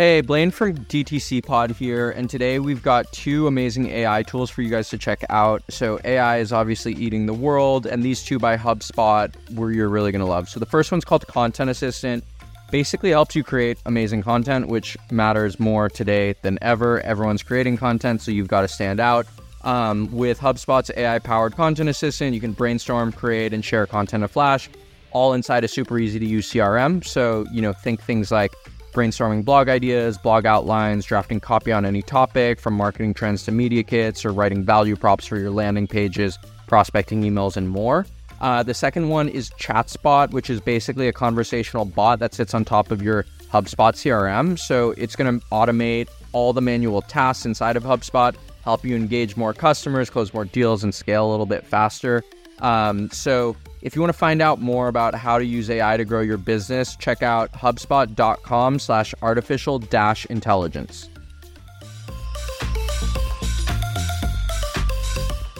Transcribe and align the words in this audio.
Hey, 0.00 0.22
Blaine 0.22 0.50
from 0.50 0.78
DTC 0.86 1.44
Pod 1.44 1.72
here, 1.72 2.08
and 2.12 2.30
today 2.30 2.58
we've 2.58 2.82
got 2.82 3.12
two 3.12 3.46
amazing 3.46 3.90
AI 3.90 4.22
tools 4.22 4.48
for 4.48 4.62
you 4.62 4.70
guys 4.70 4.88
to 4.88 4.96
check 4.96 5.22
out. 5.28 5.62
So, 5.68 6.00
AI 6.06 6.38
is 6.38 6.54
obviously 6.54 6.94
eating 6.94 7.26
the 7.26 7.34
world, 7.34 7.84
and 7.84 8.02
these 8.02 8.22
two 8.22 8.38
by 8.38 8.56
HubSpot 8.56 9.30
were 9.54 9.70
you're 9.70 9.90
really 9.90 10.10
to 10.24 10.24
love. 10.24 10.48
So, 10.48 10.58
the 10.58 10.64
first 10.64 10.90
one's 10.90 11.04
called 11.04 11.26
Content 11.26 11.68
Assistant. 11.68 12.24
Basically, 12.70 13.10
helps 13.10 13.36
you 13.36 13.44
create 13.44 13.76
amazing 13.84 14.22
content, 14.22 14.68
which 14.68 14.96
matters 15.10 15.60
more 15.60 15.90
today 15.90 16.34
than 16.40 16.56
ever. 16.62 17.02
Everyone's 17.02 17.42
creating 17.42 17.76
content, 17.76 18.22
so 18.22 18.30
you've 18.30 18.48
got 18.48 18.62
to 18.62 18.68
stand 18.68 19.00
out. 19.00 19.26
Um, 19.64 20.10
with 20.12 20.40
HubSpot's 20.40 20.90
AI 20.96 21.18
powered 21.18 21.56
content 21.56 21.90
assistant, 21.90 22.32
you 22.32 22.40
can 22.40 22.52
brainstorm, 22.52 23.12
create, 23.12 23.52
and 23.52 23.62
share 23.62 23.86
content 23.86 24.22
in 24.22 24.28
Flash, 24.28 24.70
all 25.10 25.34
inside 25.34 25.62
a 25.62 25.68
super 25.68 25.98
easy 25.98 26.18
to 26.18 26.24
use 26.24 26.50
CRM. 26.50 27.04
So, 27.04 27.44
you 27.52 27.60
know, 27.60 27.74
think 27.74 28.00
things 28.00 28.32
like 28.32 28.54
brainstorming 28.92 29.44
blog 29.44 29.68
ideas, 29.68 30.18
blog 30.18 30.46
outlines, 30.46 31.04
drafting 31.04 31.40
copy 31.40 31.72
on 31.72 31.84
any 31.84 32.02
topic, 32.02 32.60
from 32.60 32.74
marketing 32.74 33.14
trends 33.14 33.44
to 33.44 33.52
media 33.52 33.82
kits, 33.82 34.24
or 34.24 34.32
writing 34.32 34.64
value 34.64 34.96
props 34.96 35.26
for 35.26 35.38
your 35.38 35.50
landing 35.50 35.86
pages, 35.86 36.38
prospecting 36.66 37.22
emails, 37.22 37.56
and 37.56 37.68
more. 37.68 38.06
Uh, 38.40 38.62
the 38.62 38.74
second 38.74 39.08
one 39.08 39.28
is 39.28 39.50
ChatSpot, 39.50 40.30
which 40.30 40.48
is 40.48 40.60
basically 40.60 41.08
a 41.08 41.12
conversational 41.12 41.84
bot 41.84 42.18
that 42.20 42.32
sits 42.32 42.54
on 42.54 42.64
top 42.64 42.90
of 42.90 43.02
your 43.02 43.24
HubSpot 43.52 43.92
CRM. 43.92 44.58
So 44.58 44.92
it's 44.92 45.14
going 45.14 45.40
to 45.40 45.46
automate 45.48 46.08
all 46.32 46.52
the 46.52 46.62
manual 46.62 47.02
tasks 47.02 47.44
inside 47.44 47.76
of 47.76 47.82
HubSpot, 47.82 48.34
help 48.64 48.84
you 48.84 48.96
engage 48.96 49.36
more 49.36 49.52
customers, 49.52 50.08
close 50.08 50.32
more 50.32 50.44
deals, 50.44 50.84
and 50.84 50.94
scale 50.94 51.28
a 51.28 51.30
little 51.30 51.46
bit 51.46 51.66
faster. 51.66 52.22
Um, 52.60 53.10
so 53.10 53.56
if 53.82 53.94
you 53.94 54.02
want 54.02 54.12
to 54.12 54.18
find 54.18 54.42
out 54.42 54.60
more 54.60 54.88
about 54.88 55.14
how 55.14 55.38
to 55.38 55.44
use 55.44 55.70
AI 55.70 55.96
to 55.96 56.04
grow 56.04 56.20
your 56.20 56.36
business, 56.36 56.96
check 56.96 57.22
out 57.22 57.52
hubspot.com 57.52 58.78
slash 58.78 59.14
artificial 59.22 59.78
dash 59.78 60.26
intelligence. 60.26 61.08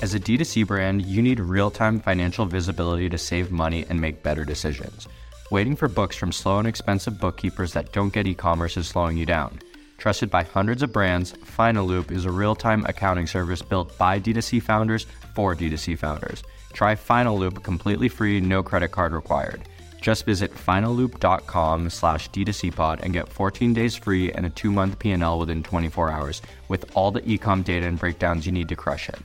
As 0.03 0.15
a 0.15 0.21
D2C 0.21 0.67
brand, 0.67 1.03
you 1.03 1.21
need 1.21 1.41
real 1.41 1.71
time 1.71 2.01
financial 2.01 2.47
visibility 2.47 3.11
to 3.11 3.19
save 3.19 3.51
money 3.51 3.85
and 3.89 4.01
make 4.01 4.23
better 4.23 4.45
decisions. 4.45 5.07
Waiting 5.51 5.77
for 5.77 5.89
books 5.89 6.17
from 6.17 6.33
slow 6.33 6.59
and 6.59 6.67
expensive 6.69 7.21
bookkeepers 7.21 7.73
that 7.75 7.93
don't 7.93 8.13
get 8.13 8.27
e 8.27 8.35
commerce 8.35 8.77
is 8.77 8.89
slowing 8.89 9.19
you 9.19 9.27
down. 9.27 9.59
Trusted 9.99 10.31
by 10.31 10.43
hundreds 10.43 10.83
of 10.83 10.93
brands, 10.93 11.35
Finaloop 11.35 12.11
is 12.11 12.25
a 12.25 12.31
real 12.31 12.55
time 12.55 12.87
accounting 12.87 13.27
service 13.27 13.61
built 13.61 13.97
by 13.99 14.19
D2C 14.19 14.63
founders 14.63 15.07
for 15.35 15.55
D2C 15.55 15.99
founders. 15.99 16.43
Try 16.73 16.95
Finaloop 16.95 17.63
completely 17.63 18.09
free, 18.09 18.41
no 18.41 18.63
credit 18.63 18.89
card 18.89 19.13
required. 19.13 19.63
Just 20.01 20.25
visit 20.25 20.55
finaloop.com 20.55 21.91
slash 21.91 22.31
d2cpod 22.31 23.01
and 23.03 23.13
get 23.13 23.29
14 23.29 23.75
days 23.75 23.97
free 23.97 24.33
and 24.33 24.47
a 24.47 24.51
two-month 24.51 24.99
P&L 24.99 25.39
within 25.39 25.63
24 25.63 26.11
hours 26.11 26.43
with 26.69 26.91
all 26.97 27.11
the 27.11 27.21
ecom 27.23 27.63
data 27.63 27.87
and 27.87 27.99
breakdowns 27.99 28.47
you 28.47 28.53
need 28.53 28.69
to 28.69 28.77
crush 28.77 29.09
it. 29.09 29.19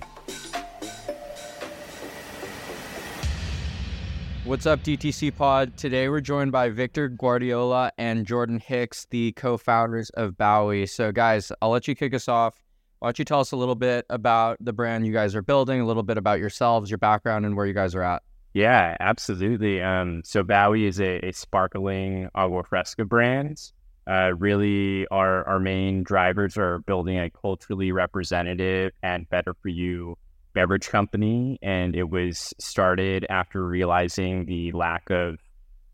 What's 4.43 4.67
up, 4.67 4.83
DTC 4.83 5.35
Pod? 5.35 5.75
Today 5.75 6.07
we're 6.07 6.21
joined 6.21 6.52
by 6.52 6.69
Victor 6.69 7.07
Guardiola 7.07 7.91
and 7.97 8.27
Jordan 8.27 8.59
Hicks, 8.59 9.07
the 9.09 9.31
co 9.31 9.57
founders 9.57 10.11
of 10.11 10.33
Bawi. 10.33 10.87
So, 10.87 11.11
guys, 11.11 11.52
I'll 11.63 11.71
let 11.71 11.87
you 11.87 11.95
kick 11.95 12.13
us 12.13 12.27
off. 12.27 12.53
Why 13.06 13.09
don't 13.09 13.20
you 13.20 13.25
tell 13.25 13.39
us 13.39 13.52
a 13.52 13.56
little 13.56 13.75
bit 13.75 14.08
about 14.09 14.58
the 14.59 14.73
brand 14.73 15.06
you 15.06 15.14
guys 15.14 15.36
are 15.36 15.44
building, 15.44 15.80
a 15.80 15.86
little 15.86 16.02
bit 16.02 16.17
about 16.17 16.39
yourselves, 16.39 16.89
your 16.89 16.98
background, 16.98 17.45
and 17.45 17.56
where 17.56 17.67
you 17.67 17.73
guys 17.75 17.94
are 17.94 18.02
at? 18.02 18.23
Yeah, 18.56 18.98
absolutely. 19.00 19.80
Um, 19.80 20.23
so 20.25 20.44
Bawi 20.44 20.88
is 20.88 21.00
a, 21.00 21.20
a 21.20 21.31
sparkling 21.31 22.30
agua 22.33 22.64
fresca 22.64 23.06
brand. 23.06 23.61
Uh, 24.09 24.31
really, 24.36 25.06
our 25.09 25.48
our 25.48 25.59
main 25.59 26.02
drivers 26.02 26.58
are 26.58 26.80
building 26.80 27.20
a 27.20 27.30
culturally 27.30 27.92
representative 27.92 28.92
and 29.04 29.30
better 29.30 29.54
for 29.54 29.70
you 29.70 30.17
beverage 30.54 30.89
company, 30.89 31.60
and 31.61 31.95
it 31.95 32.10
was 32.10 32.55
started 32.58 33.27
after 33.30 33.64
realizing 33.64 34.48
the 34.48 34.71
lack 34.71 35.11
of 35.11 35.38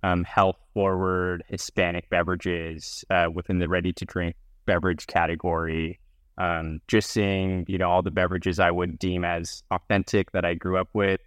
um, 0.02 0.24
health 0.24 0.60
forward 0.74 1.44
Hispanic 1.50 2.10
beverages 2.10 3.04
uh, 3.10 3.28
within 3.34 3.60
the 3.60 3.68
ready 3.68 3.92
to 3.92 4.06
drink 4.06 4.38
beverage 4.66 5.08
category. 5.08 6.00
Um, 6.42 6.82
just 6.88 7.12
seeing, 7.12 7.66
you 7.68 7.78
know, 7.78 7.90
all 7.90 8.02
the 8.02 8.10
beverages 8.10 8.60
I 8.60 8.72
would 8.72 8.98
deem 8.98 9.24
as 9.24 9.64
authentic 9.70 10.32
that 10.32 10.44
I 10.44 10.56
grew 10.56 10.78
up 10.78 10.90
with 10.94 11.22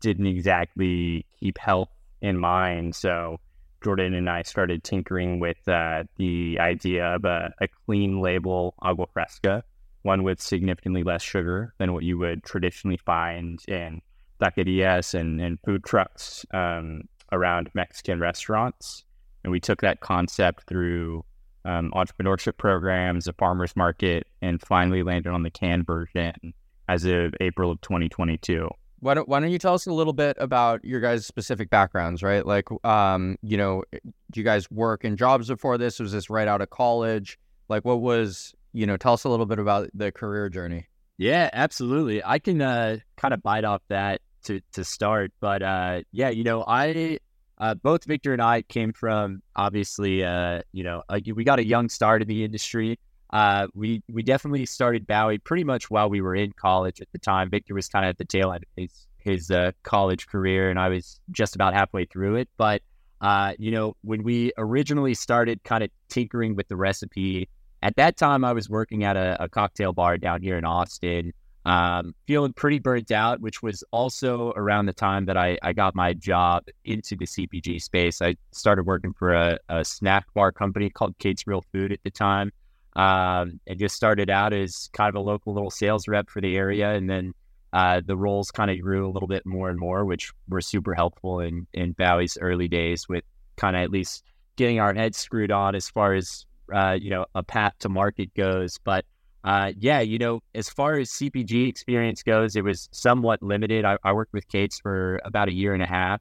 didn't 0.00 0.26
exactly 0.26 1.26
keep 1.40 1.58
health 1.58 1.88
in 2.20 2.38
mind. 2.38 2.94
So 2.94 3.40
Jordan 3.82 4.14
and 4.14 4.30
I 4.30 4.42
started 4.42 4.84
tinkering 4.84 5.40
with 5.40 5.66
uh, 5.68 6.04
the 6.18 6.58
idea 6.60 7.16
of 7.16 7.24
a, 7.24 7.52
a 7.60 7.66
clean 7.86 8.20
label 8.20 8.74
agua 8.80 9.06
fresca 9.12 9.64
one 10.02 10.22
with 10.22 10.40
significantly 10.40 11.02
less 11.02 11.22
sugar 11.22 11.74
than 11.78 11.92
what 11.92 12.04
you 12.04 12.18
would 12.18 12.42
traditionally 12.44 12.96
find 12.96 13.60
in 13.68 14.00
taquerias 14.40 15.14
and, 15.14 15.40
and 15.40 15.58
food 15.64 15.84
trucks 15.84 16.46
um, 16.54 17.02
around 17.32 17.70
Mexican 17.74 18.20
restaurants. 18.20 19.04
And 19.44 19.50
we 19.50 19.60
took 19.60 19.82
that 19.82 20.00
concept 20.00 20.64
through 20.66 21.24
um, 21.64 21.90
entrepreneurship 21.94 22.56
programs, 22.56 23.26
a 23.26 23.32
farmer's 23.32 23.74
market, 23.76 24.26
and 24.42 24.60
finally 24.60 25.02
landed 25.02 25.30
on 25.30 25.42
the 25.42 25.50
can 25.50 25.84
version 25.84 26.54
as 26.88 27.04
of 27.04 27.34
April 27.40 27.70
of 27.70 27.80
2022. 27.80 28.68
Why 29.00 29.14
don't, 29.14 29.28
why 29.28 29.40
don't 29.40 29.50
you 29.50 29.58
tell 29.58 29.74
us 29.74 29.86
a 29.86 29.92
little 29.92 30.12
bit 30.12 30.36
about 30.38 30.84
your 30.84 31.00
guys' 31.00 31.26
specific 31.26 31.70
backgrounds, 31.70 32.22
right? 32.22 32.44
Like, 32.44 32.68
um, 32.84 33.36
you 33.42 33.56
know, 33.56 33.82
do 33.92 34.40
you 34.40 34.44
guys 34.44 34.70
work 34.70 35.04
in 35.04 35.16
jobs 35.16 35.48
before 35.48 35.78
this? 35.78 35.98
Was 35.98 36.12
this 36.12 36.28
right 36.28 36.46
out 36.46 36.60
of 36.60 36.68
college? 36.68 37.38
Like, 37.68 37.84
what 37.84 38.00
was 38.00 38.54
you 38.72 38.86
know, 38.86 38.96
tell 38.96 39.14
us 39.14 39.24
a 39.24 39.28
little 39.28 39.46
bit 39.46 39.58
about 39.58 39.88
the 39.94 40.12
career 40.12 40.48
journey. 40.48 40.86
Yeah, 41.18 41.50
absolutely. 41.52 42.24
I 42.24 42.38
can 42.38 42.62
uh, 42.62 42.98
kind 43.16 43.34
of 43.34 43.42
bite 43.42 43.64
off 43.64 43.82
that 43.88 44.20
to 44.44 44.60
to 44.72 44.84
start, 44.84 45.32
but 45.40 45.62
uh, 45.62 46.02
yeah, 46.12 46.30
you 46.30 46.44
know, 46.44 46.64
I 46.66 47.18
uh, 47.60 47.74
both 47.74 48.04
Victor 48.04 48.32
and 48.32 48.40
I 48.40 48.62
came 48.62 48.92
from 48.92 49.42
obviously, 49.54 50.24
uh, 50.24 50.62
you 50.72 50.82
know, 50.82 51.02
a, 51.10 51.20
we 51.34 51.44
got 51.44 51.58
a 51.58 51.66
young 51.66 51.90
start 51.90 52.22
in 52.22 52.28
the 52.28 52.42
industry. 52.42 52.98
Uh, 53.32 53.68
we 53.74 54.02
we 54.10 54.22
definitely 54.22 54.66
started 54.66 55.06
Bawi 55.06 55.42
pretty 55.44 55.62
much 55.62 55.90
while 55.90 56.08
we 56.08 56.20
were 56.20 56.34
in 56.34 56.52
college 56.52 57.00
at 57.00 57.08
the 57.12 57.18
time. 57.18 57.50
Victor 57.50 57.74
was 57.74 57.86
kind 57.88 58.04
of 58.04 58.10
at 58.10 58.18
the 58.18 58.24
tail 58.24 58.50
end 58.52 58.64
of 58.64 58.82
his 58.82 59.06
his 59.18 59.50
uh, 59.50 59.72
college 59.82 60.26
career, 60.26 60.70
and 60.70 60.80
I 60.80 60.88
was 60.88 61.20
just 61.30 61.54
about 61.54 61.74
halfway 61.74 62.06
through 62.06 62.36
it. 62.36 62.48
But 62.56 62.80
uh, 63.20 63.52
you 63.58 63.70
know, 63.70 63.94
when 64.02 64.22
we 64.22 64.52
originally 64.56 65.12
started 65.12 65.62
kind 65.62 65.84
of 65.84 65.90
tinkering 66.08 66.56
with 66.56 66.66
the 66.68 66.76
recipe, 66.76 67.50
at 67.82 67.94
that 67.96 68.16
time, 68.16 68.42
I 68.42 68.54
was 68.54 68.70
working 68.70 69.04
at 69.04 69.18
a, 69.18 69.44
a 69.44 69.48
cocktail 69.50 69.92
bar 69.92 70.16
down 70.16 70.40
here 70.40 70.56
in 70.56 70.64
Austin, 70.64 71.32
um, 71.64 72.14
feeling 72.26 72.52
pretty 72.52 72.78
burnt 72.78 73.10
out, 73.10 73.40
which 73.40 73.62
was 73.62 73.84
also 73.90 74.52
around 74.56 74.86
the 74.86 74.92
time 74.92 75.26
that 75.26 75.36
I, 75.36 75.58
I 75.62 75.72
got 75.72 75.94
my 75.94 76.14
job 76.14 76.64
into 76.84 77.16
the 77.16 77.26
CPG 77.26 77.82
space. 77.82 78.22
I 78.22 78.36
started 78.52 78.86
working 78.86 79.12
for 79.12 79.34
a, 79.34 79.58
a 79.68 79.84
snack 79.84 80.26
bar 80.34 80.52
company 80.52 80.90
called 80.90 81.18
Kate's 81.18 81.46
Real 81.46 81.62
Food 81.72 81.92
at 81.92 82.02
the 82.02 82.10
time. 82.10 82.52
Um, 82.96 83.60
and 83.68 83.78
just 83.78 83.94
started 83.94 84.30
out 84.30 84.52
as 84.52 84.90
kind 84.92 85.08
of 85.08 85.14
a 85.14 85.20
local 85.20 85.54
little 85.54 85.70
sales 85.70 86.08
rep 86.08 86.28
for 86.28 86.40
the 86.40 86.56
area. 86.56 86.90
And 86.92 87.08
then 87.08 87.34
uh, 87.72 88.00
the 88.04 88.16
roles 88.16 88.50
kind 88.50 88.70
of 88.70 88.80
grew 88.80 89.08
a 89.08 89.12
little 89.12 89.28
bit 89.28 89.46
more 89.46 89.68
and 89.70 89.78
more, 89.78 90.04
which 90.04 90.32
were 90.48 90.60
super 90.60 90.94
helpful 90.94 91.40
in, 91.40 91.66
in 91.72 91.92
Bawi's 91.92 92.36
early 92.40 92.66
days 92.66 93.08
with 93.08 93.22
kind 93.56 93.76
of 93.76 93.82
at 93.82 93.90
least 93.90 94.24
getting 94.56 94.80
our 94.80 94.92
heads 94.92 95.18
screwed 95.18 95.52
on 95.52 95.76
as 95.76 95.88
far 95.88 96.14
as 96.14 96.46
uh, 96.72 96.96
you 97.00 97.10
know, 97.10 97.26
a 97.34 97.42
path 97.42 97.74
to 97.80 97.88
market 97.88 98.34
goes. 98.34 98.78
But 98.82 99.04
uh, 99.44 99.72
yeah, 99.78 100.00
you 100.00 100.18
know, 100.18 100.40
as 100.54 100.68
far 100.68 100.98
as 100.98 101.10
CPG 101.10 101.68
experience 101.68 102.22
goes, 102.22 102.56
it 102.56 102.64
was 102.64 102.88
somewhat 102.92 103.42
limited. 103.42 103.84
I, 103.84 103.96
I 104.04 104.12
worked 104.12 104.32
with 104.32 104.46
Kate's 104.48 104.78
for 104.78 105.20
about 105.24 105.48
a 105.48 105.52
year 105.52 105.72
and 105.74 105.82
a 105.82 105.86
half. 105.86 106.20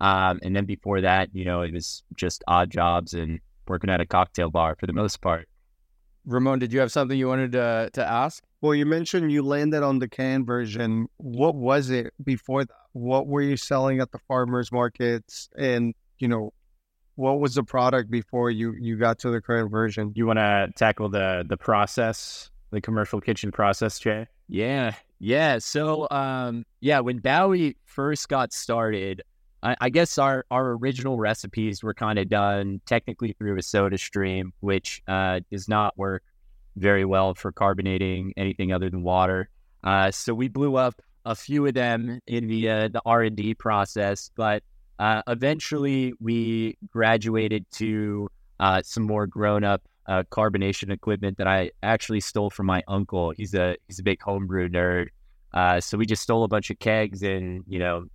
Um, 0.00 0.38
and 0.42 0.54
then 0.54 0.64
before 0.64 1.00
that, 1.00 1.34
you 1.34 1.44
know, 1.44 1.62
it 1.62 1.72
was 1.72 2.02
just 2.14 2.44
odd 2.46 2.70
jobs 2.70 3.14
and 3.14 3.40
working 3.66 3.90
at 3.90 4.00
a 4.00 4.06
cocktail 4.06 4.50
bar 4.50 4.76
for 4.78 4.86
the 4.86 4.92
most 4.92 5.20
part. 5.20 5.48
Ramon, 6.26 6.58
did 6.58 6.72
you 6.72 6.80
have 6.80 6.92
something 6.92 7.18
you 7.18 7.26
wanted 7.26 7.52
to, 7.52 7.90
to 7.94 8.04
ask? 8.04 8.44
Well, 8.60 8.74
you 8.74 8.84
mentioned 8.84 9.32
you 9.32 9.42
landed 9.42 9.82
on 9.82 9.98
the 9.98 10.08
can 10.08 10.44
version. 10.44 11.08
What 11.16 11.54
was 11.54 11.90
it 11.90 12.12
before 12.22 12.64
that? 12.64 12.74
What 12.92 13.26
were 13.26 13.40
you 13.40 13.56
selling 13.56 14.00
at 14.00 14.12
the 14.12 14.18
farmers 14.28 14.70
markets? 14.70 15.48
And, 15.56 15.94
you 16.18 16.28
know, 16.28 16.52
what 17.18 17.40
was 17.40 17.56
the 17.56 17.64
product 17.64 18.10
before 18.12 18.48
you 18.48 18.74
you 18.78 18.96
got 18.96 19.18
to 19.20 19.30
the 19.30 19.40
current 19.40 19.72
version? 19.72 20.12
You 20.14 20.26
want 20.26 20.38
to 20.38 20.68
tackle 20.76 21.08
the 21.08 21.44
the 21.48 21.56
process, 21.56 22.48
the 22.70 22.80
commercial 22.80 23.20
kitchen 23.20 23.50
process, 23.50 23.98
Jay? 23.98 24.26
Yeah, 24.48 24.94
yeah. 25.18 25.58
So, 25.58 26.08
um, 26.10 26.64
yeah, 26.80 27.00
when 27.00 27.20
Bawi 27.20 27.76
first 27.84 28.28
got 28.28 28.52
started, 28.52 29.22
I, 29.62 29.76
I 29.80 29.90
guess 29.90 30.18
our 30.18 30.44
our 30.50 30.72
original 30.72 31.18
recipes 31.18 31.82
were 31.82 31.94
kind 31.94 32.18
of 32.18 32.28
done 32.28 32.80
technically 32.86 33.32
through 33.32 33.58
a 33.58 33.62
soda 33.62 33.98
stream, 33.98 34.52
which 34.60 35.02
uh, 35.08 35.40
does 35.50 35.68
not 35.68 35.96
work 35.98 36.22
very 36.76 37.04
well 37.04 37.34
for 37.34 37.52
carbonating 37.52 38.32
anything 38.36 38.72
other 38.72 38.88
than 38.88 39.02
water. 39.02 39.48
Uh, 39.82 40.10
so 40.10 40.32
we 40.34 40.48
blew 40.48 40.76
up 40.76 41.00
a 41.24 41.34
few 41.34 41.66
of 41.66 41.74
them 41.74 42.20
in 42.26 42.46
the 42.46 42.68
uh, 42.68 42.88
the 42.88 43.02
R 43.04 43.22
and 43.22 43.36
D 43.36 43.54
process, 43.54 44.30
but 44.36 44.62
uh, 44.98 45.22
eventually, 45.28 46.12
we 46.20 46.76
graduated 46.90 47.64
to 47.70 48.28
uh, 48.58 48.82
some 48.84 49.04
more 49.04 49.26
grown 49.26 49.62
up 49.62 49.82
uh, 50.08 50.22
carbonation 50.30 50.90
equipment 50.90 51.36
that 51.36 51.46
I 51.46 51.70
actually 51.82 52.20
stole 52.20 52.50
from 52.50 52.66
my 52.66 52.82
uncle. 52.88 53.32
He's 53.36 53.54
a 53.54 53.76
he's 53.86 53.98
a 53.98 54.02
big 54.02 54.20
homebrew 54.22 54.68
nerd. 54.68 55.08
Uh, 55.52 55.80
so 55.80 55.96
we 55.96 56.06
just 56.06 56.22
stole 56.22 56.44
a 56.44 56.48
bunch 56.48 56.70
of 56.70 56.78
kegs 56.78 57.22
and 57.22 57.62
you 57.68 57.78
know 57.78 58.06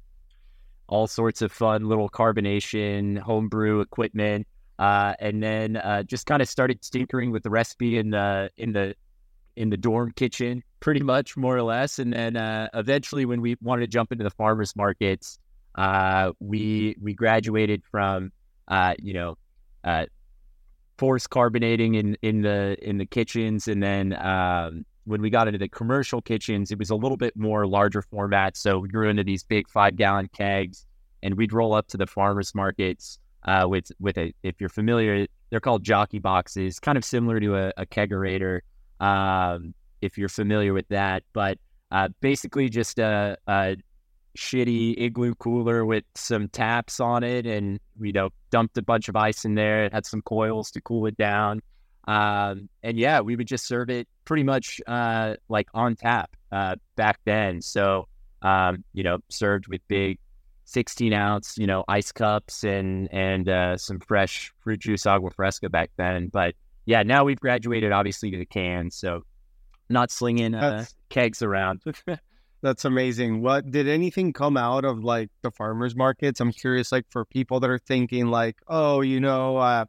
all 0.88 1.08
sorts 1.08 1.42
of 1.42 1.52
fun 1.52 1.86
little 1.86 2.10
carbonation 2.10 3.18
homebrew 3.20 3.80
equipment, 3.80 4.48
uh, 4.80 5.14
and 5.20 5.42
then 5.42 5.78
uh, 5.78 6.04
just 6.04 6.26
kind 6.26 6.42
of 6.42 6.50
started 6.50 6.82
tinkering 6.82 7.32
with 7.32 7.44
the 7.44 7.50
recipe 7.50 7.98
in 7.98 8.10
the 8.10 8.50
in 8.58 8.74
the 8.74 8.96
in 9.56 9.70
the 9.70 9.78
dorm 9.78 10.12
kitchen, 10.12 10.64
pretty 10.80 11.02
much 11.02 11.38
more 11.38 11.56
or 11.56 11.62
less. 11.62 12.00
And 12.00 12.12
then 12.12 12.36
uh, 12.36 12.70
eventually, 12.74 13.26
when 13.26 13.40
we 13.40 13.56
wanted 13.62 13.82
to 13.82 13.88
jump 13.88 14.12
into 14.12 14.24
the 14.24 14.32
farmers 14.32 14.76
markets, 14.76 15.38
uh, 15.76 16.32
we 16.40 16.96
we 17.00 17.14
graduated 17.14 17.84
from 17.92 18.32
you 19.00 19.14
know 19.14 19.38
force 21.04 21.28
carbonating 21.28 21.96
in 21.96 22.16
in 22.22 22.44
the 22.44 22.78
in 22.82 22.98
the 22.98 23.06
kitchens, 23.06 23.68
and 23.68 23.84
then 23.84 24.14
um, 24.26 24.86
when 25.04 25.22
we 25.22 25.30
got 25.30 25.50
into 25.50 25.60
the 25.60 25.68
commercial 25.68 26.22
kitchens, 26.22 26.72
it 26.72 26.80
was 26.80 26.92
a 26.92 26.96
little 26.96 27.18
bit 27.18 27.36
more 27.36 27.68
larger 27.68 28.02
format. 28.02 28.56
So 28.56 28.80
we 28.80 28.88
grew 28.88 29.10
into 29.10 29.26
these 29.26 29.44
big 29.44 29.68
five 29.68 29.98
gallon 29.98 30.30
kegs, 30.30 30.86
and 31.22 31.36
we'd 31.36 31.52
roll 31.52 31.74
up 31.74 31.90
to 31.90 31.98
the 31.98 32.08
farmers 32.08 32.56
markets 32.56 33.20
uh, 33.44 33.66
with 33.68 33.92
with 34.00 34.18
a. 34.18 34.34
If 34.44 34.62
you're 34.62 34.70
familiar, 34.70 35.28
they're 35.50 35.60
called 35.60 35.84
jockey 35.84 36.20
boxes, 36.20 36.80
kind 36.80 36.98
of 36.98 37.04
similar 37.04 37.38
to 37.42 37.58
a, 37.58 37.74
a 37.76 37.86
kegerator. 37.86 38.62
Um, 39.02 39.74
if 40.02 40.18
you're 40.18 40.30
familiar 40.30 40.74
with 40.74 40.88
that, 40.88 41.24
but 41.34 41.58
uh, 41.92 42.08
basically 42.22 42.70
just 42.70 42.98
a, 42.98 43.38
a 43.48 43.76
shitty 44.38 44.96
igloo 44.98 45.36
cooler 45.36 45.86
with 45.86 46.04
some 46.16 46.48
taps 46.48 47.00
on 47.00 47.24
it, 47.24 47.46
and 47.46 47.80
you 48.00 48.12
know 48.12 48.30
dumped 48.50 48.78
a 48.78 48.82
bunch 48.82 49.10
of 49.10 49.16
ice 49.16 49.46
in 49.46 49.56
there. 49.56 49.86
It 49.86 49.94
had 49.94 50.06
some 50.06 50.22
coils 50.22 50.72
to 50.72 50.82
cool 50.82 51.06
it 51.06 51.18
down. 51.18 51.62
Um, 52.06 52.70
and 52.82 52.98
yeah, 52.98 53.22
we 53.22 53.36
would 53.36 53.48
just 53.48 53.66
serve 53.66 53.90
it 53.90 54.08
pretty 54.26 54.44
much 54.44 54.82
uh, 54.88 55.36
like 55.50 55.68
on 55.74 55.96
tap 55.96 56.36
uh, 56.52 56.76
back 56.96 57.20
then. 57.26 57.62
So, 57.62 58.08
um, 58.42 58.84
you 58.94 59.04
know, 59.04 59.20
served 59.30 59.68
with 59.68 59.82
big 59.88 60.20
16 60.66 61.14
ounce, 61.14 61.58
you 61.58 61.68
know, 61.68 61.84
ice 61.88 62.12
cups 62.12 62.64
and 62.64 63.08
and 63.12 63.48
uh, 63.48 63.78
some 63.78 64.00
fresh 64.00 64.52
fruit 64.60 64.80
juice 64.80 65.06
agua 65.06 65.32
fresca 65.32 65.70
back 65.70 65.92
then. 65.98 66.28
But 66.28 66.56
yeah, 66.86 67.04
now 67.04 67.24
we've 67.24 67.40
graduated 67.40 67.92
obviously 67.92 68.32
to 68.32 68.38
the 68.38 68.46
cans. 68.46 68.96
So, 68.96 69.24
not 69.90 70.12
slinging 70.12 70.56
uh, 70.56 70.86
kegs 71.10 71.42
around. 71.42 71.82
That's 72.64 72.86
amazing. 72.86 73.42
What 73.42 73.72
did 73.72 73.90
anything 73.90 74.32
come 74.32 74.56
out 74.56 74.86
of 74.86 75.04
like 75.04 75.30
the 75.42 75.52
farmers 75.52 75.98
markets? 75.98 76.40
I'm 76.40 76.54
curious, 76.54 76.94
like 76.94 77.06
for 77.10 77.26
people 77.26 77.60
that 77.60 77.70
are 77.70 77.78
thinking, 77.78 78.28
like, 78.28 78.56
oh, 78.70 79.02
you 79.02 79.20
know, 79.20 79.58
uh, 79.58 79.84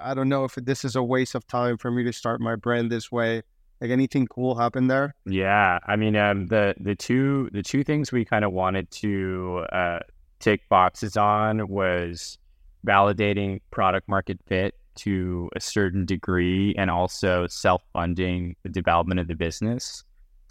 I 0.00 0.14
don't 0.14 0.28
know 0.28 0.42
if 0.42 0.56
this 0.56 0.84
is 0.84 0.96
a 0.96 1.04
waste 1.04 1.36
of 1.36 1.46
time 1.46 1.78
for 1.78 1.88
me 1.88 2.02
to 2.02 2.12
start 2.12 2.40
my 2.40 2.56
brand 2.56 2.90
this 2.90 3.12
way. 3.12 3.42
Like 3.80 3.92
anything 3.92 4.26
cool 4.26 4.56
happened 4.56 4.90
there? 4.90 5.14
Yeah, 5.24 5.78
I 5.86 5.94
mean, 5.94 6.16
um, 6.16 6.48
the 6.48 6.74
the 6.80 6.96
two 6.96 7.48
the 7.52 7.62
two 7.62 7.84
things 7.84 8.10
we 8.10 8.24
kind 8.24 8.44
of 8.44 8.52
wanted 8.52 8.90
to 8.90 9.64
uh, 9.72 10.00
tick 10.40 10.68
boxes 10.68 11.16
on 11.16 11.68
was 11.68 12.38
validating 12.84 13.60
product 13.70 14.08
market 14.08 14.40
fit 14.48 14.74
to 14.96 15.48
a 15.54 15.60
certain 15.60 16.06
degree, 16.06 16.74
and 16.76 16.90
also 16.90 17.46
self 17.46 17.84
funding 17.92 18.56
the 18.64 18.68
development 18.68 19.20
of 19.20 19.28
the 19.28 19.36
business. 19.36 20.02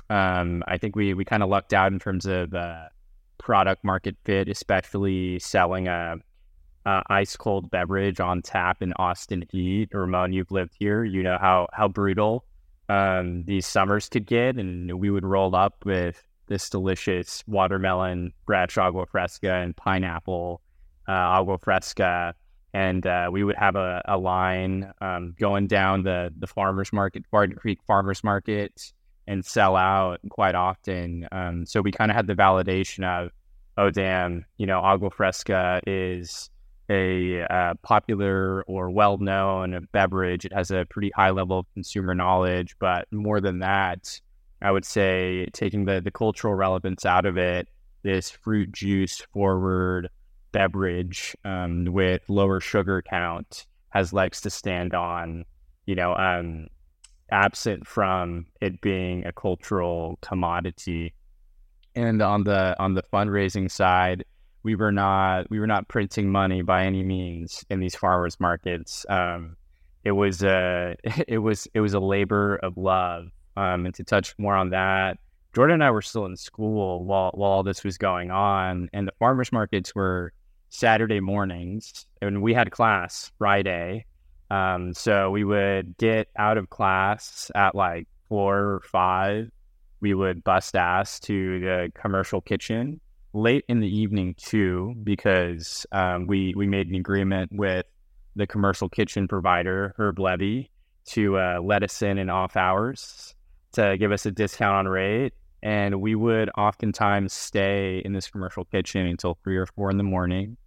Um, 0.09 0.63
I 0.67 0.77
think 0.77 0.95
we 0.95 1.13
we 1.13 1.25
kind 1.25 1.44
of 1.44 1.50
lucked 1.50 1.73
out 1.73 1.91
in 1.91 2.00
terms 2.00 2.25
of 2.25 2.53
uh, 2.53 2.89
product 3.38 3.83
market 3.83 4.15
fit, 4.25 4.50
especially 4.50 5.39
selling 5.39 5.88
a 5.88 6.15
uh, 6.85 7.01
ice 7.09 7.35
cold 7.35 7.69
beverage 7.69 8.19
on 8.19 8.41
tap 8.41 8.81
in 8.81 8.94
Austin 8.94 9.45
heat. 9.51 9.89
Ramon, 9.94 10.33
you've 10.33 10.51
lived 10.51 10.73
here. 10.79 11.03
You 11.03 11.23
know 11.23 11.38
how 11.39 11.67
how 11.73 11.88
brutal 11.88 12.45
um, 12.89 13.44
these 13.45 13.65
summers 13.65 14.09
could 14.09 14.25
get, 14.25 14.56
and 14.56 15.00
we 15.00 15.09
would 15.09 15.25
roll 15.25 15.56
up 15.56 15.85
with 15.85 16.23
this 16.47 16.69
delicious 16.69 17.44
watermelon 17.47 18.33
Bradshaw 18.45 18.88
agua 18.88 19.06
fresca 19.06 19.53
and 19.53 19.75
pineapple 19.75 20.61
uh, 21.07 21.11
agua 21.11 21.59
fresca, 21.59 22.33
and 22.73 23.06
uh, 23.06 23.29
we 23.31 23.44
would 23.44 23.56
have 23.56 23.75
a, 23.75 24.01
a 24.06 24.17
line 24.17 24.91
um, 25.01 25.35
going 25.39 25.67
down 25.67 26.03
the 26.03 26.33
the 26.39 26.47
farmers 26.47 26.91
market, 26.91 27.23
Barton 27.29 27.56
Creek 27.56 27.79
Farmers 27.85 28.23
Market, 28.23 28.91
and 29.29 29.45
sell 29.45 29.75
out 29.75 30.19
quite 30.29 30.55
often. 30.55 31.27
Um, 31.31 31.65
so 31.67 31.81
we 31.81 31.91
kind 31.91 32.09
of 32.09 32.15
had 32.15 32.25
the 32.25 32.33
validation 32.33 33.05
of, 33.05 33.31
oh 33.77 33.91
damn, 33.91 34.43
you 34.57 34.65
know, 34.65 34.79
agua 34.79 35.11
fresca 35.11 35.79
is 35.85 36.49
a 36.89 37.43
uh, 37.43 37.75
popular 37.83 38.63
or 38.63 38.89
well 38.89 39.19
known 39.19 39.87
beverage. 39.91 40.45
It 40.45 40.53
has 40.53 40.71
a 40.71 40.87
pretty 40.89 41.11
high 41.15 41.29
level 41.29 41.59
of 41.59 41.65
consumer 41.75 42.15
knowledge, 42.15 42.75
but 42.79 43.07
more 43.11 43.39
than 43.39 43.59
that, 43.59 44.19
I 44.63 44.71
would 44.71 44.83
say 44.83 45.45
taking 45.53 45.85
the, 45.85 46.01
the 46.01 46.11
cultural 46.11 46.55
relevance 46.55 47.05
out 47.05 47.27
of 47.27 47.37
it, 47.37 47.67
this 48.01 48.31
fruit 48.31 48.71
juice 48.71 49.21
forward 49.31 50.09
beverage 50.51 51.35
um, 51.45 51.85
with 51.85 52.23
lower 52.27 52.59
sugar 52.59 53.03
count 53.07 53.67
has 53.89 54.11
legs 54.11 54.41
to 54.41 54.49
stand 54.49 54.95
on, 54.95 55.45
you 55.85 55.93
know, 55.93 56.15
um, 56.15 56.65
absent 57.31 57.87
from 57.87 58.45
it 58.61 58.81
being 58.81 59.25
a 59.25 59.31
cultural 59.31 60.17
commodity. 60.21 61.13
And 61.95 62.21
on 62.21 62.43
the 62.43 62.75
on 62.79 62.93
the 62.93 63.03
fundraising 63.11 63.69
side, 63.69 64.25
we 64.63 64.75
were 64.75 64.91
not 64.91 65.49
we 65.49 65.59
were 65.59 65.67
not 65.67 65.87
printing 65.87 66.31
money 66.31 66.61
by 66.61 66.85
any 66.85 67.03
means 67.03 67.65
in 67.69 67.79
these 67.79 67.95
farmers 67.95 68.39
markets. 68.39 69.05
Um, 69.09 69.57
it 70.03 70.11
was 70.11 70.43
a 70.43 70.95
it 71.27 71.39
was 71.39 71.67
it 71.73 71.81
was 71.81 71.93
a 71.93 71.99
labor 71.99 72.57
of 72.57 72.77
love. 72.77 73.27
Um, 73.57 73.85
and 73.85 73.95
to 73.95 74.03
touch 74.03 74.35
more 74.37 74.55
on 74.55 74.69
that, 74.69 75.17
Jordan 75.53 75.75
and 75.75 75.83
I 75.83 75.91
were 75.91 76.01
still 76.01 76.25
in 76.25 76.37
school 76.37 77.03
while 77.03 77.31
while 77.33 77.51
all 77.51 77.63
this 77.63 77.83
was 77.83 77.97
going 77.97 78.31
on, 78.31 78.89
and 78.93 79.07
the 79.07 79.13
farmers 79.19 79.51
markets 79.51 79.93
were 79.95 80.33
Saturday 80.69 81.19
mornings, 81.19 82.05
and 82.21 82.41
we 82.41 82.53
had 82.53 82.71
class 82.71 83.31
Friday. 83.37 84.05
Um, 84.49 84.93
so 84.93 85.29
we 85.31 85.43
would 85.43 85.97
get 85.97 86.27
out 86.37 86.57
of 86.57 86.69
class 86.69 87.51
at 87.55 87.75
like 87.75 88.07
four 88.27 88.57
or 88.57 88.81
five. 88.91 89.51
We 90.01 90.13
would 90.13 90.43
bust 90.43 90.75
ass 90.75 91.19
to 91.21 91.59
the 91.59 91.91
commercial 91.93 92.41
kitchen 92.41 92.99
late 93.33 93.65
in 93.67 93.79
the 93.79 93.87
evening 93.87 94.35
too, 94.37 94.95
because 95.03 95.85
um, 95.91 96.25
we 96.27 96.53
we 96.55 96.67
made 96.67 96.87
an 96.87 96.95
agreement 96.95 97.51
with 97.53 97.85
the 98.35 98.47
commercial 98.47 98.89
kitchen 98.89 99.27
provider 99.27 99.94
Herb 99.97 100.19
Levy 100.19 100.71
to 101.07 101.37
uh, 101.37 101.59
let 101.61 101.83
us 101.83 102.01
in 102.01 102.18
in 102.18 102.29
off 102.29 102.56
hours 102.56 103.35
to 103.73 103.97
give 103.97 104.11
us 104.11 104.25
a 104.25 104.31
discount 104.31 104.75
on 104.75 104.87
rate, 104.87 105.33
and 105.61 106.01
we 106.01 106.15
would 106.15 106.49
oftentimes 106.57 107.33
stay 107.33 108.01
in 108.03 108.13
this 108.13 108.29
commercial 108.29 108.65
kitchen 108.65 109.06
until 109.06 109.37
three 109.44 109.57
or 109.57 109.65
four 109.65 109.91
in 109.91 109.97
the 109.97 110.03
morning. 110.03 110.57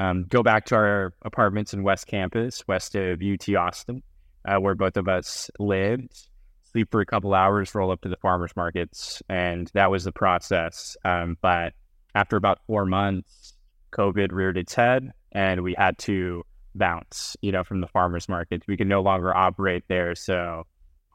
Um, 0.00 0.24
go 0.24 0.42
back 0.42 0.64
to 0.66 0.76
our 0.76 1.12
apartments 1.20 1.74
in 1.74 1.82
West 1.82 2.06
Campus, 2.06 2.66
west 2.66 2.94
of 2.94 3.20
UT 3.20 3.54
Austin, 3.54 4.02
uh, 4.46 4.56
where 4.56 4.74
both 4.74 4.96
of 4.96 5.08
us 5.08 5.50
lived. 5.58 6.26
Sleep 6.72 6.88
for 6.90 7.02
a 7.02 7.06
couple 7.06 7.34
hours, 7.34 7.74
roll 7.74 7.90
up 7.90 8.00
to 8.00 8.08
the 8.08 8.16
farmers 8.16 8.52
markets, 8.56 9.22
and 9.28 9.70
that 9.74 9.90
was 9.90 10.04
the 10.04 10.12
process. 10.12 10.96
Um, 11.04 11.36
but 11.42 11.74
after 12.14 12.36
about 12.36 12.60
four 12.66 12.86
months, 12.86 13.52
COVID 13.92 14.32
reared 14.32 14.56
its 14.56 14.74
head 14.74 15.10
and 15.32 15.62
we 15.62 15.74
had 15.76 15.98
to 15.98 16.44
bounce, 16.74 17.36
you 17.42 17.52
know, 17.52 17.62
from 17.62 17.82
the 17.82 17.86
farmers 17.86 18.26
markets. 18.26 18.66
We 18.66 18.78
could 18.78 18.86
no 18.86 19.02
longer 19.02 19.36
operate 19.36 19.84
there. 19.88 20.14
So 20.14 20.64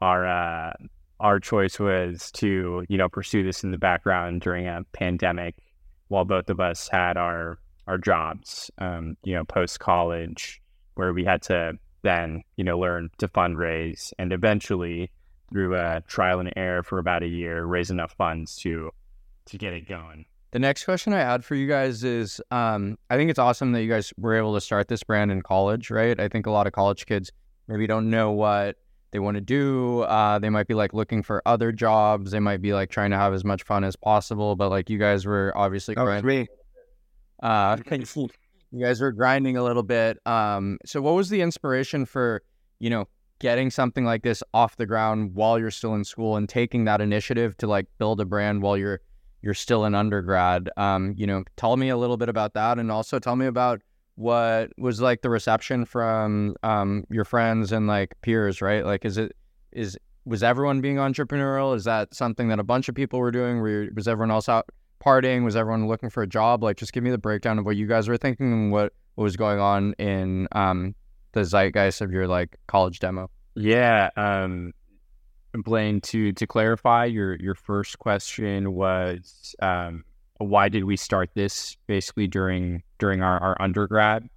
our 0.00 0.26
uh, 0.28 0.74
our 1.18 1.40
choice 1.40 1.80
was 1.80 2.30
to, 2.34 2.84
you 2.88 2.98
know, 2.98 3.08
pursue 3.08 3.42
this 3.42 3.64
in 3.64 3.72
the 3.72 3.78
background 3.78 4.42
during 4.42 4.68
a 4.68 4.84
pandemic 4.92 5.56
while 6.06 6.24
both 6.24 6.50
of 6.50 6.60
us 6.60 6.86
had 6.86 7.16
our 7.16 7.58
our 7.86 7.98
jobs, 7.98 8.70
um, 8.78 9.16
you 9.24 9.34
know, 9.34 9.44
post 9.44 9.80
college, 9.80 10.60
where 10.94 11.12
we 11.12 11.24
had 11.24 11.42
to 11.42 11.74
then, 12.02 12.42
you 12.56 12.64
know, 12.64 12.78
learn 12.78 13.10
to 13.18 13.28
fundraise 13.28 14.12
and 14.18 14.32
eventually 14.32 15.10
through 15.50 15.76
a 15.76 16.02
trial 16.06 16.40
and 16.40 16.52
error 16.56 16.82
for 16.82 16.98
about 16.98 17.22
a 17.22 17.28
year, 17.28 17.64
raise 17.64 17.90
enough 17.90 18.14
funds 18.16 18.56
to 18.56 18.90
to 19.46 19.58
get 19.58 19.72
it 19.72 19.88
going. 19.88 20.24
The 20.50 20.58
next 20.58 20.84
question 20.84 21.12
I 21.12 21.20
had 21.20 21.44
for 21.44 21.54
you 21.54 21.68
guys 21.68 22.02
is 22.02 22.40
um, 22.50 22.96
I 23.10 23.16
think 23.16 23.30
it's 23.30 23.38
awesome 23.38 23.72
that 23.72 23.82
you 23.82 23.90
guys 23.90 24.12
were 24.16 24.34
able 24.34 24.54
to 24.54 24.60
start 24.60 24.88
this 24.88 25.02
brand 25.02 25.30
in 25.30 25.42
college, 25.42 25.90
right? 25.90 26.18
I 26.18 26.28
think 26.28 26.46
a 26.46 26.50
lot 26.50 26.66
of 26.66 26.72
college 26.72 27.06
kids 27.06 27.30
maybe 27.68 27.86
don't 27.86 28.10
know 28.10 28.32
what 28.32 28.76
they 29.10 29.18
want 29.18 29.36
to 29.36 29.40
do. 29.40 30.00
Uh, 30.02 30.38
they 30.38 30.50
might 30.50 30.66
be 30.66 30.74
like 30.74 30.92
looking 30.94 31.22
for 31.22 31.42
other 31.46 31.72
jobs. 31.72 32.30
They 32.30 32.40
might 32.40 32.62
be 32.62 32.72
like 32.72 32.90
trying 32.90 33.10
to 33.10 33.16
have 33.16 33.34
as 33.34 33.44
much 33.44 33.62
fun 33.64 33.84
as 33.84 33.96
possible. 33.96 34.56
But 34.56 34.70
like 34.70 34.90
you 34.90 34.98
guys 34.98 35.26
were 35.26 35.52
obviously 35.56 35.94
that 35.94 36.04
grinding. 36.04 36.46
Uh, 37.42 37.76
you 38.72 38.84
guys 38.84 39.00
were 39.00 39.12
grinding 39.12 39.56
a 39.56 39.62
little 39.62 39.82
bit. 39.82 40.18
Um, 40.26 40.78
so 40.84 41.00
what 41.00 41.14
was 41.14 41.28
the 41.28 41.40
inspiration 41.40 42.04
for 42.06 42.42
you 42.78 42.90
know 42.90 43.08
getting 43.38 43.70
something 43.70 44.04
like 44.04 44.22
this 44.22 44.42
off 44.54 44.76
the 44.76 44.86
ground 44.86 45.34
while 45.34 45.58
you're 45.58 45.70
still 45.70 45.94
in 45.94 46.04
school 46.04 46.36
and 46.36 46.48
taking 46.48 46.84
that 46.86 47.00
initiative 47.00 47.56
to 47.58 47.66
like 47.66 47.86
build 47.98 48.20
a 48.20 48.24
brand 48.24 48.62
while 48.62 48.76
you're 48.76 49.00
you're 49.42 49.54
still 49.54 49.84
an 49.84 49.94
undergrad. 49.94 50.70
Um, 50.76 51.14
you 51.16 51.26
know, 51.26 51.44
tell 51.56 51.76
me 51.76 51.88
a 51.88 51.96
little 51.96 52.16
bit 52.16 52.28
about 52.28 52.54
that, 52.54 52.78
and 52.78 52.90
also 52.90 53.18
tell 53.18 53.36
me 53.36 53.46
about 53.46 53.82
what 54.16 54.70
was 54.78 55.00
like 55.00 55.20
the 55.20 55.28
reception 55.28 55.84
from 55.84 56.56
um 56.62 57.04
your 57.10 57.24
friends 57.24 57.72
and 57.72 57.86
like 57.86 58.14
peers, 58.22 58.62
right? 58.62 58.84
Like, 58.84 59.04
is 59.04 59.18
it 59.18 59.32
is 59.72 59.96
was 60.24 60.42
everyone 60.42 60.80
being 60.80 60.96
entrepreneurial? 60.96 61.76
Is 61.76 61.84
that 61.84 62.14
something 62.14 62.48
that 62.48 62.58
a 62.58 62.64
bunch 62.64 62.88
of 62.88 62.94
people 62.94 63.20
were 63.20 63.30
doing? 63.30 63.58
Were, 63.60 63.88
was 63.94 64.08
everyone 64.08 64.32
else 64.32 64.48
out 64.48 64.68
partying? 65.04 65.44
Was 65.44 65.56
everyone 65.56 65.88
looking 65.88 66.10
for 66.10 66.22
a 66.22 66.26
job? 66.26 66.62
Like, 66.62 66.76
just 66.76 66.92
give 66.92 67.02
me 67.04 67.10
the 67.10 67.18
breakdown 67.18 67.58
of 67.58 67.64
what 67.64 67.76
you 67.76 67.86
guys 67.86 68.08
were 68.08 68.16
thinking 68.16 68.52
and 68.52 68.72
what, 68.72 68.92
what 69.14 69.24
was 69.24 69.36
going 69.36 69.58
on 69.58 69.94
in 69.94 70.48
um 70.52 70.94
the 71.32 71.44
zeitgeist 71.44 72.00
of 72.00 72.10
your 72.10 72.26
like 72.26 72.56
college 72.66 72.98
demo. 72.98 73.30
Yeah, 73.54 74.10
um, 74.16 74.72
Blaine. 75.54 76.00
To 76.02 76.32
to 76.32 76.46
clarify, 76.46 77.04
your 77.04 77.36
your 77.36 77.54
first 77.54 77.98
question 77.98 78.72
was 78.72 79.54
um, 79.60 80.04
why 80.38 80.68
did 80.68 80.84
we 80.84 80.96
start 80.96 81.30
this 81.34 81.76
basically 81.86 82.26
during 82.26 82.82
during 82.98 83.22
our, 83.22 83.38
our 83.42 83.56
undergrad? 83.60 84.28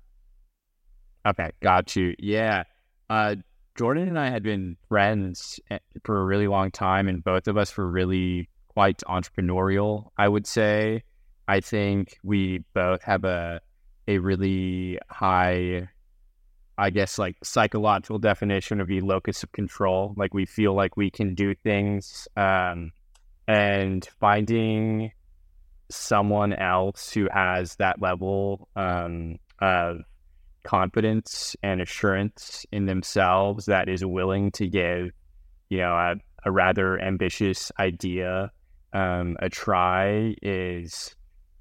Okay, 1.25 1.51
got 1.61 1.95
you. 1.95 2.15
Yeah. 2.19 2.63
Uh, 3.09 3.35
Jordan 3.75 4.07
and 4.07 4.19
I 4.19 4.29
had 4.29 4.43
been 4.43 4.77
friends 4.87 5.59
eh, 5.71 5.79
for 6.03 6.21
a 6.21 6.25
really 6.25 6.47
long 6.47 6.71
time, 6.71 7.07
and 7.07 7.23
both 7.23 7.47
of 7.47 7.57
us 7.57 7.75
were 7.75 7.89
really 7.89 8.49
quite 8.79 9.03
entrepreneurial, 9.09 10.09
I 10.17 10.29
would 10.29 10.47
say. 10.47 11.03
I 11.49 11.59
think 11.59 12.17
we 12.23 12.63
both 12.73 13.03
have 13.03 13.25
a 13.25 13.59
a 14.07 14.19
really 14.19 14.97
high, 15.09 15.89
I 16.77 16.89
guess, 16.89 17.19
like 17.19 17.35
psychological 17.43 18.19
definition 18.19 18.79
of 18.79 18.87
the 18.87 19.01
locus 19.01 19.43
of 19.43 19.51
control. 19.51 20.13
Like 20.15 20.33
we 20.33 20.45
feel 20.45 20.73
like 20.75 20.95
we 20.95 21.11
can 21.11 21.35
do 21.35 21.55
things, 21.55 22.29
um, 22.37 22.93
and 23.49 24.07
finding 24.21 25.11
someone 25.91 26.53
else 26.53 27.11
who 27.11 27.27
has 27.33 27.75
that 27.79 28.01
level 28.01 28.69
um, 28.77 29.39
of 29.59 29.97
confidence 30.63 31.53
and 31.61 31.81
assurance 31.81 32.65
in 32.71 32.85
themselves 32.85 33.65
that 33.65 33.89
is 33.89 34.05
willing 34.05 34.51
to 34.51 34.69
give, 34.69 35.09
you 35.67 35.79
know, 35.79 35.91
a, 35.91 36.15
a 36.45 36.49
rather 36.49 36.97
ambitious 36.97 37.73
idea 37.77 38.53
um, 38.93 39.37
a 39.39 39.49
try 39.49 40.35
is, 40.41 41.15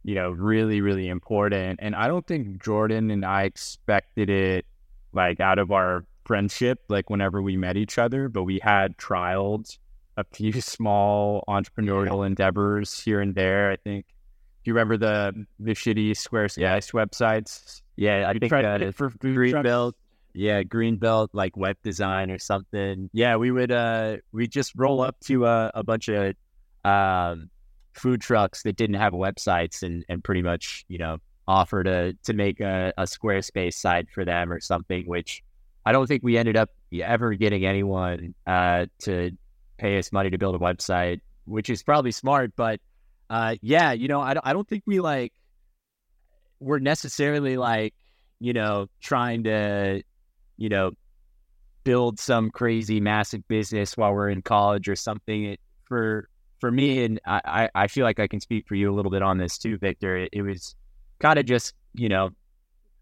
you 0.05 0.15
know, 0.15 0.31
really, 0.31 0.81
really 0.81 1.09
important. 1.09 1.81
And 1.83 1.95
I 1.95 2.09
don't 2.09 2.27
think 2.27 2.63
Jordan 2.63 3.11
and 3.11 3.25
I 3.25 3.45
expected 3.45 4.31
it 4.31 4.67
like 5.13 5.41
out 5.41 5.59
of 5.59 5.73
our 5.73 6.05
friendship, 6.25 6.81
like 6.89 7.11
whenever 7.11 7.41
we 7.43 7.57
met 7.57 7.77
each 7.77 7.99
other, 7.99 8.29
but 8.29 8.45
we 8.45 8.61
had 8.63 8.97
trialed 8.97 9.79
a 10.17 10.25
few 10.25 10.53
small 10.61 11.45
entrepreneurial 11.49 12.27
endeavors 12.27 13.01
here 13.01 13.21
and 13.21 13.35
there. 13.35 13.71
I 13.71 13.77
think 13.77 14.07
do 14.65 14.71
you 14.71 14.75
remember 14.75 14.97
the 14.97 15.47
the 15.59 15.73
shitty 15.73 16.11
Squarespace 16.11 16.59
yeah. 16.59 16.79
websites? 16.79 17.83
Yeah, 17.97 18.29
I 18.29 18.39
think 18.39 18.51
that 18.51 18.83
is 18.83 18.95
for 18.95 19.11
Greenbelt. 19.11 19.95
Yeah, 20.35 20.63
Greenbelt 20.63 21.29
like 21.33 21.57
web 21.57 21.77
design 21.83 22.31
or 22.31 22.39
something. 22.39 23.09
Yeah, 23.13 23.37
we 23.37 23.51
would 23.51 23.73
uh 23.73 24.19
we 24.33 24.47
just 24.47 24.75
roll 24.77 25.01
up 25.01 25.19
to 25.21 25.47
uh, 25.47 25.71
a 25.75 25.83
bunch 25.83 26.09
of 26.09 26.35
um 26.85 27.51
food 27.95 28.21
trucks 28.21 28.63
that 28.63 28.77
didn't 28.77 28.97
have 28.97 29.13
websites 29.13 29.83
and 29.83 30.05
and 30.09 30.23
pretty 30.23 30.43
much 30.43 30.85
you 30.89 30.99
know 30.99 31.19
offer 31.49 31.83
to 31.83 32.13
to 32.25 32.33
make 32.35 32.61
a, 32.61 32.93
a 32.99 33.05
Squarespace 33.05 33.75
site 33.75 34.09
for 34.11 34.25
them 34.25 34.53
or 34.53 34.61
something, 34.61 35.05
which 35.07 35.43
I 35.87 35.93
don't 35.93 36.07
think 36.07 36.23
we 36.23 36.37
ended 36.37 36.57
up 36.57 36.71
ever 36.93 37.35
getting 37.35 37.65
anyone 37.65 38.35
uh, 38.47 38.87
to 39.01 39.31
pay 39.79 39.99
us 39.99 40.13
money 40.13 40.29
to 40.31 40.39
build 40.39 40.55
a 40.55 40.59
website, 40.59 41.21
which 41.47 41.71
is 41.71 41.83
probably 41.83 42.13
smart, 42.13 42.53
but 42.55 42.81
uh, 43.31 43.57
yeah, 43.63 43.93
you 43.93 44.09
know, 44.09 44.21
I, 44.21 44.35
I 44.43 44.53
don't 44.53 44.69
think 44.69 44.83
we 44.87 45.01
like, 45.01 45.33
we're 46.61 46.79
necessarily 46.79 47.57
like, 47.57 47.95
you 48.41 48.53
know, 48.53 48.89
trying 49.01 49.45
to, 49.45 50.03
you 50.57 50.69
know, 50.69 50.93
build 51.85 52.19
some 52.19 52.51
crazy 52.51 53.01
massive 53.01 53.47
business 53.49 53.97
while 53.97 54.13
we're 54.13 54.29
in 54.29 54.43
college 54.43 54.89
or 54.89 54.97
something. 54.97 55.45
It, 55.45 55.61
for 55.85 56.29
for 56.59 56.71
me, 56.71 57.05
and 57.05 57.21
I, 57.27 57.69
I 57.75 57.87
feel 57.87 58.05
like 58.05 58.19
I 58.19 58.27
can 58.27 58.41
speak 58.41 58.67
for 58.67 58.75
you 58.75 58.93
a 58.93 58.95
little 58.95 59.11
bit 59.11 59.23
on 59.23 59.39
this 59.39 59.59
too, 59.59 59.79
Victor. 59.79 60.17
It, 60.17 60.31
it 60.33 60.43
was 60.43 60.75
kind 61.21 61.39
of 61.39 61.47
just, 61.47 61.75
you 61.95 62.09
know, 62.09 62.31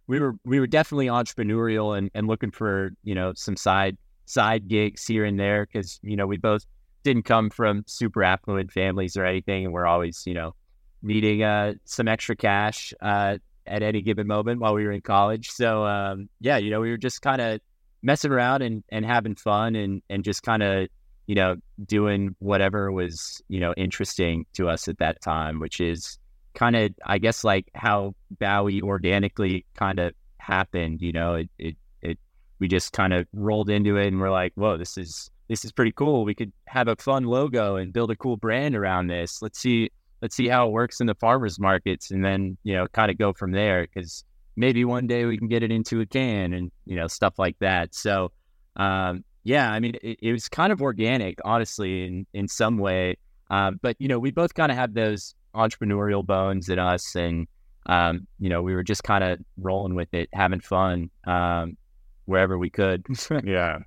we 0.07 0.21
were 0.21 0.35
we 0.45 0.61
were 0.61 0.67
definitely 0.67 1.07
entrepreneurial 1.07 1.97
and, 1.97 2.11
and 2.15 2.27
looking 2.27 2.51
for, 2.51 2.91
you 3.03 3.15
know, 3.15 3.33
some 3.35 3.57
side 3.57 3.97
side 4.27 4.69
gigs 4.69 5.07
here 5.07 5.25
and 5.25 5.39
there 5.39 5.67
because, 5.67 5.99
you 6.03 6.17
know, 6.17 6.27
we 6.27 6.37
both 6.37 6.65
didn't 7.03 7.25
come 7.25 7.51
from 7.51 7.85
super 7.87 8.23
affluent 8.23 8.73
families 8.73 9.17
or 9.17 9.25
anything, 9.25 9.65
and 9.65 9.73
we're 9.73 9.87
always, 9.87 10.23
you 10.27 10.35
know, 10.35 10.55
needing 11.03 11.43
uh, 11.43 11.75
some 11.85 12.09
extra 12.09 12.37
cash 12.37 12.93
uh, 13.01 13.39
at 13.67 13.83
any 13.83 14.03
given 14.03 14.27
moment 14.27 14.61
while 14.61 14.75
we 14.75 14.85
were 14.85 14.93
in 14.93 15.01
college. 15.01 15.51
So 15.51 15.85
um, 15.85 16.29
yeah, 16.41 16.57
you 16.59 16.71
know, 16.71 16.81
we 16.81 16.91
were 16.91 16.97
just 16.97 17.23
kind 17.23 17.41
of 17.41 17.61
messing 18.03 18.31
around 18.31 18.63
and, 18.63 18.85
and 18.91 19.05
having 19.05 19.35
fun 19.35 19.75
and 19.75 20.03
and 20.11 20.23
just 20.23 20.43
kind 20.43 20.63
of 20.63 20.89
you 21.27 21.35
know 21.35 21.57
doing 21.85 22.35
whatever 22.39 22.93
was 22.93 23.43
you 23.49 23.61
know 23.61 23.73
interesting 23.77 24.47
to 24.55 24.69
us 24.69 24.89
at 24.89 24.99
that 24.99 25.21
time, 25.23 25.61
which 25.61 25.81
is 25.81 26.19
kind 26.55 26.75
of 26.77 26.93
I 27.05 27.19
guess 27.19 27.45
like 27.45 27.69
how 27.75 28.15
Bawi 28.39 28.83
organically 28.83 29.65
kind 29.75 29.99
of 29.99 30.13
happened. 30.39 31.03
You 31.03 31.13
know, 31.13 31.35
it 31.35 31.51
it 31.59 31.77
it 32.03 32.19
we 32.59 32.69
just 32.69 32.93
kind 32.93 33.13
of 33.13 33.27
rolled 33.33 33.71
into 33.71 33.97
it 33.97 34.09
and 34.09 34.21
we're 34.21 34.31
like, 34.31 34.53
whoa, 34.55 34.77
this 34.77 34.97
is 34.99 35.31
this 35.49 35.65
is 35.65 35.73
pretty 35.73 35.93
cool. 35.93 36.25
We 36.25 36.35
could 36.35 36.53
have 36.67 36.89
a 36.89 36.97
fun 36.97 37.25
logo 37.25 37.77
and 37.77 37.93
build 37.93 38.11
a 38.11 38.17
cool 38.17 38.37
brand 38.37 38.75
around 38.75 39.07
this. 39.07 39.43
Let's 39.43 39.59
see, 39.59 39.91
let's 40.23 40.35
see 40.35 40.49
how 40.49 40.67
it 40.67 40.73
works 40.73 41.01
in 41.01 41.07
the 41.07 41.15
farmers 41.15 41.59
markets, 41.59 42.11
and 42.11 42.25
then 42.25 42.57
you 42.65 42.75
know, 42.75 42.87
kind 42.89 43.11
of 43.11 43.19
go 43.19 43.33
from 43.33 43.53
there. 43.53 43.87
Because 43.87 44.25
maybe 44.57 44.85
one 44.85 45.07
day 45.07 45.25
we 45.25 45.39
can 45.39 45.49
get 45.49 45.63
it 45.63 45.71
into 45.71 46.01
a 46.01 46.07
can 46.07 46.53
and 46.53 46.73
you 46.85 46.97
know, 46.97 47.07
stuff 47.07 47.39
like 47.39 47.57
that. 47.61 47.95
So, 47.95 48.33
um, 48.77 49.25
yeah, 49.47 49.71
I 49.71 49.79
mean, 49.79 49.95
it, 50.03 50.19
it, 50.21 50.33
was 50.33 50.49
kind 50.49 50.73
of 50.73 50.83
organic, 50.83 51.39
honestly, 51.45 52.05
in 52.05 52.27
in 52.35 52.49
some 52.49 52.79
way. 52.79 53.17
Um, 53.49 53.79
but 53.81 53.95
you 54.01 54.09
know, 54.09 54.19
we 54.19 54.33
both 54.33 54.55
kind 54.55 54.73
of 54.73 54.77
have 54.77 54.93
those 54.93 55.37
entrepreneurial 55.55 56.27
bones 56.27 56.69
in 56.69 56.81
us, 56.81 57.15
and 57.15 57.47
um, 57.87 58.27
you 58.41 58.49
know, 58.49 58.61
we 58.61 58.75
were 58.75 58.83
just 58.83 59.05
kind 59.05 59.23
of 59.23 59.39
rolling 59.57 59.95
with 59.95 60.13
it, 60.13 60.29
having 60.33 60.59
fun 60.59 61.11
um, 61.29 61.77
wherever 62.25 62.59
we 62.59 62.71
could. 62.71 63.07
yeah. 63.45 63.79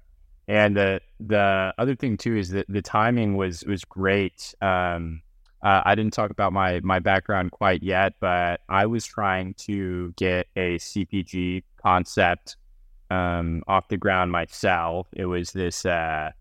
And 0.48 0.78
the 0.78 1.01
the 1.20 1.74
other 1.78 1.94
thing 1.94 2.16
too 2.16 2.38
is 2.38 2.51
that 2.51 2.66
the 2.70 2.82
timing 2.82 3.36
was 3.36 3.66
was 3.66 3.84
great. 3.84 4.56
Um, 4.62 5.22
uh, 5.62 5.82
I 5.84 5.94
didn't 5.94 6.13
talk 6.13 6.32
about 6.32 6.54
my 6.54 6.80
my 6.86 7.00
background 7.00 7.51
quite 7.51 7.84
yet, 7.84 8.13
but 8.22 8.62
I 8.70 8.86
was 8.86 9.06
trying 9.06 9.56
to 9.66 10.13
get 10.16 10.48
a 10.56 10.78
CPG 10.78 11.63
concept 11.84 12.56
um, 13.10 13.63
off 13.68 13.88
the 13.88 13.98
ground 13.98 14.32
myself. 14.32 15.08
It 15.13 15.25
was 15.25 15.51
this 15.51 15.86
uh, 15.86 16.32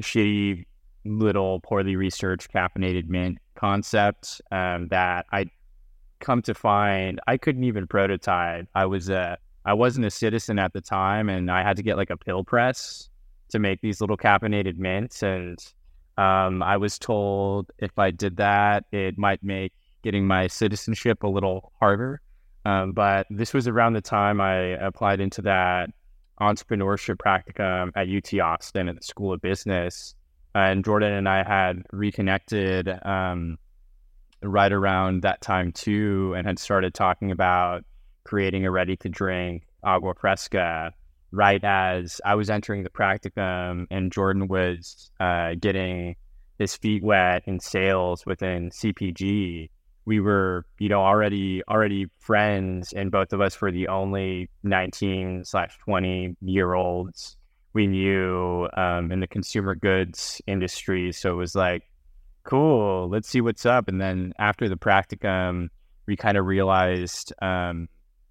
shitty 0.00 0.66
little 1.04 1.60
poorly 1.60 1.96
researched 1.96 2.52
caffeinated 2.52 3.08
mint 3.08 3.38
concept 3.54 4.40
um, 4.50 4.88
that 4.88 5.26
I 5.32 5.46
come 6.20 6.42
to 6.42 6.54
find 6.54 7.20
I 7.26 7.36
couldn't 7.36 7.64
even 7.64 7.86
prototype. 7.86 8.66
I 8.74 8.86
was 8.86 9.08
a 9.10 9.38
I 9.66 9.72
wasn't 9.72 10.06
a 10.06 10.10
citizen 10.10 10.58
at 10.58 10.72
the 10.72 10.80
time, 10.80 11.28
and 11.28 11.50
I 11.50 11.62
had 11.62 11.76
to 11.76 11.82
get 11.82 11.96
like 11.96 12.10
a 12.10 12.16
pill 12.16 12.44
press 12.44 13.08
to 13.50 13.58
make 13.58 13.80
these 13.80 14.00
little 14.00 14.16
caffeinated 14.16 14.76
mints. 14.76 15.22
And 15.22 15.58
um, 16.18 16.62
I 16.62 16.76
was 16.76 16.98
told 16.98 17.70
if 17.78 17.98
I 17.98 18.10
did 18.10 18.36
that, 18.36 18.84
it 18.92 19.16
might 19.16 19.42
make 19.42 19.72
getting 20.02 20.26
my 20.26 20.48
citizenship 20.48 21.22
a 21.22 21.28
little 21.28 21.72
harder. 21.80 22.20
Um, 22.64 22.92
but 22.92 23.26
this 23.30 23.52
was 23.52 23.68
around 23.68 23.92
the 23.92 24.00
time 24.00 24.40
I 24.40 24.54
applied 24.54 25.20
into 25.20 25.42
that 25.42 25.90
entrepreneurship 26.40 27.16
practicum 27.16 27.90
at 27.94 28.08
UT 28.08 28.40
Austin 28.40 28.88
at 28.88 28.96
the 28.96 29.02
School 29.02 29.32
of 29.32 29.40
Business. 29.40 30.14
And 30.54 30.84
Jordan 30.84 31.12
and 31.12 31.28
I 31.28 31.42
had 31.42 31.82
reconnected 31.92 32.88
um, 33.04 33.58
right 34.42 34.72
around 34.72 35.22
that 35.22 35.40
time 35.40 35.72
too, 35.72 36.34
and 36.36 36.46
had 36.46 36.58
started 36.58 36.94
talking 36.94 37.30
about 37.30 37.84
creating 38.24 38.64
a 38.64 38.70
ready 38.70 38.96
to 38.96 39.08
drink 39.08 39.64
agua 39.82 40.14
fresca 40.14 40.92
right 41.34 41.62
as 41.64 42.20
I 42.24 42.36
was 42.36 42.48
entering 42.48 42.84
the 42.84 42.90
practicum 42.90 43.86
and 43.90 44.12
Jordan 44.12 44.46
was 44.46 45.10
uh, 45.18 45.54
getting 45.60 46.14
his 46.58 46.76
feet 46.76 47.02
wet 47.02 47.42
in 47.46 47.58
sales 47.58 48.24
within 48.24 48.70
CPG, 48.70 49.68
we 50.06 50.20
were, 50.20 50.64
you 50.78 50.88
know, 50.88 51.00
already 51.00 51.62
already 51.68 52.06
friends, 52.18 52.92
and 52.92 53.10
both 53.10 53.32
of 53.32 53.40
us 53.40 53.60
were 53.60 53.72
the 53.72 53.88
only 53.88 54.50
19 54.62 55.44
slash 55.44 55.76
20 55.84 56.36
year 56.42 56.74
olds 56.74 57.36
we 57.72 57.86
knew 57.86 58.68
um, 58.76 59.10
in 59.10 59.20
the 59.20 59.26
consumer 59.26 59.74
goods 59.74 60.40
industry. 60.46 61.12
So 61.12 61.32
it 61.32 61.36
was 61.36 61.54
like, 61.54 61.82
cool, 62.44 63.08
let's 63.08 63.28
see 63.28 63.40
what's 63.40 63.66
up. 63.66 63.88
And 63.88 64.00
then 64.00 64.32
after 64.38 64.68
the 64.68 64.76
practicum, 64.76 65.68
we 66.06 66.16
kind 66.16 66.38
of 66.38 66.46
realized 66.46 67.32
um, 67.42 67.88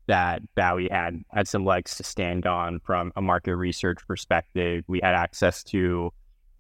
that 0.08 0.42
Bawi 0.56 0.92
had 0.92 1.22
had 1.30 1.48
some 1.48 1.66
legs 1.66 1.96
to 1.98 2.04
stand 2.04 2.46
on 2.46 2.80
from 2.80 3.12
a 3.16 3.22
market 3.22 3.56
research 3.56 4.00
perspective. 4.08 4.86
We 4.88 5.00
had 5.04 5.16
access 5.16 5.64
to 5.66 6.12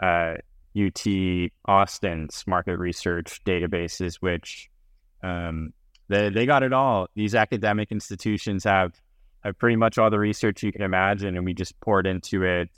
uh, 0.01 0.35
UT 0.75 1.07
Austin's 1.65 2.43
market 2.47 2.77
research 2.77 3.41
databases, 3.45 4.15
which 4.15 4.69
um, 5.23 5.73
they 6.09 6.29
they 6.29 6.45
got 6.45 6.63
it 6.63 6.73
all. 6.73 7.07
These 7.15 7.35
academic 7.35 7.91
institutions 7.91 8.63
have 8.65 8.93
uh, 9.43 9.53
pretty 9.53 9.75
much 9.75 9.97
all 9.97 10.09
the 10.09 10.19
research 10.19 10.63
you 10.63 10.71
can 10.71 10.81
imagine, 10.81 11.35
and 11.35 11.45
we 11.45 11.53
just 11.53 11.79
poured 11.79 12.05
into 12.05 12.43
it. 12.43 12.69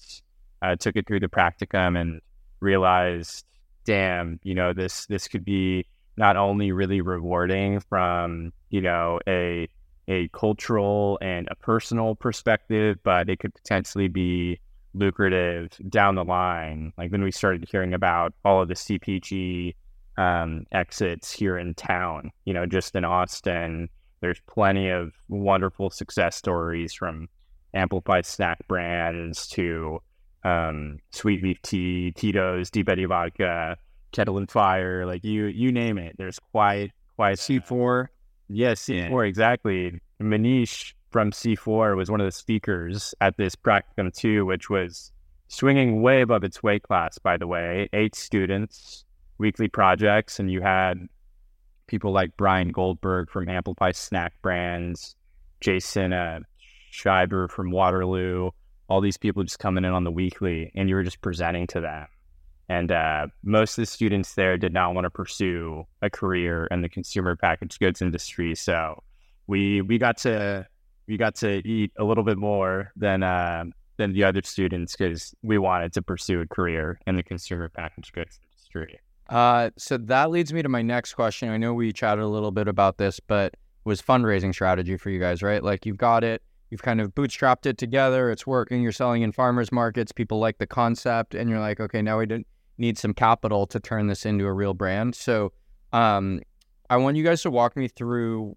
Uh, 0.62 0.76
took 0.76 0.96
it 0.96 1.06
through 1.06 1.20
the 1.20 1.28
practicum 1.28 2.00
and 2.00 2.22
realized, 2.60 3.46
damn, 3.84 4.40
you 4.44 4.56
know, 4.56 4.74
this 4.74 5.06
this 5.08 5.28
could 5.28 5.44
be 5.44 5.86
not 6.18 6.38
only 6.38 6.72
really 6.72 7.02
rewarding 7.02 7.82
from 7.82 8.54
you 8.70 8.82
know 8.82 9.20
a 9.28 9.68
a 10.08 10.28
cultural 10.30 11.18
and 11.22 11.48
a 11.50 11.56
personal 11.56 12.16
perspective, 12.16 12.98
but 13.04 13.28
it 13.30 13.40
could 13.40 13.54
potentially 13.54 14.08
be 14.08 14.60
lucrative 14.94 15.72
down 15.90 16.16
the 16.16 16.24
line. 16.24 16.94
Like 16.98 17.12
when 17.12 17.24
we 17.24 17.32
started 17.32 17.68
hearing 17.70 17.94
about 17.94 18.34
all 18.46 18.62
of 18.62 18.68
the 18.68 18.76
CPG 18.76 19.76
um, 20.18 20.66
exits 20.72 21.32
here 21.32 21.58
in 21.58 21.74
town, 21.74 22.32
you 22.46 22.54
know, 22.54 22.66
just 22.66 22.96
in 22.96 23.06
Austin, 23.06 23.90
there's 24.22 24.42
plenty 24.48 24.90
of 24.90 25.14
wonderful 25.28 25.90
success 25.90 26.36
stories 26.36 26.94
from 26.94 27.28
amplified 27.74 28.26
snack 28.26 28.66
brands 28.68 29.48
to 29.50 30.00
um, 30.44 31.00
sweet 31.12 31.44
leaf 31.44 31.62
tea, 31.62 32.12
Tito's, 32.12 32.70
Deep 32.70 32.88
Eddy 32.88 33.06
vodka, 33.06 33.78
Kettle 34.12 34.38
and 34.38 34.50
Fire, 34.50 35.06
like 35.06 35.24
you 35.24 35.46
you 35.46 35.72
name 35.72 35.98
it. 35.98 36.16
There's 36.18 36.40
quite 36.52 36.92
quite 37.16 37.38
C4. 37.38 38.08
Yes, 38.48 38.88
yeah, 38.88 39.10
C4 39.10 39.28
exactly. 39.28 40.00
Manish 40.22 40.94
from 41.12 41.32
C4 41.32 41.98
was 41.98 42.10
one 42.10 42.22
of 42.22 42.26
the 42.26 42.32
speakers 42.32 43.14
at 43.22 43.36
this 43.38 43.56
practicum 43.56 44.14
too, 44.14 44.46
which 44.46 44.70
was 44.70 45.12
swinging 45.48 46.02
way 46.02 46.22
above 46.22 46.44
its 46.44 46.64
weight 46.64 46.84
class. 46.84 47.18
By 47.18 47.38
the 47.38 47.48
way, 47.48 47.90
eight 47.94 48.16
students, 48.16 49.06
weekly 49.38 49.68
projects, 49.68 50.40
and 50.40 50.52
you 50.52 50.62
had 50.62 51.08
people 51.88 52.12
like 52.12 52.36
Brian 52.38 52.70
Goldberg 52.70 53.30
from 53.30 53.50
Amplify 53.50 53.92
Snack 53.92 54.34
Brands, 54.42 55.16
Jason 55.62 56.14
uh, 56.14 56.40
from 57.50 57.72
Waterloo, 57.72 58.52
all 58.88 59.02
these 59.02 59.18
people 59.18 59.44
just 59.44 59.60
coming 59.60 59.84
in 59.84 59.92
on 59.92 60.04
the 60.04 60.12
weekly, 60.12 60.72
and 60.76 60.90
you 60.90 60.96
were 60.96 61.04
just 61.04 61.22
presenting 61.22 61.68
to 61.68 61.82
them. 61.82 62.08
And 62.70 62.92
uh, 62.92 63.28
most 63.44 63.78
of 63.78 63.84
the 63.84 63.86
students 63.86 64.34
there 64.34 64.58
did 64.58 64.74
not 64.74 64.96
want 64.96 65.06
to 65.06 65.10
pursue 65.10 65.84
a 66.02 66.10
career 66.10 66.68
in 66.72 66.82
the 66.82 66.90
consumer 66.90 67.36
packaged 67.36 67.80
goods 67.80 68.02
industry. 68.02 68.56
So 68.56 69.04
we 69.48 69.82
we 69.82 69.98
got 69.98 70.18
to 70.20 70.66
we 71.08 71.18
got 71.18 71.36
to 71.36 71.68
eat 71.68 71.92
a 71.98 72.04
little 72.04 72.24
bit 72.24 72.38
more 72.38 72.92
than 72.96 73.22
uh, 73.22 73.66
than 73.98 74.14
the 74.14 74.24
other 74.24 74.42
students 74.44 74.96
because 74.96 75.36
we 75.44 75.58
wanted 75.58 75.94
to 75.94 76.02
pursue 76.02 76.42
a 76.42 76.48
career 76.48 77.00
in 77.06 77.18
the 77.18 77.24
consumer 77.24 77.70
packaged 77.70 78.14
goods 78.14 78.40
industry. 78.44 79.00
Uh, 79.30 79.72
so 79.78 79.98
that 79.98 80.30
leads 80.30 80.54
me 80.54 80.62
to 80.62 80.70
my 80.70 80.82
next 80.82 81.14
question. 81.14 81.50
I 81.50 81.58
know 81.58 81.74
we 81.74 81.92
chatted 81.92 82.24
a 82.24 82.28
little 82.28 82.52
bit 82.52 82.68
about 82.68 82.98
this, 82.98 83.20
but 83.20 83.56
was 83.84 84.02
fundraising 84.02 84.54
strategy 84.54 84.98
for 84.98 85.10
you 85.10 85.20
guys, 85.20 85.42
right? 85.42 85.64
Like 85.64 85.86
you've 85.86 85.98
got 85.98 86.24
it, 86.24 86.42
you've 86.70 86.82
kind 86.82 87.02
of 87.02 87.14
bootstrapped 87.14 87.66
it 87.66 87.78
together, 87.78 88.32
it's 88.32 88.46
working, 88.46 88.82
you're 88.82 88.92
selling 88.92 89.22
in 89.22 89.32
farmers 89.32 89.72
markets, 89.72 90.12
people 90.12 90.40
like 90.40 90.58
the 90.58 90.68
concept, 90.68 91.36
and 91.36 91.50
you're 91.50 91.60
like, 91.60 91.80
okay, 91.80 92.02
now 92.02 92.20
we 92.20 92.46
need 92.78 92.98
some 92.98 93.14
capital 93.14 93.66
to 93.68 93.80
turn 93.80 94.08
this 94.08 94.26
into 94.26 94.46
a 94.46 94.54
real 94.54 94.74
brand. 94.74 95.16
So, 95.16 95.54
um, 95.94 96.42
I 96.90 96.98
want 96.98 97.18
you 97.18 97.24
guys 97.24 97.42
to 97.44 97.52
walk 97.52 97.76
me 97.76 97.88
through 97.88 98.56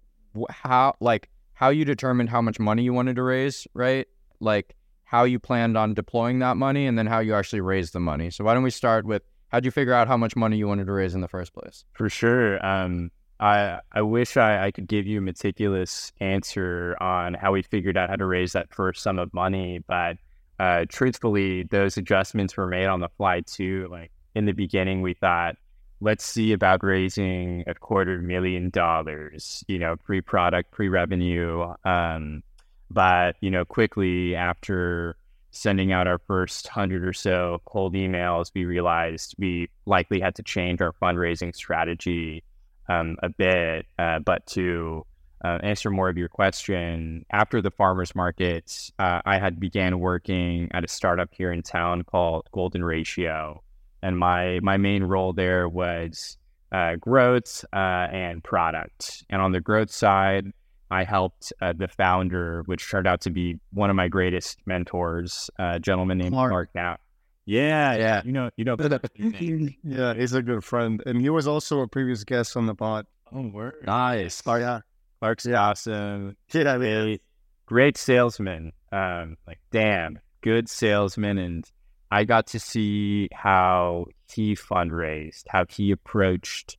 how, 0.49 0.95
like, 0.99 1.29
how 1.59 1.69
you 1.69 1.83
determined 1.83 2.29
how 2.29 2.41
much 2.41 2.57
money 2.57 2.83
you 2.83 2.93
wanted 2.93 3.17
to 3.17 3.23
raise, 3.23 3.67
right? 3.73 4.07
Like 4.39 4.77
how 5.03 5.25
you 5.25 5.39
planned 5.39 5.75
on 5.75 5.93
deploying 5.93 6.39
that 6.39 6.55
money, 6.55 6.87
and 6.87 6.97
then 6.97 7.05
how 7.05 7.19
you 7.19 7.33
actually 7.33 7.59
raised 7.59 7.91
the 7.91 7.99
money. 7.99 8.29
So 8.29 8.45
why 8.45 8.53
don't 8.53 8.63
we 8.63 8.69
start 8.69 9.05
with 9.05 9.23
how'd 9.49 9.65
you 9.65 9.71
figure 9.71 9.93
out 9.93 10.07
how 10.07 10.17
much 10.17 10.35
money 10.35 10.57
you 10.57 10.67
wanted 10.67 10.85
to 10.85 10.91
raise 10.91 11.15
in 11.15 11.21
the 11.21 11.27
first 11.27 11.53
place? 11.53 11.85
For 11.93 12.09
sure. 12.09 12.65
Um, 12.65 13.11
I 13.39 13.79
I 13.91 14.01
wish 14.01 14.37
I, 14.37 14.65
I 14.65 14.71
could 14.71 14.87
give 14.87 15.07
you 15.07 15.19
a 15.19 15.21
meticulous 15.21 16.11
answer 16.19 16.97
on 17.01 17.33
how 17.33 17.53
we 17.53 17.61
figured 17.61 17.97
out 17.97 18.09
how 18.09 18.15
to 18.15 18.25
raise 18.25 18.53
that 18.53 18.73
first 18.73 19.01
sum 19.01 19.19
of 19.19 19.33
money, 19.33 19.79
but 19.87 20.17
uh, 20.59 20.85
truthfully, 20.89 21.63
those 21.63 21.95
adjustments 21.95 22.57
were 22.57 22.67
made 22.67 22.87
on 22.87 22.99
the 22.99 23.07
fly 23.17 23.41
too. 23.41 23.87
Like 23.89 24.11
in 24.35 24.45
the 24.45 24.51
beginning, 24.51 25.01
we 25.01 25.13
thought, 25.13 25.55
let's 26.01 26.25
see 26.25 26.51
about 26.51 26.83
raising 26.83 27.63
a 27.65 27.73
quarter 27.73 28.21
million 28.21 28.69
dollars, 28.69 29.63
you 29.67 29.79
know, 29.79 29.95
pre 29.95 30.19
product, 30.19 30.71
pre 30.71 30.89
revenue. 30.89 31.73
Um, 31.85 32.43
but 32.91 33.37
you 33.39 33.51
know, 33.51 33.63
quickly 33.63 34.35
after 34.35 35.15
sending 35.51 35.91
out 35.91 36.07
our 36.07 36.19
first 36.19 36.67
hundred 36.67 37.03
or 37.03 37.13
so 37.13 37.61
cold 37.65 37.93
emails, 37.93 38.51
we 38.53 38.65
realized 38.65 39.35
we 39.37 39.69
likely 39.85 40.19
had 40.19 40.35
to 40.35 40.43
change 40.43 40.81
our 40.81 40.93
fundraising 40.93 41.55
strategy 41.55 42.43
um, 42.87 43.17
a 43.23 43.29
bit. 43.29 43.85
Uh, 43.97 44.19
but 44.19 44.45
to 44.47 45.05
uh, 45.43 45.57
answer 45.63 45.89
more 45.89 46.09
of 46.09 46.17
your 46.17 46.27
question, 46.27 47.25
after 47.31 47.61
the 47.61 47.71
farmers 47.71 48.13
market, 48.15 48.91
uh, 48.99 49.21
I 49.25 49.39
had 49.39 49.59
began 49.59 49.99
working 49.99 50.69
at 50.73 50.83
a 50.83 50.87
startup 50.87 51.29
here 51.31 51.51
in 51.51 51.63
town 51.63 52.03
called 52.03 52.47
Golden 52.51 52.83
Ratio, 52.83 53.63
and 54.01 54.17
my 54.17 54.59
my 54.61 54.77
main 54.77 55.03
role 55.03 55.33
there 55.33 55.69
was 55.69 56.37
uh, 56.71 56.95
growth 56.95 57.65
uh, 57.73 58.07
and 58.11 58.43
product. 58.43 59.23
And 59.29 59.41
on 59.41 59.51
the 59.51 59.61
growth 59.61 59.91
side, 59.91 60.51
I 60.91 61.03
helped 61.03 61.53
uh, 61.61 61.73
the 61.73 61.87
founder, 61.87 62.63
which 62.65 62.89
turned 62.89 63.07
out 63.07 63.21
to 63.21 63.29
be 63.29 63.59
one 63.71 63.89
of 63.89 63.95
my 63.95 64.07
greatest 64.07 64.57
mentors, 64.65 65.49
a 65.59 65.79
gentleman 65.79 66.17
named 66.17 66.33
Clark 66.33 66.69
Now. 66.73 66.97
Yeah, 67.45 67.95
yeah, 67.95 68.21
you 68.23 68.31
know, 68.31 68.51
you 68.57 68.65
know, 68.65 68.75
yeah, 69.83 70.13
he's 70.13 70.33
a 70.33 70.41
good 70.41 70.63
friend, 70.63 71.01
and 71.05 71.19
he 71.19 71.29
was 71.29 71.47
also 71.47 71.79
a 71.79 71.87
previous 71.87 72.23
guest 72.23 72.55
on 72.55 72.67
the 72.67 72.75
pod. 72.75 73.07
Oh, 73.31 73.47
word. 73.47 73.83
nice. 73.85 74.43
Oh 74.45 74.55
yeah, 74.55 74.81
Clark's 75.19 75.45
yeah. 75.45 75.69
awesome. 75.69 76.37
Yeah, 76.53 76.75
really 76.75 77.21
great 77.65 77.97
salesman. 77.97 78.71
Um, 78.91 79.37
like 79.47 79.59
damn, 79.71 80.19
good 80.41 80.69
salesman, 80.69 81.37
and 81.37 81.65
I 82.11 82.23
got 82.23 82.47
to 82.47 82.59
see 82.59 83.29
how 83.31 84.05
he 84.31 84.55
fundraised, 84.55 85.43
how 85.47 85.65
he 85.69 85.91
approached, 85.91 86.77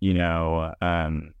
you 0.00 0.14
know, 0.14 0.72
um, 0.80 1.34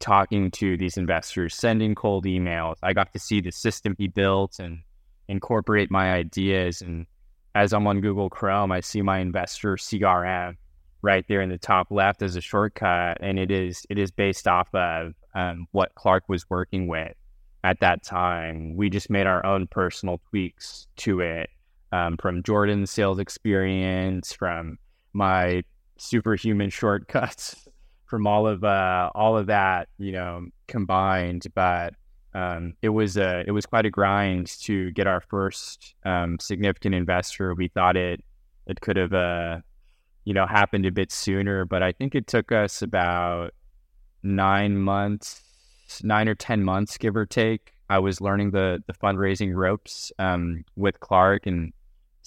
talking 0.00 0.50
to 0.52 0.76
these 0.76 0.96
investors, 0.96 1.54
sending 1.54 1.94
cold 1.94 2.24
emails. 2.24 2.76
I 2.82 2.92
got 2.92 3.12
to 3.12 3.18
see 3.18 3.40
the 3.40 3.52
system 3.52 3.94
he 3.98 4.08
built 4.08 4.58
and 4.58 4.80
incorporate 5.28 5.90
my 5.90 6.12
ideas. 6.12 6.80
And 6.82 7.06
as 7.54 7.72
I'm 7.72 7.86
on 7.86 8.00
Google 8.00 8.30
Chrome, 8.30 8.72
I 8.72 8.80
see 8.80 9.02
my 9.02 9.18
investor 9.18 9.76
CRM 9.76 10.56
right 11.02 11.24
there 11.28 11.40
in 11.40 11.48
the 11.48 11.58
top 11.58 11.88
left 11.90 12.22
as 12.22 12.36
a 12.36 12.40
shortcut, 12.40 13.18
and 13.20 13.38
it 13.38 13.50
is 13.50 13.86
it 13.88 13.98
is 13.98 14.10
based 14.10 14.48
off 14.48 14.74
of 14.74 15.14
um, 15.34 15.66
what 15.72 15.94
Clark 15.94 16.24
was 16.28 16.48
working 16.50 16.88
with 16.88 17.14
at 17.62 17.80
that 17.80 18.02
time. 18.02 18.76
We 18.76 18.90
just 18.90 19.10
made 19.10 19.26
our 19.26 19.44
own 19.44 19.66
personal 19.68 20.20
tweaks 20.30 20.86
to 20.98 21.20
it 21.20 21.50
um, 21.92 22.16
from 22.16 22.42
Jordan's 22.42 22.90
sales 22.90 23.18
experience, 23.18 24.32
from 24.32 24.78
my 25.12 25.62
superhuman 25.98 26.70
shortcuts 26.70 27.67
from 28.08 28.26
all 28.26 28.46
of 28.46 28.64
uh, 28.64 29.10
all 29.14 29.36
of 29.36 29.46
that, 29.46 29.88
you 29.98 30.12
know, 30.12 30.46
combined. 30.66 31.46
But 31.54 31.94
um, 32.34 32.74
it 32.82 32.88
was 32.90 33.16
a 33.16 33.44
it 33.46 33.52
was 33.52 33.66
quite 33.66 33.86
a 33.86 33.90
grind 33.90 34.46
to 34.62 34.90
get 34.92 35.06
our 35.06 35.20
first 35.20 35.94
um, 36.04 36.38
significant 36.40 36.94
investor. 36.94 37.54
We 37.54 37.68
thought 37.68 37.96
it 37.96 38.24
it 38.66 38.80
could 38.80 38.96
have 38.96 39.12
uh, 39.12 39.58
you 40.24 40.34
know 40.34 40.46
happened 40.46 40.86
a 40.86 40.92
bit 40.92 41.12
sooner, 41.12 41.64
but 41.64 41.82
I 41.82 41.92
think 41.92 42.14
it 42.14 42.26
took 42.26 42.52
us 42.52 42.82
about 42.82 43.54
nine 44.22 44.76
months, 44.76 45.42
nine 46.02 46.28
or 46.28 46.34
ten 46.34 46.64
months, 46.64 46.98
give 46.98 47.16
or 47.16 47.26
take. 47.26 47.72
I 47.90 47.98
was 47.98 48.20
learning 48.20 48.50
the 48.50 48.82
the 48.86 48.92
fundraising 48.94 49.54
ropes 49.54 50.12
um, 50.18 50.64
with 50.76 51.00
Clark 51.00 51.46
and 51.46 51.72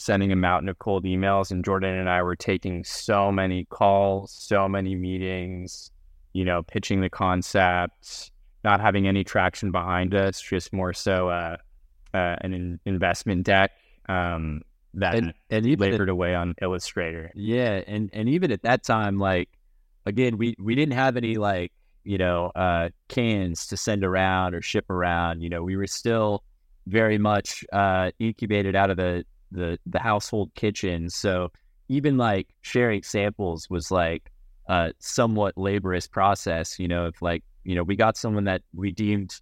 sending 0.02 0.32
a 0.32 0.36
mountain 0.36 0.70
of 0.70 0.80
cold 0.80 1.06
emails. 1.06 1.52
And 1.52 1.64
Jordan 1.64 1.98
and 1.98 2.10
I 2.10 2.24
were 2.24 2.36
taking 2.36 2.84
so 2.84 3.32
many 3.32 3.66
calls, 3.66 4.32
so 4.32 4.68
many 4.68 4.96
meetings, 4.96 5.92
you 6.34 6.44
know, 6.44 6.64
pitching 6.64 7.02
the 7.02 7.10
concepts, 7.10 8.32
not 8.64 8.82
having 8.82 9.08
any 9.08 9.24
traction 9.24 9.72
behind 9.72 10.14
us, 10.14 10.42
just 10.42 10.74
more 10.74 10.94
so 10.94 11.30
uh, 11.30 11.58
uh, 12.14 12.36
an 12.42 12.54
in- 12.54 12.80
investment 12.86 13.44
deck 13.46 13.72
um, 14.10 14.62
that 14.94 15.16
and, 15.16 15.34
and 15.50 15.66
labored 15.80 16.02
at, 16.02 16.10
away 16.10 16.36
on 16.36 16.56
Illustrator. 16.62 17.32
Yeah, 17.36 17.82
and 17.88 18.10
and 18.14 18.28
even 18.30 18.52
at 18.52 18.64
that 18.64 18.84
time, 18.84 19.20
like 19.20 19.50
again, 20.06 20.38
we 20.38 20.56
we 20.60 20.76
didn't 20.76 20.94
have 20.94 21.18
any 21.18 21.36
like 21.36 21.72
you 22.04 22.18
know 22.18 22.52
uh, 22.56 22.90
cans 23.08 23.68
to 23.68 23.78
send 23.78 24.04
around 24.04 24.56
or 24.56 24.62
ship 24.62 24.90
around. 24.90 25.42
You 25.42 25.50
know, 25.50 25.64
we 25.64 25.76
were 25.76 25.88
still 25.88 26.44
very 26.88 27.18
much 27.18 27.64
uh, 27.72 28.12
incubated 28.20 28.76
out 28.76 28.90
of 28.90 28.98
the 28.98 29.26
the 29.52 29.78
the 29.86 30.00
household 30.00 30.52
kitchen. 30.56 31.10
So 31.10 31.52
even 31.90 32.18
like 32.18 32.48
sharing 32.62 33.04
samples 33.04 33.70
was 33.70 33.92
like 33.92 34.32
a 34.68 34.94
somewhat 35.00 35.58
laborious 35.58 36.08
process. 36.08 36.80
You 36.80 36.88
know, 36.88 37.08
if 37.08 37.22
like 37.22 37.44
you 37.64 37.76
know 37.76 37.84
we 37.84 37.96
got 37.96 38.18
someone 38.18 38.46
that 38.46 38.62
we 38.74 38.92
deemed 38.92 39.34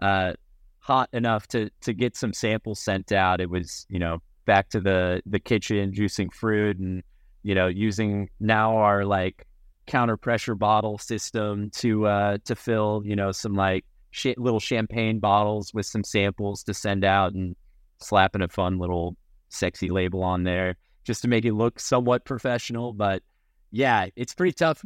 uh, 0.00 0.32
hot 0.78 1.08
enough 1.12 1.46
to 1.48 1.70
to 1.82 1.92
get 1.92 2.16
some 2.16 2.32
samples 2.32 2.80
sent 2.80 3.12
out, 3.12 3.40
it 3.40 3.50
was 3.50 3.86
you 3.88 3.98
know 3.98 4.18
back 4.46 4.70
to 4.70 4.80
the 4.80 5.22
the 5.26 5.38
kitchen 5.38 5.92
juicing 5.92 6.32
fruit 6.32 6.78
and 6.78 7.02
you 7.42 7.54
know 7.54 7.66
using 7.66 8.30
now 8.40 8.76
our 8.78 9.04
like 9.04 9.46
counter 9.86 10.16
pressure 10.16 10.54
bottle 10.54 10.98
system 10.98 11.70
to 11.70 12.06
uh 12.06 12.38
to 12.44 12.54
fill 12.54 13.02
you 13.04 13.16
know 13.16 13.32
some 13.32 13.54
like 13.54 13.84
sh- 14.10 14.34
little 14.36 14.60
champagne 14.60 15.18
bottles 15.18 15.72
with 15.74 15.86
some 15.86 16.04
samples 16.04 16.62
to 16.62 16.74
send 16.74 17.04
out 17.04 17.32
and 17.34 17.56
slapping 18.00 18.42
a 18.42 18.48
fun 18.48 18.78
little 18.78 19.16
sexy 19.48 19.88
label 19.90 20.22
on 20.22 20.44
there 20.44 20.76
just 21.04 21.22
to 21.22 21.28
make 21.28 21.44
it 21.44 21.52
look 21.54 21.80
somewhat 21.80 22.24
professional. 22.24 22.92
But 22.92 23.22
yeah, 23.70 24.06
it's 24.16 24.34
pretty 24.34 24.52
tough 24.52 24.84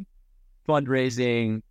fundraising 0.67 1.61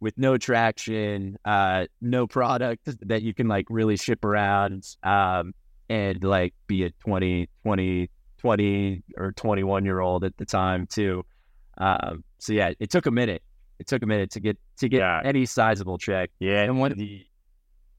with 0.00 0.18
no 0.18 0.36
traction, 0.36 1.36
uh, 1.44 1.86
no 2.00 2.26
product 2.26 2.88
that 3.08 3.22
you 3.22 3.32
can 3.34 3.48
like 3.48 3.66
really 3.70 3.96
ship 3.96 4.24
around, 4.24 4.84
um, 5.02 5.54
and 5.88 6.22
like 6.24 6.54
be 6.66 6.84
a 6.84 6.90
20, 6.90 7.48
20, 7.62 8.10
20 8.38 9.02
or 9.16 9.32
21 9.32 9.84
year 9.84 10.00
old 10.00 10.24
at 10.24 10.36
the 10.36 10.44
time 10.44 10.86
too. 10.86 11.24
Um, 11.78 12.24
so 12.38 12.52
yeah, 12.52 12.72
it 12.80 12.90
took 12.90 13.06
a 13.06 13.10
minute. 13.10 13.42
It 13.78 13.86
took 13.86 14.02
a 14.02 14.06
minute 14.06 14.30
to 14.32 14.40
get 14.40 14.58
to 14.78 14.88
get 14.88 14.98
Yeah. 14.98 15.20
any 15.24 15.46
sizable 15.46 15.98
check. 15.98 16.30
Yeah, 16.38 16.62
And 16.62 16.78
what- 16.78 16.96
the- 16.96 17.26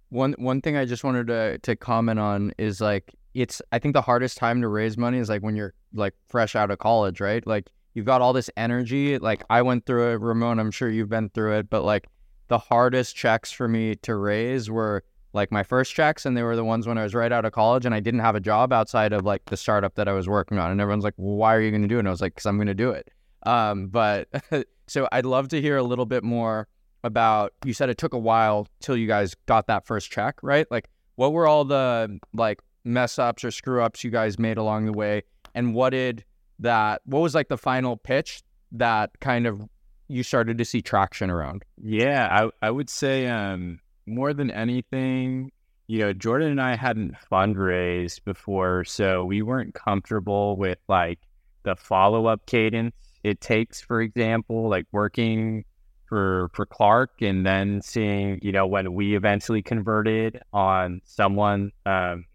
One 0.09 0.33
one 0.37 0.61
thing 0.61 0.77
I 0.77 0.85
just 0.85 1.03
wanted 1.03 1.25
to 1.27 1.57
to 1.63 1.75
comment 1.75 2.19
on 2.19 2.51
is 2.59 2.79
like 2.79 3.11
it's 3.33 3.61
I 3.71 3.79
think 3.79 3.93
the 3.93 4.01
hardest 4.01 4.37
time 4.37 4.61
to 4.61 4.67
raise 4.67 4.97
money 4.97 5.17
is 5.17 5.29
like 5.29 5.41
when 5.41 5.55
you're 5.55 5.73
like 5.93 6.13
fresh 6.27 6.55
out 6.55 6.71
of 6.71 6.79
college, 6.79 7.19
right? 7.19 7.45
Like 7.45 7.69
you've 7.93 8.05
got 8.05 8.21
all 8.21 8.33
this 8.33 8.49
energy. 8.57 9.17
Like 9.17 9.43
I 9.49 9.61
went 9.61 9.85
through 9.85 10.13
it, 10.13 10.21
Ramon, 10.21 10.59
I'm 10.59 10.71
sure 10.71 10.89
you've 10.89 11.09
been 11.09 11.29
through 11.29 11.57
it, 11.57 11.69
but 11.69 11.83
like 11.83 12.07
the 12.47 12.57
hardest 12.57 13.15
checks 13.15 13.51
for 13.51 13.67
me 13.67 13.95
to 13.97 14.15
raise 14.15 14.69
were 14.69 15.03
like 15.33 15.51
my 15.51 15.63
first 15.63 15.93
checks 15.93 16.25
and 16.25 16.37
they 16.37 16.43
were 16.43 16.55
the 16.55 16.63
ones 16.63 16.85
when 16.85 16.97
I 16.97 17.03
was 17.03 17.15
right 17.15 17.31
out 17.31 17.45
of 17.45 17.51
college 17.53 17.85
and 17.85 17.95
I 17.95 17.99
didn't 17.99 18.19
have 18.19 18.35
a 18.35 18.39
job 18.39 18.71
outside 18.71 19.13
of 19.13 19.25
like 19.25 19.43
the 19.45 19.57
startup 19.57 19.95
that 19.95 20.07
I 20.07 20.13
was 20.13 20.29
working 20.29 20.59
on. 20.59 20.69
And 20.69 20.79
everyone's 20.79 21.03
like, 21.03 21.15
well, 21.17 21.35
why 21.35 21.55
are 21.55 21.61
you 21.61 21.71
going 21.71 21.81
to 21.81 21.87
do 21.87 21.95
it? 21.95 21.99
And 21.99 22.07
I 22.07 22.11
was 22.11 22.21
like, 22.21 22.35
because 22.35 22.45
I'm 22.45 22.57
going 22.57 22.67
to 22.67 22.75
do 22.75 22.91
it. 22.91 23.09
Um, 23.43 23.87
but 23.87 24.29
so 24.87 25.07
I'd 25.11 25.25
love 25.25 25.47
to 25.49 25.61
hear 25.61 25.77
a 25.77 25.83
little 25.83 26.05
bit 26.05 26.23
more 26.23 26.67
about 27.03 27.53
you 27.65 27.73
said 27.73 27.89
it 27.89 27.97
took 27.97 28.13
a 28.13 28.19
while 28.19 28.67
till 28.79 28.95
you 28.95 29.07
guys 29.07 29.35
got 29.47 29.67
that 29.67 29.85
first 29.85 30.11
check, 30.11 30.35
right? 30.41 30.69
Like 30.69 30.89
what 31.15 31.33
were 31.33 31.47
all 31.47 31.65
the 31.65 32.19
like 32.33 32.59
mess 32.83 33.17
ups 33.19 33.43
or 33.43 33.51
screw 33.51 33.81
ups 33.81 34.03
you 34.03 34.11
guys 34.11 34.37
made 34.37 34.57
along 34.57 34.85
the 34.85 34.93
way 34.93 35.23
and 35.55 35.73
what 35.73 35.91
did 35.91 36.23
that 36.59 37.01
what 37.05 37.19
was 37.19 37.35
like 37.35 37.47
the 37.47 37.57
final 37.57 37.97
pitch 37.97 38.41
that 38.71 39.11
kind 39.19 39.45
of 39.45 39.61
you 40.07 40.23
started 40.23 40.57
to 40.57 40.65
see 40.65 40.81
traction 40.81 41.29
around? 41.29 41.63
Yeah, 41.81 42.27
I 42.31 42.67
I 42.67 42.71
would 42.71 42.89
say 42.89 43.27
um 43.27 43.79
more 44.05 44.33
than 44.33 44.51
anything, 44.51 45.51
you 45.87 45.99
know, 45.99 46.13
Jordan 46.13 46.51
and 46.51 46.61
I 46.61 46.75
hadn't 46.75 47.15
fundraised 47.31 48.23
before, 48.25 48.83
so 48.83 49.23
we 49.23 49.41
weren't 49.41 49.73
comfortable 49.73 50.57
with 50.57 50.79
like 50.87 51.19
the 51.63 51.75
follow 51.75 52.27
up 52.27 52.45
cadence 52.45 52.95
it 53.23 53.39
takes, 53.39 53.79
for 53.79 54.01
example, 54.01 54.69
like 54.69 54.85
working 54.91 55.63
for 56.05 56.49
for 56.53 56.65
Clark 56.65 57.21
and 57.21 57.45
then 57.45 57.81
seeing, 57.81 58.39
you 58.41 58.51
know, 58.51 58.67
when 58.67 58.93
we 58.93 59.15
eventually 59.15 59.61
converted 59.61 60.41
on 60.51 61.01
someone 61.05 61.71
um 61.85 62.25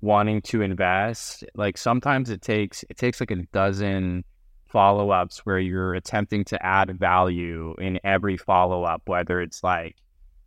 wanting 0.00 0.42
to 0.42 0.62
invest, 0.62 1.44
like 1.54 1.78
sometimes 1.78 2.30
it 2.30 2.42
takes 2.42 2.84
it 2.90 2.96
takes 2.96 3.20
like 3.20 3.30
a 3.30 3.42
dozen 3.52 4.24
follow 4.66 5.10
ups 5.10 5.38
where 5.46 5.58
you're 5.58 5.94
attempting 5.94 6.44
to 6.44 6.64
add 6.64 6.98
value 6.98 7.74
in 7.78 7.98
every 8.04 8.36
follow 8.36 8.84
up, 8.84 9.02
whether 9.06 9.40
it's 9.40 9.62
like, 9.62 9.96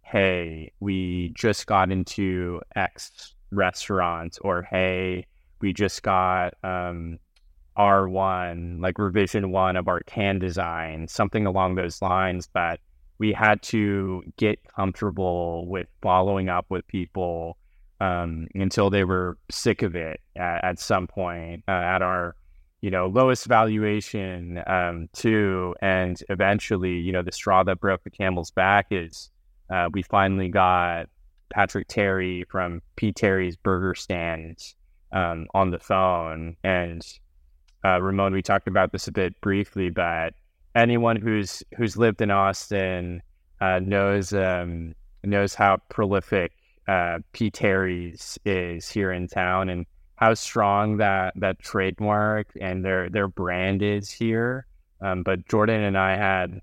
hey, 0.02 0.72
we 0.80 1.32
just 1.36 1.66
got 1.68 1.92
into 1.92 2.62
X 2.76 3.34
restaurant, 3.52 4.38
or 4.42 4.64
hey, 4.64 5.26
we 5.62 5.74
just 5.74 6.04
got 6.04 6.54
um, 6.64 7.18
R1, 7.78 8.82
like 8.82 9.00
revision 9.00 9.52
one 9.52 9.76
of 9.76 9.88
our 9.88 10.02
can 10.02 10.40
design, 10.40 11.08
something 11.08 11.46
along 11.46 11.76
those 11.76 12.02
lines. 12.02 12.48
But 12.52 12.80
we 13.18 13.34
had 13.34 13.62
to 13.64 14.24
get 14.38 14.60
comfortable 14.64 15.68
with 15.68 15.88
following 16.02 16.50
up 16.50 16.66
with 16.70 16.88
people 16.88 17.58
um, 18.00 18.48
until 18.56 18.90
they 18.90 19.04
were 19.04 19.38
sick 19.52 19.82
of 19.82 19.96
it 19.96 20.22
at, 20.36 20.64
at 20.64 20.80
some 20.80 21.08
point 21.08 21.64
uh, 21.68 21.72
at 21.72 22.02
our 22.02 22.36
you 22.82 22.90
know, 22.90 23.08
lowest 23.08 23.46
valuation 23.46 24.62
um, 24.68 25.10
too. 25.14 25.76
And 25.82 26.22
eventually, 26.30 26.94
you 26.94 27.12
know, 27.12 27.22
the 27.22 27.32
straw 27.32 27.64
that 27.64 27.80
broke 27.80 28.04
the 28.04 28.10
camel's 28.10 28.52
back 28.52 28.88
is 28.92 29.30
uh, 29.70 29.90
we 29.92 30.02
finally 30.02 30.50
got 30.50 31.08
Patrick 31.50 31.88
Terry 31.88 32.46
from 32.50 32.82
P. 32.96 33.12
Terry's 33.12 33.58
Burger 33.58 33.96
Stand 33.96 34.60
um, 35.12 35.48
on 35.54 35.72
the 35.72 35.80
phone. 35.80 36.56
And 36.64 37.06
uh, 37.84 38.02
Ramon, 38.02 38.34
we 38.34 38.42
talked 38.42 38.68
about 38.68 38.92
this 38.92 39.08
a 39.08 39.12
bit 39.12 39.40
briefly, 39.42 39.90
but 39.90 40.34
anyone 40.76 41.16
who's 41.18 41.64
who's 41.76 41.98
lived 41.98 42.22
in 42.22 42.32
Austin 42.32 43.22
uh, 43.60 43.80
knows 43.80 44.32
um, 44.32 44.94
knows 45.24 45.54
how 45.54 45.78
prolific 45.90 46.54
uh, 46.89 47.19
P. 47.34 47.52
Terry's 47.52 48.39
is 48.45 48.89
here 48.89 49.12
in 49.12 49.28
town, 49.28 49.69
and 49.69 49.86
how 50.15 50.34
strong 50.34 50.97
that 50.97 51.34
that 51.36 51.60
trademark 51.60 52.47
and 52.60 52.84
their 52.84 53.10
their 53.10 53.28
brand 53.28 53.82
is 53.84 54.10
here. 54.10 54.65
Um, 55.02 55.23
but 55.23 55.47
Jordan 55.47 55.82
and 55.84 55.97
I 55.97 56.15
had 56.17 56.60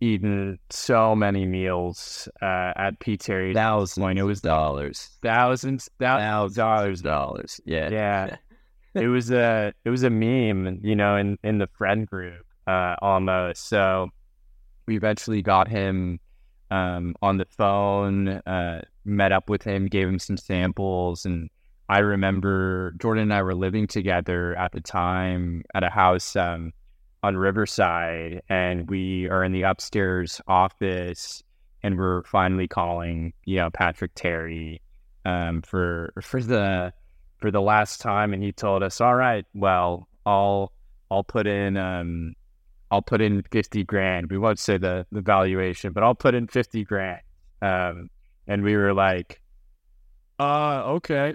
eaten 0.00 0.58
so 0.70 1.14
many 1.14 1.44
meals 1.46 2.28
uh, 2.40 2.72
at 2.76 2.98
P. 3.00 3.16
Terry's. 3.16 3.54
Thousands 3.54 4.18
It 4.18 4.22
was 4.22 4.40
dollars. 4.40 5.10
thousands, 5.22 5.90
thousands 5.98 6.56
Thousands 6.56 7.02
dollars. 7.02 7.60
Yeah. 7.64 7.90
Yeah, 7.90 8.36
it 8.94 9.08
was 9.08 9.30
a 9.30 9.72
it 9.84 9.90
was 9.90 10.02
a 10.04 10.10
meme, 10.10 10.80
you 10.82 10.96
know, 10.96 11.16
in 11.16 11.38
in 11.42 11.58
the 11.58 11.68
friend 11.76 12.06
group 12.06 12.46
uh, 12.66 12.96
almost. 13.02 13.68
So 13.68 14.08
we 14.86 14.96
eventually 14.96 15.42
got 15.42 15.68
him 15.68 16.18
um, 16.70 17.14
on 17.20 17.36
the 17.36 17.46
phone, 17.56 18.28
uh, 18.28 18.82
met 19.10 19.32
up 19.32 19.50
with 19.50 19.62
him, 19.62 19.86
gave 19.86 20.08
him 20.08 20.18
some 20.18 20.36
samples, 20.36 21.24
and 21.24 21.50
I 21.88 21.98
remember 21.98 22.94
Jordan 23.00 23.24
and 23.24 23.34
I 23.34 23.42
were 23.42 23.54
living 23.54 23.88
together 23.88 24.56
at 24.56 24.70
the 24.70 24.80
time 24.80 25.64
at 25.74 25.82
a 25.82 25.90
house 25.90 26.36
um, 26.36 26.72
on 27.22 27.36
Riverside, 27.36 28.42
and 28.48 28.88
we 28.88 29.28
are 29.28 29.42
in 29.42 29.52
the 29.52 29.62
upstairs 29.62 30.40
office, 30.46 31.42
and 31.82 31.98
we're 31.98 32.22
finally 32.22 32.68
calling, 32.68 33.32
you 33.44 33.56
know, 33.56 33.70
Patrick 33.70 34.12
Terry 34.14 34.80
um, 35.24 35.62
for 35.62 36.12
for 36.22 36.40
the 36.40 36.92
for 37.38 37.50
the 37.50 37.60
last 37.60 38.00
time, 38.00 38.32
and 38.32 38.42
he 38.42 38.52
told 38.52 38.82
us, 38.82 39.00
"All 39.00 39.16
right, 39.16 39.44
well, 39.54 40.08
I'll 40.24 40.72
I'll 41.10 41.24
put 41.24 41.46
in 41.46 41.76
um, 41.76 42.34
I'll 42.90 43.02
put 43.02 43.20
in 43.20 43.42
fifty 43.50 43.84
grand. 43.84 44.30
We 44.30 44.38
won't 44.38 44.58
say 44.58 44.78
the 44.78 45.06
the 45.10 45.20
valuation, 45.22 45.92
but 45.92 46.02
I'll 46.02 46.14
put 46.14 46.34
in 46.34 46.46
fifty 46.46 46.84
grand." 46.84 47.20
Um, 47.62 48.10
and 48.50 48.62
we 48.64 48.76
were 48.76 48.92
like, 48.92 49.40
"Uh, 50.38 50.82
okay." 50.96 51.34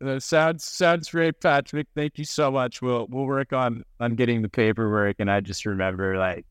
That 0.00 0.22
sounds 0.22 0.64
sounds 0.64 1.10
great, 1.10 1.40
Patrick. 1.40 1.86
Thank 1.94 2.16
you 2.18 2.24
so 2.24 2.50
much. 2.50 2.80
We'll 2.80 3.06
we'll 3.10 3.26
work 3.26 3.52
on 3.52 3.84
on 3.98 4.14
getting 4.14 4.40
the 4.42 4.48
paperwork. 4.48 5.16
And 5.18 5.30
I 5.30 5.40
just 5.40 5.66
remember 5.66 6.16
like 6.16 6.46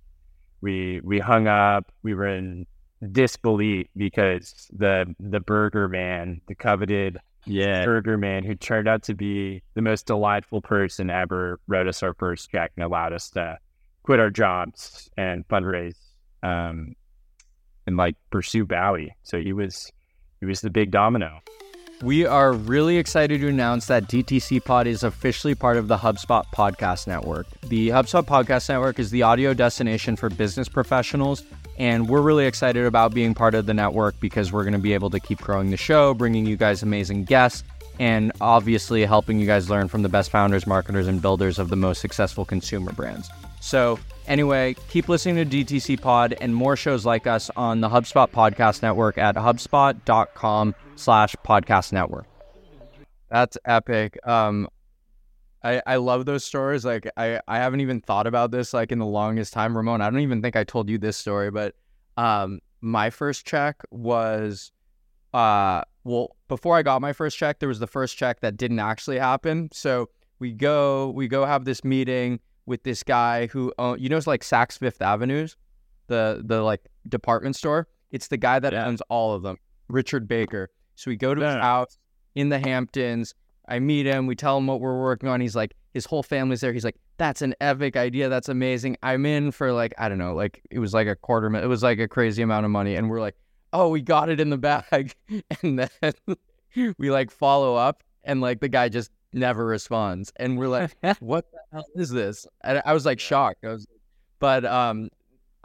we 0.62 1.02
we 1.04 1.20
hung 1.20 1.48
up. 1.48 1.92
We 2.04 2.14
were 2.14 2.28
in 2.28 2.68
disbelief 3.12 3.88
because 3.96 4.68
the 4.72 5.16
the 5.20 5.40
burger 5.40 5.88
man, 5.88 6.42
the 6.48 6.54
coveted 6.56 7.18
Yeah. 7.46 7.86
burger 7.86 8.18
man, 8.18 8.44
who 8.44 8.54
turned 8.56 8.88
out 8.88 9.02
to 9.04 9.16
be 9.16 9.64
the 9.74 9.82
most 9.82 10.06
delightful 10.06 10.62
person 10.62 11.10
ever, 11.10 11.60
wrote 11.68 11.88
us 11.88 12.04
our 12.04 12.14
first 12.16 12.52
check 12.52 12.72
and 12.78 12.84
allowed 12.84 13.14
us 13.14 13.30
to 13.32 13.58
quit 14.04 14.20
our 14.20 14.30
jobs 14.30 15.10
and 15.18 15.48
fundraise 15.48 15.98
um, 16.44 16.96
and 17.88 17.98
like 17.98 18.16
pursue 18.30 18.66
Bawi. 18.66 19.10
So 19.24 19.42
he 19.42 19.54
was 19.54 19.92
he 20.40 20.46
was 20.46 20.62
the 20.62 20.70
big 20.70 20.92
domino. 20.92 21.42
We 22.02 22.26
are 22.26 22.54
really 22.54 22.96
excited 22.98 23.42
to 23.42 23.50
announce 23.50 23.88
that 23.88 24.08
DTC 24.08 24.64
Pod 24.64 24.88
is 24.88 25.04
officially 25.04 25.54
part 25.54 25.76
of 25.76 25.90
the 25.90 25.98
HubSpot 25.98 26.46
Podcast 26.56 27.08
Network. 27.08 27.46
The 27.62 27.90
HubSpot 27.90 28.24
Podcast 28.24 28.70
Network 28.70 29.00
is 29.00 29.12
the 29.12 29.24
audio 29.24 29.54
destination 29.54 30.16
for 30.16 30.30
business 30.30 30.70
professionals, 30.70 31.44
and 31.78 32.08
we're 32.08 32.22
really 32.22 32.46
excited 32.46 32.86
about 32.86 33.14
being 33.14 33.34
part 33.34 33.54
of 33.54 33.66
the 33.66 33.74
network 33.74 34.18
because 34.22 34.50
we're 34.50 34.64
going 34.64 34.74
to 34.74 34.80
be 34.80 34.94
able 34.94 35.10
to 35.10 35.20
keep 35.20 35.42
growing 35.42 35.72
the 35.72 35.78
show, 35.78 36.14
bringing 36.14 36.46
you 36.46 36.56
guys 36.56 36.84
amazing 36.84 37.26
guests, 37.26 37.66
and 38.00 38.32
obviously 38.40 39.04
helping 39.04 39.38
you 39.38 39.46
guys 39.46 39.70
learn 39.70 39.90
from 39.90 40.02
the 40.02 40.10
best 40.10 40.32
founders, 40.32 40.66
marketers, 40.66 41.08
and 41.08 41.22
builders 41.22 41.60
of 41.60 41.68
the 41.68 41.76
most 41.76 42.00
successful 42.00 42.46
consumer 42.46 42.94
brands. 42.94 43.30
So, 43.60 44.00
anyway, 44.30 44.76
keep 44.90 45.10
listening 45.10 45.50
to 45.50 45.66
DTC 45.66 46.00
Pod 46.00 46.36
and 46.40 46.56
more 46.56 46.78
shows 46.78 47.06
like 47.06 47.28
us 47.28 47.50
on 47.58 47.82
the 47.82 47.90
HubSpot 47.90 48.30
Podcast 48.30 48.82
Network 48.82 49.18
at 49.18 49.36
hubspot.com 49.36 50.76
slash 50.96 51.36
podcast 51.46 51.92
network. 51.92 52.26
That's 53.30 53.58
epic. 53.66 54.18
Um, 54.26 54.70
I, 55.64 55.82
I 55.86 55.96
love 55.98 56.26
those 56.26 56.46
stories. 56.46 56.86
Like 56.86 57.10
I, 57.18 57.42
I 57.48 57.58
haven't 57.58 57.82
even 57.82 58.00
thought 58.00 58.28
about 58.28 58.52
this 58.52 58.74
like 58.74 58.92
in 58.92 59.00
the 59.00 59.06
longest 59.06 59.52
time, 59.52 59.76
Ramon. 59.76 60.02
I 60.02 60.10
don't 60.10 60.22
even 60.22 60.42
think 60.42 60.56
I 60.56 60.64
told 60.64 60.90
you 60.90 60.98
this 60.98 61.18
story, 61.18 61.52
but 61.52 61.76
um, 62.16 62.60
my 62.82 63.10
first 63.10 63.46
check 63.46 63.76
was 63.92 64.72
uh 65.32 65.84
well 66.04 66.36
before 66.48 66.76
I 66.76 66.82
got 66.82 67.02
my 67.02 67.14
first 67.14 67.38
check, 67.38 67.60
there 67.60 67.70
was 67.70 67.78
the 67.78 67.88
first 67.88 68.18
check 68.18 68.40
that 68.40 68.58
didn't 68.58 68.80
actually 68.80 69.20
happen. 69.20 69.70
So 69.74 70.10
we 70.40 70.54
go 70.54 71.10
we 71.10 71.28
go 71.28 71.46
have 71.46 71.66
this 71.66 71.84
meeting 71.84 72.40
with 72.70 72.84
this 72.84 73.04
guy 73.04 73.48
who 73.48 73.74
own, 73.80 74.00
you 74.00 74.08
know 74.10 74.16
it's 74.18 74.28
like 74.28 74.42
Saks 74.44 74.78
Fifth 74.78 75.02
Avenues, 75.02 75.58
the 76.08 76.42
the 76.46 76.62
like 76.62 76.82
department 77.08 77.56
store. 77.56 77.88
It's 78.12 78.28
the 78.28 78.38
guy 78.38 78.60
that 78.60 78.72
Yeah. 78.74 78.88
owns 78.88 79.02
all 79.10 79.34
of 79.34 79.42
them. 79.44 79.58
Richard 79.90 80.28
Baker. 80.28 80.70
So 80.96 81.10
we 81.12 81.16
go 81.18 81.34
to 81.34 81.42
his 81.42 81.56
house 81.56 81.98
in 82.36 82.50
the 82.50 82.60
Hamptons. 82.60 83.34
I 83.68 83.80
meet 83.80 84.06
him. 84.06 84.28
We 84.28 84.36
tell 84.36 84.58
him 84.58 84.68
what 84.68 84.80
we're 84.82 85.00
working 85.00 85.30
on. 85.30 85.42
He's 85.42 85.56
like, 85.56 85.76
his 85.94 86.06
whole 86.06 86.24
family's 86.24 86.62
there. 86.62 86.74
He's 86.74 86.84
like, 86.86 86.98
that's 87.18 87.42
an 87.42 87.54
epic 87.62 87.96
idea. 87.98 88.30
That's 88.30 88.50
amazing. 88.50 88.98
I'm 89.04 89.26
in 89.26 89.52
for 89.52 89.72
like, 89.74 89.94
I 89.98 90.10
don't 90.10 90.18
know, 90.18 90.34
like 90.36 90.62
it 90.70 90.80
was 90.80 90.94
like 90.94 91.08
a 91.08 91.16
quarter, 91.16 91.54
it 91.56 91.68
was 91.68 91.84
like 91.84 92.00
a 92.00 92.08
crazy 92.08 92.42
amount 92.44 92.66
of 92.66 92.72
money. 92.72 92.96
And 92.96 93.10
we're 93.10 93.20
like, 93.22 93.36
oh, 93.74 93.90
we 93.90 94.02
got 94.02 94.30
it 94.30 94.40
in 94.40 94.50
the 94.50 94.58
bag. 94.58 95.14
And 95.64 95.80
then 95.80 96.14
we 96.98 97.10
like 97.12 97.32
follow 97.32 97.76
up 97.76 98.04
and 98.24 98.42
like 98.42 98.60
the 98.60 98.70
guy 98.70 98.90
just 98.90 99.12
never 99.34 99.66
responds. 99.66 100.32
And 100.38 100.58
we're 100.58 100.68
like, 100.68 100.96
what 101.20 101.46
the 101.52 101.60
hell 101.72 101.86
is 101.96 102.10
this? 102.10 102.48
And 102.64 102.82
I 102.86 102.94
was 102.94 103.06
like 103.06 103.20
shocked. 103.20 103.66
I 103.66 103.70
was, 103.70 103.88
but 104.40 104.66
um, 104.66 105.10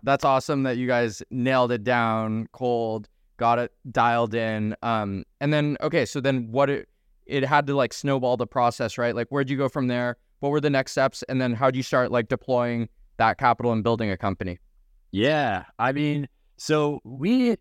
that's 0.02 0.24
awesome 0.24 0.64
that 0.64 0.76
you 0.76 0.86
guys 0.86 1.22
nailed 1.30 1.72
it 1.72 1.84
down 1.84 2.48
cold, 2.52 3.08
got 3.36 3.58
it 3.58 3.72
dialed 3.90 4.34
in. 4.34 4.76
Um, 4.82 5.24
and 5.40 5.52
then 5.52 5.76
okay, 5.80 6.04
so 6.04 6.20
then 6.20 6.50
what 6.50 6.70
it 6.70 6.88
it 7.26 7.42
had 7.44 7.66
to 7.66 7.74
like 7.74 7.92
snowball 7.92 8.36
the 8.36 8.46
process, 8.46 8.98
right? 8.98 9.14
Like 9.14 9.28
where'd 9.28 9.48
you 9.48 9.56
go 9.56 9.68
from 9.68 9.88
there? 9.88 10.16
What 10.40 10.50
were 10.50 10.60
the 10.60 10.70
next 10.70 10.92
steps? 10.92 11.22
And 11.28 11.40
then 11.40 11.54
how'd 11.54 11.74
you 11.74 11.82
start 11.82 12.12
like 12.12 12.28
deploying 12.28 12.88
that 13.16 13.38
capital 13.38 13.72
and 13.72 13.82
building 13.82 14.10
a 14.10 14.16
company? 14.16 14.58
Yeah, 15.10 15.64
I 15.78 15.92
mean, 15.92 16.28
so 16.56 17.00
we, 17.04 17.56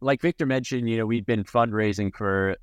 like 0.00 0.20
Victor 0.20 0.46
mentioned, 0.46 0.90
you 0.90 0.96
know, 0.96 1.06
we'd 1.06 1.24
been 1.24 1.44
fundraising 1.44 2.14
for 2.14 2.56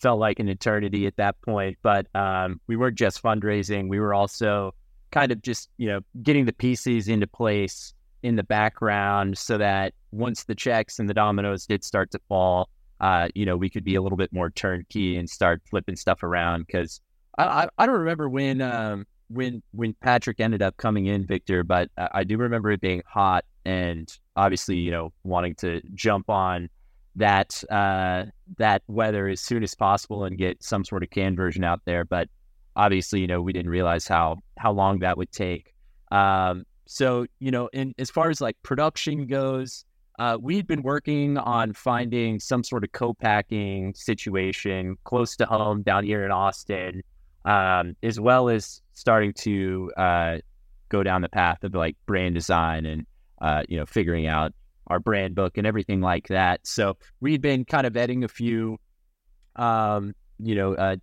felt 0.00 0.18
like 0.18 0.38
an 0.38 0.48
eternity 0.48 1.06
at 1.06 1.16
that 1.16 1.40
point, 1.42 1.78
but 1.82 2.06
um, 2.14 2.60
we 2.66 2.76
weren't 2.76 2.98
just 2.98 3.22
fundraising; 3.22 3.88
we 3.88 4.00
were 4.00 4.14
also 4.14 4.74
kind 5.10 5.30
of 5.30 5.40
just 5.42 5.68
you 5.76 5.88
know 5.88 6.00
getting 6.22 6.44
the 6.44 6.52
pieces 6.52 7.08
into 7.08 7.26
place 7.26 7.94
in 8.22 8.36
the 8.36 8.42
background 8.42 9.36
so 9.36 9.58
that 9.58 9.92
once 10.10 10.44
the 10.44 10.54
checks 10.54 10.98
and 10.98 11.08
the 11.08 11.14
dominoes 11.14 11.66
did 11.66 11.84
start 11.84 12.10
to 12.10 12.18
fall, 12.26 12.70
uh, 13.00 13.28
you 13.34 13.44
know, 13.44 13.56
we 13.56 13.68
could 13.68 13.84
be 13.84 13.94
a 13.96 14.02
little 14.02 14.16
bit 14.16 14.32
more 14.32 14.50
turnkey 14.50 15.16
and 15.16 15.28
start 15.28 15.60
flipping 15.68 15.94
stuff 15.94 16.22
around. 16.22 16.66
Because 16.66 17.00
I, 17.36 17.44
I, 17.44 17.68
I, 17.76 17.86
don't 17.86 17.98
remember 17.98 18.28
when 18.28 18.62
um, 18.62 19.06
when 19.28 19.62
when 19.72 19.94
Patrick 20.00 20.40
ended 20.40 20.62
up 20.62 20.76
coming 20.78 21.06
in, 21.06 21.26
Victor, 21.26 21.64
but 21.64 21.90
I 21.96 22.24
do 22.24 22.38
remember 22.38 22.70
it 22.70 22.80
being 22.80 23.02
hot 23.06 23.44
and 23.64 24.10
obviously, 24.36 24.76
you 24.76 24.90
know, 24.90 25.12
wanting 25.22 25.54
to 25.56 25.80
jump 25.94 26.30
on 26.30 26.68
that 27.16 27.62
uh, 27.70 28.24
that 28.58 28.82
weather 28.88 29.28
as 29.28 29.40
soon 29.40 29.62
as 29.62 29.74
possible 29.74 30.24
and 30.24 30.36
get 30.36 30.62
some 30.62 30.84
sort 30.84 31.02
of 31.02 31.10
can 31.10 31.36
version 31.36 31.64
out 31.64 31.80
there. 31.84 32.04
But 32.04 32.28
obviously, 32.76 33.20
you 33.20 33.26
know, 33.26 33.40
we 33.40 33.52
didn't 33.52 33.70
realize 33.70 34.06
how 34.06 34.38
how 34.58 34.72
long 34.72 35.00
that 35.00 35.16
would 35.16 35.32
take. 35.32 35.74
Um, 36.10 36.64
so, 36.86 37.26
you 37.38 37.50
know, 37.50 37.68
in 37.72 37.94
as 37.98 38.10
far 38.10 38.30
as 38.30 38.40
like 38.40 38.56
production 38.62 39.26
goes, 39.26 39.84
uh, 40.18 40.38
we'd 40.40 40.66
been 40.66 40.82
working 40.82 41.38
on 41.38 41.72
finding 41.72 42.38
some 42.38 42.62
sort 42.62 42.84
of 42.84 42.92
co-packing 42.92 43.94
situation 43.94 44.96
close 45.04 45.36
to 45.36 45.46
home 45.46 45.82
down 45.82 46.04
here 46.04 46.24
in 46.24 46.30
Austin, 46.30 47.02
um, 47.44 47.96
as 48.02 48.20
well 48.20 48.48
as 48.48 48.80
starting 48.92 49.32
to 49.32 49.90
uh, 49.96 50.38
go 50.88 51.02
down 51.02 51.22
the 51.22 51.28
path 51.28 51.64
of 51.64 51.74
like 51.74 51.96
brand 52.06 52.34
design 52.34 52.86
and 52.86 53.06
uh, 53.40 53.62
you 53.68 53.76
know 53.76 53.86
figuring 53.86 54.26
out 54.26 54.52
our 54.86 54.98
brand 54.98 55.34
book 55.34 55.56
and 55.58 55.66
everything 55.66 56.00
like 56.00 56.28
that. 56.28 56.66
So 56.66 56.96
we'd 57.20 57.40
been 57.40 57.64
kind 57.64 57.86
of 57.86 57.92
vetting 57.92 58.24
a 58.24 58.28
few, 58.28 58.78
um, 59.56 60.14
you 60.38 60.54
know, 60.54 60.74
uh, 60.74 60.96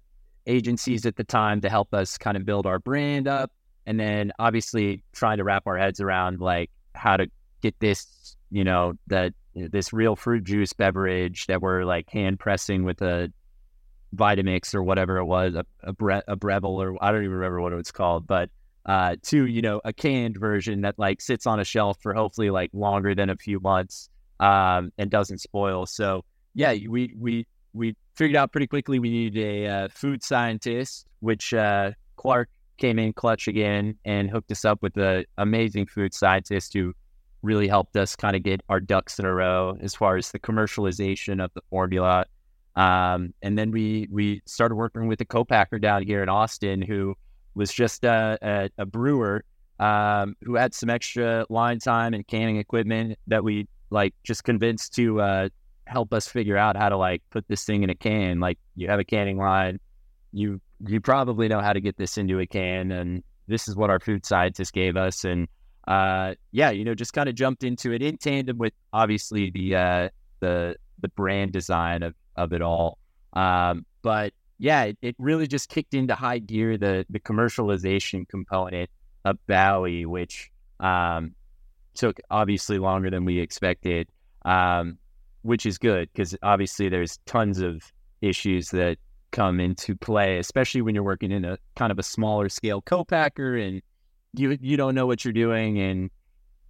agencies 0.46 1.06
at 1.06 1.16
the 1.16 1.24
time 1.24 1.62
to 1.62 1.70
help 1.70 1.94
us 1.94 2.18
kind 2.18 2.38
of 2.38 2.46
build 2.46 2.66
our 2.66 2.80
brand 2.80 3.28
up 3.28 3.52
and 3.86 4.00
then 4.00 4.32
obviously 4.40 5.04
trying 5.14 5.38
to 5.38 5.44
wrap 5.44 5.68
our 5.68 5.78
heads 5.78 6.00
around 6.00 6.40
like 6.40 6.70
how 6.96 7.18
to 7.18 7.28
get 7.62 7.80
this 7.80 8.36
you 8.50 8.64
know 8.64 8.94
that 9.08 9.34
this 9.56 9.94
real 9.94 10.16
fruit 10.16 10.44
juice 10.44 10.74
beverage 10.74 11.46
that 11.48 11.62
we're 11.62 11.84
like 11.84 12.10
hand 12.10 12.40
pressing 12.40 12.84
with 12.84 13.02
a 13.02 13.32
Vitamix 14.16 14.76
or 14.76 14.84
whatever 14.84 15.18
it 15.18 15.26
was, 15.26 15.56
a, 15.56 15.66
a, 15.84 15.94
bre- 15.94 16.28
a 16.28 16.36
Breville 16.36 16.82
or 16.82 17.02
I 17.02 17.12
don't 17.12 17.24
even 17.24 17.36
remember 17.36 17.62
what 17.62 17.74
it 17.74 17.78
was 17.78 17.92
called, 17.92 18.28
but 18.28 18.50
uh, 18.86 19.16
to 19.24 19.46
you 19.46 19.62
know 19.62 19.82
a 19.86 19.94
canned 19.94 20.38
version 20.38 20.82
that 20.82 20.98
like 20.98 21.22
sits 21.22 21.46
on 21.46 21.60
a 21.60 21.64
shelf 21.64 21.98
for 22.02 22.14
hopefully 22.14 22.50
like 22.50 22.70
longer 22.74 23.14
than 23.14 23.30
a 23.30 23.36
few 23.36 23.60
months 23.60 24.10
um, 24.40 24.92
and 24.98 25.10
doesn't 25.10 25.40
spoil. 25.40 25.86
So 25.86 26.26
yeah, 26.54 26.76
we 26.90 27.14
we 27.18 27.48
we 27.74 27.96
figured 28.16 28.36
out 28.36 28.52
pretty 28.52 28.68
quickly 28.68 29.00
we 29.00 29.10
needed 29.10 29.44
a 29.44 29.68
uh, 29.68 29.88
food 29.90 30.24
scientist, 30.24 31.06
which 31.20 31.54
uh, 31.54 31.92
Clark 32.18 32.50
came 32.78 32.98
in 32.98 33.14
clutch 33.14 33.48
again 33.48 33.96
and 34.06 34.30
hooked 34.30 34.52
us 34.52 34.66
up 34.66 34.82
with 34.82 34.98
an 34.98 35.26
amazing 35.38 35.86
food 35.86 36.14
scientist 36.14 36.74
who 36.74 36.94
really 37.44 37.68
helped 37.68 37.96
us 37.96 38.16
kind 38.16 38.36
of 38.36 38.44
get 38.44 38.62
our 38.70 38.80
ducks 38.80 39.20
in 39.20 39.26
a 39.26 39.34
row 39.34 39.78
as 39.82 39.96
far 39.96 40.18
as 40.18 40.32
the 40.32 40.40
commercialization 40.40 41.44
of 41.44 41.52
the 41.54 41.62
formula. 41.70 42.26
Um, 42.76 43.34
and 43.42 43.58
then 43.58 43.72
we 43.72 44.08
we 44.12 44.42
started 44.46 44.76
working 44.76 45.08
with 45.08 45.22
a 45.22 45.26
co-packer 45.26 45.80
down 45.80 46.04
here 46.04 46.24
in 46.24 46.30
Austin 46.30 46.82
who 46.82 47.16
was 47.56 47.74
just 47.74 48.04
a, 48.04 48.38
a, 48.42 48.70
a 48.78 48.86
brewer 48.86 49.44
um, 49.80 50.36
who 50.44 50.56
had 50.56 50.74
some 50.74 50.90
extra 50.90 51.46
line 51.50 51.80
time 51.80 52.14
and 52.14 52.26
canning 52.28 52.58
equipment 52.58 53.18
that 53.28 53.44
we 53.44 53.68
like 53.90 54.14
just 54.24 54.44
convinced 54.44 54.94
to 54.96 55.20
uh, 55.20 55.50
help 55.88 56.14
us 56.14 56.28
figure 56.28 56.58
out 56.58 56.78
how 56.78 56.90
to 56.90 56.98
like 56.98 57.22
put 57.32 57.48
this 57.48 57.66
thing 57.66 57.84
in 57.84 57.90
a 57.90 57.96
can. 57.96 58.40
Like 58.40 58.58
you 58.76 58.88
have 58.88 59.00
a 59.00 59.04
canning 59.04 59.38
line, 59.38 59.80
you 60.32 60.62
you 60.88 61.02
probably 61.02 61.48
know 61.48 61.62
how 61.62 61.74
to 61.74 61.82
get 61.82 61.98
this 61.98 62.18
into 62.18 62.40
a 62.40 62.48
can, 62.48 62.92
and 62.92 63.24
this 63.48 63.68
is 63.68 63.76
what 63.76 63.90
our 63.90 64.00
food 64.00 64.26
scientist 64.26 64.74
gave 64.74 64.96
us. 64.98 65.26
And 65.26 65.48
uh, 65.88 66.36
yeah, 66.52 66.70
you 66.70 66.86
know, 66.86 66.96
just 66.96 67.14
kind 67.14 67.28
of 67.28 67.36
jumped 67.36 67.64
into 67.64 67.92
it 67.92 68.02
in 68.02 68.18
tandem 68.18 68.58
with 68.58 68.74
obviously 68.94 69.52
the 69.52 69.76
uh, 69.76 70.10
the 70.40 70.76
the 71.02 71.10
brand 71.10 71.52
design 71.52 72.04
of 72.04 72.14
of 72.36 72.54
it 72.54 72.62
all. 72.62 72.98
Um, 73.34 73.86
but 74.02 74.34
yeah, 74.62 74.84
it, 74.84 74.98
it, 75.02 75.16
really 75.18 75.48
just 75.48 75.70
kicked 75.70 75.96
into 75.96 76.14
high 76.14 76.38
gear 76.38 76.78
the 76.78 77.04
the 77.10 77.20
commercialization 77.20 78.30
component 78.30 78.92
of 79.26 79.40
Bawi, 79.50 80.06
which 80.06 80.52
um, 80.80 81.34
took 81.96 82.20
obviously 82.30 82.78
longer 82.78 83.10
than 83.10 83.26
we 83.26 83.40
expected, 83.40 84.08
um, 84.46 85.00
which 85.42 85.66
is 85.66 85.80
good 85.80 86.10
because 86.14 86.36
obviously 86.44 86.90
there's 86.90 87.18
tons 87.26 87.60
of 87.60 87.92
issues 88.22 88.70
that 88.70 89.00
come 89.32 89.60
into 89.60 89.96
play, 89.96 90.38
especially 90.38 90.84
when 90.84 90.94
you're 90.94 91.04
working 91.04 91.32
in 91.32 91.44
a 91.44 91.58
kind 91.76 91.92
of 91.92 91.98
a 91.98 92.04
smaller 92.04 92.48
scale 92.48 92.82
co-packer 92.82 93.58
and 93.58 93.82
you 94.34 94.60
you 94.62 94.78
don't 94.78 94.94
know 94.94 95.08
what 95.08 95.26
you're 95.26 95.34
doing 95.34 95.80
and 95.80 96.12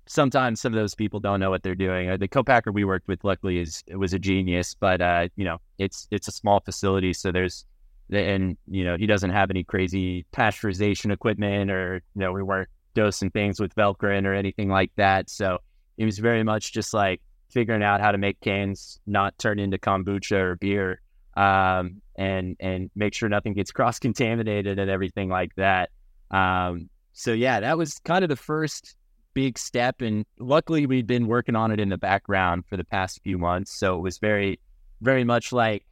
sometimes 0.08 0.62
some 0.62 0.72
of 0.72 0.80
those 0.80 0.96
people 0.96 1.20
don't 1.20 1.42
know 1.42 1.50
what 1.50 1.62
they're 1.62 1.76
doing. 1.76 2.10
Uh, 2.10 2.16
the 2.16 2.30
co-packer 2.30 2.72
we 2.72 2.86
worked 2.86 3.10
with 3.10 3.22
luckily 3.26 3.60
is 3.60 3.84
was 3.96 4.14
a 4.14 4.20
genius, 4.20 4.76
but 4.76 5.02
uh, 5.02 5.28
you 5.36 5.44
know, 5.44 5.58
it's 5.78 6.08
it's 6.10 6.30
a 6.30 6.32
small 6.32 6.62
facility 6.62 7.12
so 7.12 7.34
there's 7.34 7.66
and 8.12 8.58
you 8.68 8.84
know, 8.84 8.98
he 8.98 9.06
doesn't 9.06 9.32
have 9.32 9.50
any 9.50 9.64
crazy 9.64 10.26
pasteurization 10.34 11.12
equipment 11.12 11.72
or 11.72 12.02
you 12.16 12.22
know, 12.22 12.32
we 12.32 12.44
weren't 12.44 12.70
dosing 12.94 13.30
things 13.32 13.60
with 13.60 13.74
Velcorin 13.76 14.26
or 14.26 14.34
anything 14.34 14.70
like 14.70 14.92
that. 14.98 15.30
So 15.30 15.60
it 15.98 16.06
was 16.06 16.20
very 16.20 16.44
much 16.44 16.74
just 16.74 16.94
like 16.94 17.22
figuring 17.50 17.84
out 17.84 18.02
how 18.02 18.12
to 18.12 18.18
make 18.18 18.40
cans 18.42 19.00
not 19.06 19.38
turn 19.38 19.60
into 19.60 19.78
kombucha 19.78 20.38
or 20.38 20.56
beer 20.56 21.02
um, 21.36 22.02
and 22.16 22.56
and 22.60 22.90
make 22.96 23.14
sure 23.14 23.30
nothing 23.30 23.54
gets 23.54 23.72
cross 23.78 24.00
contaminated 24.00 24.80
and 24.80 24.90
everything 24.90 25.30
like 25.30 25.54
that. 25.56 25.90
Um, 26.30 26.90
so 27.14 27.34
yeah, 27.34 27.60
that 27.60 27.78
was 27.78 28.00
kind 28.00 28.24
of 28.24 28.30
the 28.30 28.36
first 28.36 28.96
big 29.34 29.58
step, 29.58 30.02
and 30.02 30.26
luckily 30.40 30.86
we'd 30.86 31.08
been 31.08 31.28
working 31.28 31.56
on 31.56 31.72
it 31.72 31.80
in 31.80 31.90
the 31.90 31.98
background 31.98 32.66
for 32.68 32.78
the 32.78 32.84
past 32.84 33.22
few 33.24 33.38
months, 33.38 33.72
so 33.72 33.98
it 33.98 34.02
was 34.02 34.18
very, 34.18 34.60
very 35.02 35.24
much 35.24 35.52
like, 35.52 35.86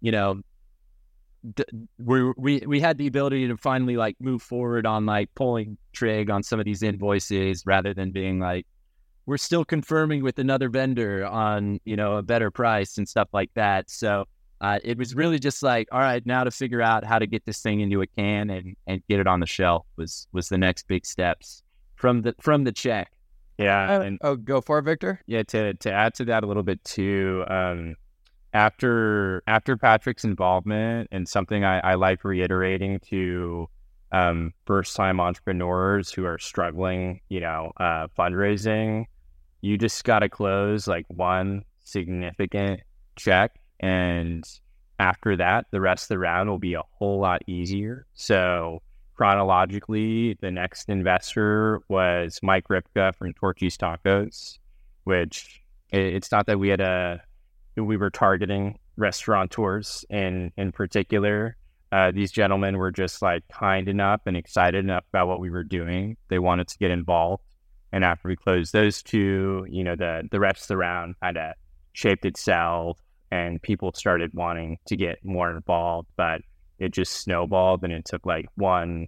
you 0.00 0.12
know, 0.12 0.40
we 1.98 2.32
we 2.36 2.62
we 2.66 2.80
had 2.80 2.98
the 2.98 3.06
ability 3.06 3.48
to 3.48 3.56
finally 3.56 3.96
like 3.96 4.16
move 4.20 4.42
forward 4.42 4.86
on 4.86 5.06
like 5.06 5.28
pulling 5.34 5.76
trig 5.92 6.30
on 6.30 6.42
some 6.42 6.60
of 6.60 6.64
these 6.64 6.82
invoices 6.82 7.64
rather 7.66 7.92
than 7.92 8.12
being 8.12 8.38
like 8.38 8.66
we're 9.26 9.36
still 9.36 9.64
confirming 9.64 10.22
with 10.22 10.38
another 10.38 10.68
vendor 10.68 11.26
on 11.26 11.80
you 11.84 11.96
know 11.96 12.16
a 12.16 12.22
better 12.22 12.50
price 12.50 12.96
and 12.96 13.08
stuff 13.08 13.28
like 13.32 13.50
that 13.54 13.90
so 13.90 14.24
uh, 14.62 14.78
it 14.84 14.96
was 14.96 15.16
really 15.16 15.40
just 15.40 15.60
like, 15.64 15.88
all 15.90 15.98
right, 15.98 16.24
now 16.24 16.44
to 16.44 16.50
figure 16.52 16.80
out 16.80 17.04
how 17.04 17.18
to 17.18 17.26
get 17.26 17.44
this 17.44 17.60
thing 17.60 17.80
into 17.80 18.00
a 18.00 18.06
can 18.06 18.48
and, 18.48 18.76
and 18.86 19.02
get 19.08 19.18
it 19.18 19.26
on 19.26 19.40
the 19.40 19.46
shelf 19.46 19.84
was 19.96 20.28
was 20.32 20.48
the 20.48 20.56
next 20.56 20.86
big 20.86 21.04
steps 21.04 21.64
from 21.96 22.22
the 22.22 22.32
from 22.40 22.62
the 22.62 22.70
check. 22.70 23.10
Yeah. 23.58 23.98
Uh, 23.98 24.02
and, 24.02 24.18
oh, 24.22 24.36
go 24.36 24.60
for 24.60 24.78
it, 24.78 24.84
Victor. 24.84 25.20
Yeah. 25.26 25.42
To 25.42 25.74
to 25.74 25.92
add 25.92 26.14
to 26.14 26.24
that 26.26 26.44
a 26.44 26.46
little 26.46 26.62
bit 26.62 26.82
too. 26.84 27.44
Um, 27.48 27.96
after 28.52 29.42
after 29.46 29.76
Patrick's 29.76 30.24
involvement 30.24 31.08
and 31.12 31.28
something 31.28 31.64
I, 31.64 31.80
I 31.80 31.94
like 31.94 32.24
reiterating 32.24 33.00
to 33.10 33.68
um, 34.12 34.52
first 34.66 34.94
time 34.94 35.20
entrepreneurs 35.20 36.12
who 36.12 36.26
are 36.26 36.38
struggling, 36.38 37.20
you 37.28 37.40
know, 37.40 37.72
uh, 37.78 38.08
fundraising, 38.18 39.06
you 39.62 39.78
just 39.78 40.04
got 40.04 40.20
to 40.20 40.28
close 40.28 40.86
like 40.86 41.06
one 41.08 41.64
significant 41.84 42.80
check 43.16 43.58
and 43.80 44.44
after 44.98 45.36
that, 45.36 45.66
the 45.72 45.80
rest 45.80 46.04
of 46.04 46.08
the 46.08 46.18
round 46.18 46.48
will 46.48 46.58
be 46.58 46.74
a 46.74 46.82
whole 46.92 47.20
lot 47.20 47.42
easier. 47.48 48.06
So 48.14 48.82
chronologically, 49.14 50.38
the 50.40 50.52
next 50.52 50.88
investor 50.88 51.80
was 51.88 52.38
Mike 52.42 52.68
Rypka 52.68 53.16
from 53.16 53.32
Torchy's 53.34 53.76
Tacos, 53.76 54.58
which 55.02 55.60
it's 55.90 56.30
not 56.30 56.46
that 56.46 56.60
we 56.60 56.68
had 56.68 56.80
a 56.80 57.20
we 57.76 57.96
were 57.96 58.10
targeting 58.10 58.78
restaurateurs 58.96 60.04
in 60.10 60.52
in 60.56 60.72
particular. 60.72 61.56
Uh, 61.90 62.10
these 62.10 62.32
gentlemen 62.32 62.78
were 62.78 62.90
just 62.90 63.20
like 63.20 63.42
kind 63.48 63.88
enough 63.88 64.22
and 64.26 64.36
excited 64.36 64.82
enough 64.82 65.04
about 65.12 65.28
what 65.28 65.40
we 65.40 65.50
were 65.50 65.64
doing. 65.64 66.16
They 66.28 66.38
wanted 66.38 66.68
to 66.68 66.78
get 66.78 66.90
involved. 66.90 67.44
And 67.92 68.04
after 68.04 68.28
we 68.28 68.36
closed 68.36 68.72
those 68.72 69.02
two, 69.02 69.66
you 69.68 69.84
know, 69.84 69.96
the 69.96 70.22
the 70.30 70.40
rest 70.40 70.70
around 70.70 71.16
kind 71.22 71.36
of 71.36 71.54
shaped 71.92 72.24
itself 72.24 72.98
and 73.30 73.60
people 73.62 73.92
started 73.94 74.30
wanting 74.34 74.78
to 74.86 74.96
get 74.96 75.24
more 75.24 75.50
involved, 75.50 76.08
but 76.16 76.42
it 76.78 76.92
just 76.92 77.12
snowballed 77.12 77.84
and 77.84 77.92
it 77.92 78.04
took 78.04 78.26
like 78.26 78.46
one, 78.56 79.06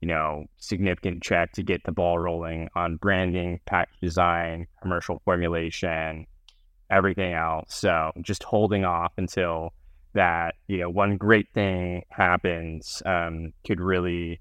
you 0.00 0.08
know, 0.08 0.44
significant 0.58 1.22
check 1.22 1.52
to 1.52 1.62
get 1.62 1.82
the 1.84 1.92
ball 1.92 2.18
rolling 2.18 2.68
on 2.74 2.96
branding, 2.96 3.60
package 3.66 3.98
design, 4.00 4.66
commercial 4.82 5.22
formulation, 5.24 6.26
everything 6.92 7.32
else. 7.32 7.74
So 7.74 8.12
just 8.20 8.42
holding 8.42 8.84
off 8.84 9.12
until 9.16 9.72
that, 10.14 10.56
you 10.68 10.78
know, 10.78 10.90
one 10.90 11.16
great 11.16 11.48
thing 11.54 12.02
happens 12.10 13.02
um, 13.06 13.52
could 13.66 13.80
really 13.80 14.40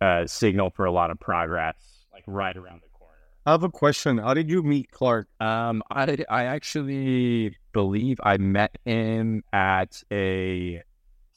uh, 0.00 0.26
signal 0.26 0.70
for 0.70 0.84
a 0.84 0.92
lot 0.92 1.10
of 1.10 1.20
progress, 1.20 1.76
like 2.12 2.24
right 2.26 2.56
around 2.56 2.82
the 2.82 2.98
corner. 2.98 3.14
I 3.46 3.52
have 3.52 3.62
a 3.62 3.70
question. 3.70 4.18
How 4.18 4.34
did 4.34 4.50
you 4.50 4.62
meet 4.62 4.90
Clark? 4.90 5.28
Um, 5.40 5.82
I, 5.90 6.18
I 6.28 6.44
actually 6.44 7.56
believe 7.72 8.20
I 8.22 8.36
met 8.36 8.76
him 8.84 9.44
at 9.52 10.02
a 10.10 10.82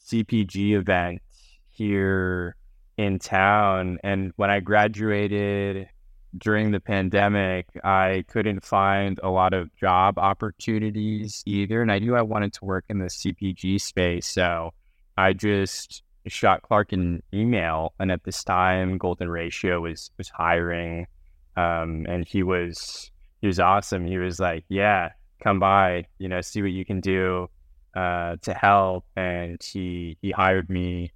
CPG 0.07 0.73
event 0.73 1.21
here 1.69 2.55
in 2.97 3.19
town. 3.19 3.99
And 4.03 4.31
when 4.35 4.49
I 4.49 4.59
graduated 4.61 5.89
during 6.37 6.71
the 6.71 6.79
pandemic, 6.79 7.67
I 7.83 8.25
couldn't 8.27 8.63
find 8.63 9.19
a 9.23 9.29
lot 9.29 9.53
of 9.53 9.73
job 9.75 10.17
opportunities 10.17 11.43
either. 11.45 11.81
And 11.81 11.91
I 11.91 11.99
knew 11.99 12.15
I 12.15 12.21
wanted 12.21 12.53
to 12.53 12.65
work 12.65 12.85
in 12.89 12.99
the 12.99 13.05
CPG 13.05 13.79
space. 13.81 14.27
So 14.27 14.73
I 15.17 15.33
just 15.33 16.03
shot 16.27 16.61
Clark 16.61 16.91
an 16.93 17.21
email. 17.33 17.93
And 17.99 18.11
at 18.11 18.23
this 18.23 18.43
time, 18.43 18.97
Golden 18.97 19.29
Ratio 19.29 19.81
was, 19.81 20.11
was 20.17 20.29
hiring. 20.29 21.07
Um, 21.55 22.05
and 22.09 22.27
he 22.27 22.43
was, 22.43 23.11
he 23.41 23.47
was 23.47 23.59
awesome. 23.59 24.05
He 24.05 24.17
was 24.17 24.39
like, 24.39 24.65
yeah, 24.67 25.11
come 25.43 25.59
by, 25.59 26.05
you 26.17 26.27
know, 26.27 26.41
see 26.41 26.61
what 26.61 26.71
you 26.71 26.85
can 26.85 26.99
do 26.99 27.47
uh, 27.95 28.37
to 28.41 28.53
help. 28.53 29.05
And 29.15 29.61
he, 29.63 30.17
he 30.21 30.31
hired 30.31 30.69
me 30.69 31.11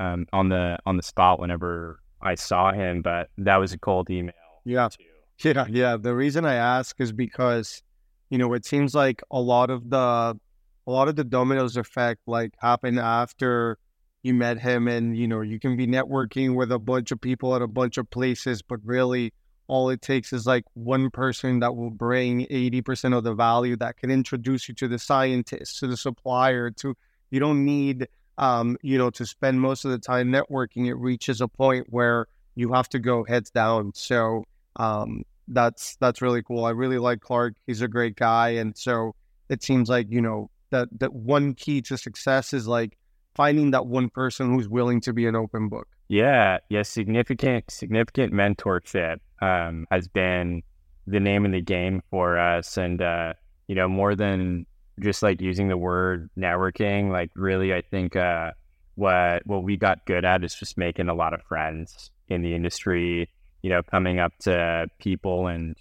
um, 0.00 0.26
on 0.32 0.48
the, 0.48 0.78
on 0.86 0.96
the 0.96 1.02
spot 1.02 1.38
whenever 1.38 2.00
I 2.20 2.34
saw 2.34 2.72
him, 2.72 3.02
but 3.02 3.28
that 3.38 3.56
was 3.56 3.72
a 3.72 3.78
cold 3.78 4.10
email 4.10 4.34
yeah. 4.64 4.88
too. 4.88 5.04
Yeah, 5.42 5.66
yeah. 5.68 5.96
The 5.96 6.14
reason 6.14 6.44
I 6.44 6.54
ask 6.54 7.00
is 7.00 7.12
because, 7.12 7.82
you 8.30 8.38
know, 8.38 8.52
it 8.54 8.64
seems 8.64 8.94
like 8.94 9.22
a 9.30 9.40
lot 9.40 9.70
of 9.70 9.90
the 9.90 10.38
a 10.86 10.90
lot 10.90 11.08
of 11.08 11.16
the 11.16 11.24
dominoes 11.24 11.76
effect 11.76 12.20
like 12.26 12.52
happened 12.58 12.98
after 12.98 13.78
you 14.22 14.34
met 14.34 14.58
him 14.58 14.86
and 14.86 15.16
you 15.16 15.26
know, 15.26 15.40
you 15.40 15.58
can 15.58 15.76
be 15.76 15.86
networking 15.86 16.54
with 16.54 16.70
a 16.72 16.78
bunch 16.78 17.10
of 17.10 17.20
people 17.20 17.54
at 17.56 17.62
a 17.62 17.66
bunch 17.66 17.98
of 17.98 18.08
places, 18.10 18.62
but 18.62 18.80
really 18.84 19.32
all 19.66 19.88
it 19.88 20.02
takes 20.02 20.32
is 20.32 20.46
like 20.46 20.64
one 20.74 21.10
person 21.10 21.60
that 21.60 21.74
will 21.74 21.90
bring 21.90 22.46
80% 22.46 23.16
of 23.16 23.24
the 23.24 23.34
value 23.34 23.76
that 23.76 23.96
can 23.96 24.10
introduce 24.10 24.68
you 24.68 24.74
to 24.74 24.88
the 24.88 24.98
scientist, 24.98 25.78
to 25.78 25.86
the 25.86 25.96
supplier, 25.96 26.70
to 26.70 26.94
you 27.30 27.40
don't 27.40 27.64
need 27.64 28.06
um, 28.38 28.76
you 28.82 28.98
know, 28.98 29.10
to 29.10 29.26
spend 29.26 29.60
most 29.60 29.84
of 29.84 29.90
the 29.90 29.98
time 29.98 30.28
networking. 30.28 30.86
It 30.86 30.94
reaches 30.94 31.40
a 31.40 31.48
point 31.48 31.86
where 31.90 32.26
you 32.54 32.72
have 32.72 32.88
to 32.90 32.98
go 32.98 33.24
heads 33.24 33.50
down. 33.50 33.92
So 33.94 34.44
um, 34.76 35.24
that's 35.48 35.96
that's 35.96 36.22
really 36.22 36.42
cool. 36.42 36.64
I 36.64 36.70
really 36.70 36.98
like 36.98 37.20
Clark. 37.20 37.54
He's 37.66 37.82
a 37.82 37.88
great 37.88 38.16
guy, 38.16 38.50
and 38.50 38.76
so 38.76 39.14
it 39.48 39.62
seems 39.62 39.88
like 39.88 40.06
you 40.10 40.20
know 40.20 40.50
that 40.70 40.88
that 40.98 41.12
one 41.12 41.54
key 41.54 41.82
to 41.82 41.96
success 41.96 42.52
is 42.52 42.66
like 42.66 42.96
finding 43.34 43.72
that 43.72 43.86
one 43.86 44.08
person 44.08 44.52
who's 44.52 44.68
willing 44.68 45.00
to 45.02 45.12
be 45.12 45.26
an 45.26 45.36
open 45.36 45.68
book. 45.68 45.88
Yeah, 46.08 46.58
yeah, 46.68 46.82
significant 46.82 47.70
significant 47.70 48.32
mentorship 48.32 49.18
um, 49.40 49.86
has 49.90 50.08
been 50.08 50.62
the 51.06 51.20
name 51.20 51.44
of 51.44 51.52
the 51.52 51.60
game 51.60 52.02
for 52.10 52.38
us, 52.38 52.76
and 52.76 53.00
uh, 53.02 53.34
you 53.68 53.74
know 53.74 53.88
more 53.88 54.14
than 54.14 54.66
just 55.00 55.22
like 55.22 55.40
using 55.40 55.68
the 55.68 55.76
word 55.76 56.30
networking. 56.38 57.10
Like 57.10 57.30
really, 57.34 57.74
I 57.74 57.82
think 57.82 58.16
uh, 58.16 58.52
what 58.94 59.46
what 59.46 59.62
we 59.62 59.76
got 59.76 60.06
good 60.06 60.24
at 60.24 60.44
is 60.44 60.54
just 60.54 60.78
making 60.78 61.08
a 61.08 61.14
lot 61.14 61.34
of 61.34 61.42
friends 61.42 62.10
in 62.28 62.42
the 62.42 62.54
industry 62.54 63.28
you 63.64 63.70
know, 63.70 63.82
coming 63.82 64.18
up 64.20 64.36
to 64.40 64.86
people 64.98 65.46
and 65.46 65.74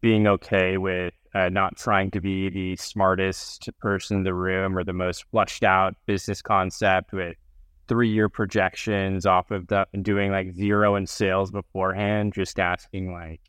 being 0.00 0.28
okay 0.28 0.78
with 0.78 1.12
uh, 1.34 1.48
not 1.48 1.76
trying 1.76 2.08
to 2.12 2.20
be 2.20 2.48
the 2.48 2.76
smartest 2.76 3.68
person 3.80 4.18
in 4.18 4.22
the 4.22 4.32
room 4.32 4.78
or 4.78 4.84
the 4.84 4.92
most 4.92 5.24
flushed 5.32 5.64
out 5.64 5.96
business 6.06 6.40
concept 6.40 7.12
with 7.12 7.36
three 7.88 8.08
year 8.08 8.28
projections 8.28 9.26
off 9.26 9.50
of 9.50 9.66
the 9.66 9.84
and 9.92 10.04
doing 10.04 10.30
like 10.30 10.54
zero 10.54 10.94
in 10.94 11.04
sales 11.04 11.50
beforehand, 11.50 12.32
just 12.32 12.60
asking 12.60 13.12
like, 13.12 13.40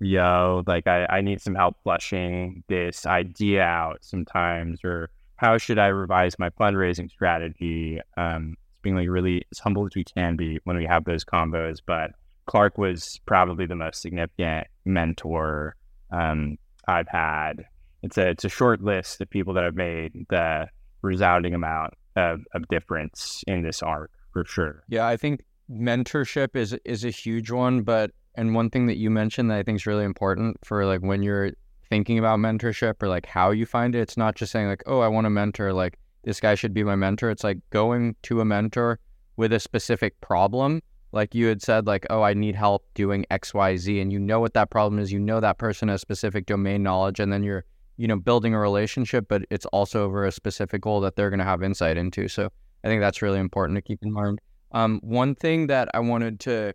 yo, 0.00 0.64
like 0.66 0.88
I, 0.88 1.06
I 1.06 1.20
need 1.20 1.40
some 1.40 1.54
help 1.54 1.76
flushing 1.84 2.64
this 2.66 3.06
idea 3.06 3.62
out 3.62 3.98
sometimes, 4.00 4.80
or 4.82 5.10
how 5.36 5.58
should 5.58 5.78
I 5.78 5.86
revise 5.86 6.36
my 6.40 6.50
fundraising 6.50 7.08
strategy? 7.08 8.00
Um, 8.16 8.56
being 8.82 8.96
like 8.96 9.08
really 9.08 9.44
as 9.52 9.60
humble 9.60 9.86
as 9.86 9.94
we 9.94 10.02
can 10.02 10.34
be 10.34 10.58
when 10.64 10.76
we 10.76 10.86
have 10.86 11.04
those 11.04 11.24
combos, 11.24 11.78
but 11.86 12.10
Clark 12.46 12.78
was 12.78 13.20
probably 13.26 13.66
the 13.66 13.76
most 13.76 14.02
significant 14.02 14.66
mentor 14.84 15.76
um, 16.10 16.58
I've 16.88 17.08
had. 17.08 17.64
It's 18.02 18.18
a 18.18 18.28
it's 18.28 18.44
a 18.44 18.48
short 18.48 18.82
list 18.82 19.20
of 19.20 19.30
people 19.30 19.54
that 19.54 19.64
have 19.64 19.76
made 19.76 20.26
the 20.28 20.68
resounding 21.02 21.54
amount 21.54 21.94
of, 22.16 22.40
of 22.54 22.66
difference 22.68 23.44
in 23.46 23.62
this 23.62 23.82
arc 23.82 24.10
for 24.32 24.44
sure. 24.44 24.82
Yeah, 24.88 25.06
I 25.06 25.16
think 25.16 25.44
mentorship 25.70 26.56
is 26.56 26.76
is 26.84 27.04
a 27.04 27.10
huge 27.10 27.50
one, 27.50 27.82
but 27.82 28.10
and 28.34 28.54
one 28.54 28.70
thing 28.70 28.86
that 28.86 28.96
you 28.96 29.10
mentioned 29.10 29.50
that 29.50 29.58
I 29.58 29.62
think 29.62 29.76
is 29.76 29.86
really 29.86 30.04
important 30.04 30.56
for 30.64 30.84
like 30.86 31.00
when 31.00 31.22
you're 31.22 31.52
thinking 31.88 32.18
about 32.18 32.38
mentorship 32.38 33.02
or 33.02 33.08
like 33.08 33.26
how 33.26 33.50
you 33.50 33.66
find 33.66 33.94
it, 33.94 34.00
it's 34.00 34.16
not 34.16 34.34
just 34.34 34.50
saying 34.50 34.66
like, 34.66 34.82
oh, 34.86 35.00
I 35.00 35.08
want 35.08 35.26
a 35.26 35.30
mentor, 35.30 35.72
like 35.72 35.98
this 36.24 36.40
guy 36.40 36.54
should 36.54 36.72
be 36.72 36.82
my 36.82 36.96
mentor. 36.96 37.30
It's 37.30 37.44
like 37.44 37.58
going 37.70 38.16
to 38.22 38.40
a 38.40 38.44
mentor 38.44 38.98
with 39.36 39.52
a 39.52 39.60
specific 39.60 40.20
problem 40.20 40.82
like 41.12 41.34
you 41.34 41.46
had 41.46 41.62
said 41.62 41.86
like 41.86 42.06
oh 42.10 42.22
i 42.22 42.34
need 42.34 42.54
help 42.54 42.84
doing 42.94 43.24
xyz 43.30 44.00
and 44.00 44.12
you 44.12 44.18
know 44.18 44.40
what 44.40 44.54
that 44.54 44.70
problem 44.70 44.98
is. 44.98 45.12
You 45.12 45.20
know 45.20 45.40
that 45.40 45.58
person 45.58 45.88
has 45.88 46.00
specific 46.00 46.46
domain 46.46 46.82
knowledge 46.82 47.20
and 47.20 47.32
then 47.32 47.42
you're 47.42 47.64
you 47.96 48.08
know 48.08 48.16
building 48.16 48.54
a 48.54 48.58
relationship 48.58 49.26
but 49.28 49.42
it's 49.50 49.66
also 49.66 50.04
over 50.04 50.24
a 50.26 50.32
specific 50.32 50.82
goal 50.82 51.00
that 51.02 51.16
they're 51.16 51.30
going 51.30 51.38
to 51.38 51.44
have 51.44 51.62
insight 51.62 51.96
into. 51.96 52.28
So 52.28 52.48
i 52.84 52.88
think 52.88 53.00
that's 53.00 53.22
really 53.22 53.38
important 53.38 53.76
to 53.76 53.82
keep 53.82 54.02
in 54.02 54.12
mind. 54.12 54.40
Um, 54.72 55.00
one 55.02 55.34
thing 55.34 55.66
that 55.68 55.88
i 55.94 56.00
wanted 56.00 56.40
to 56.40 56.74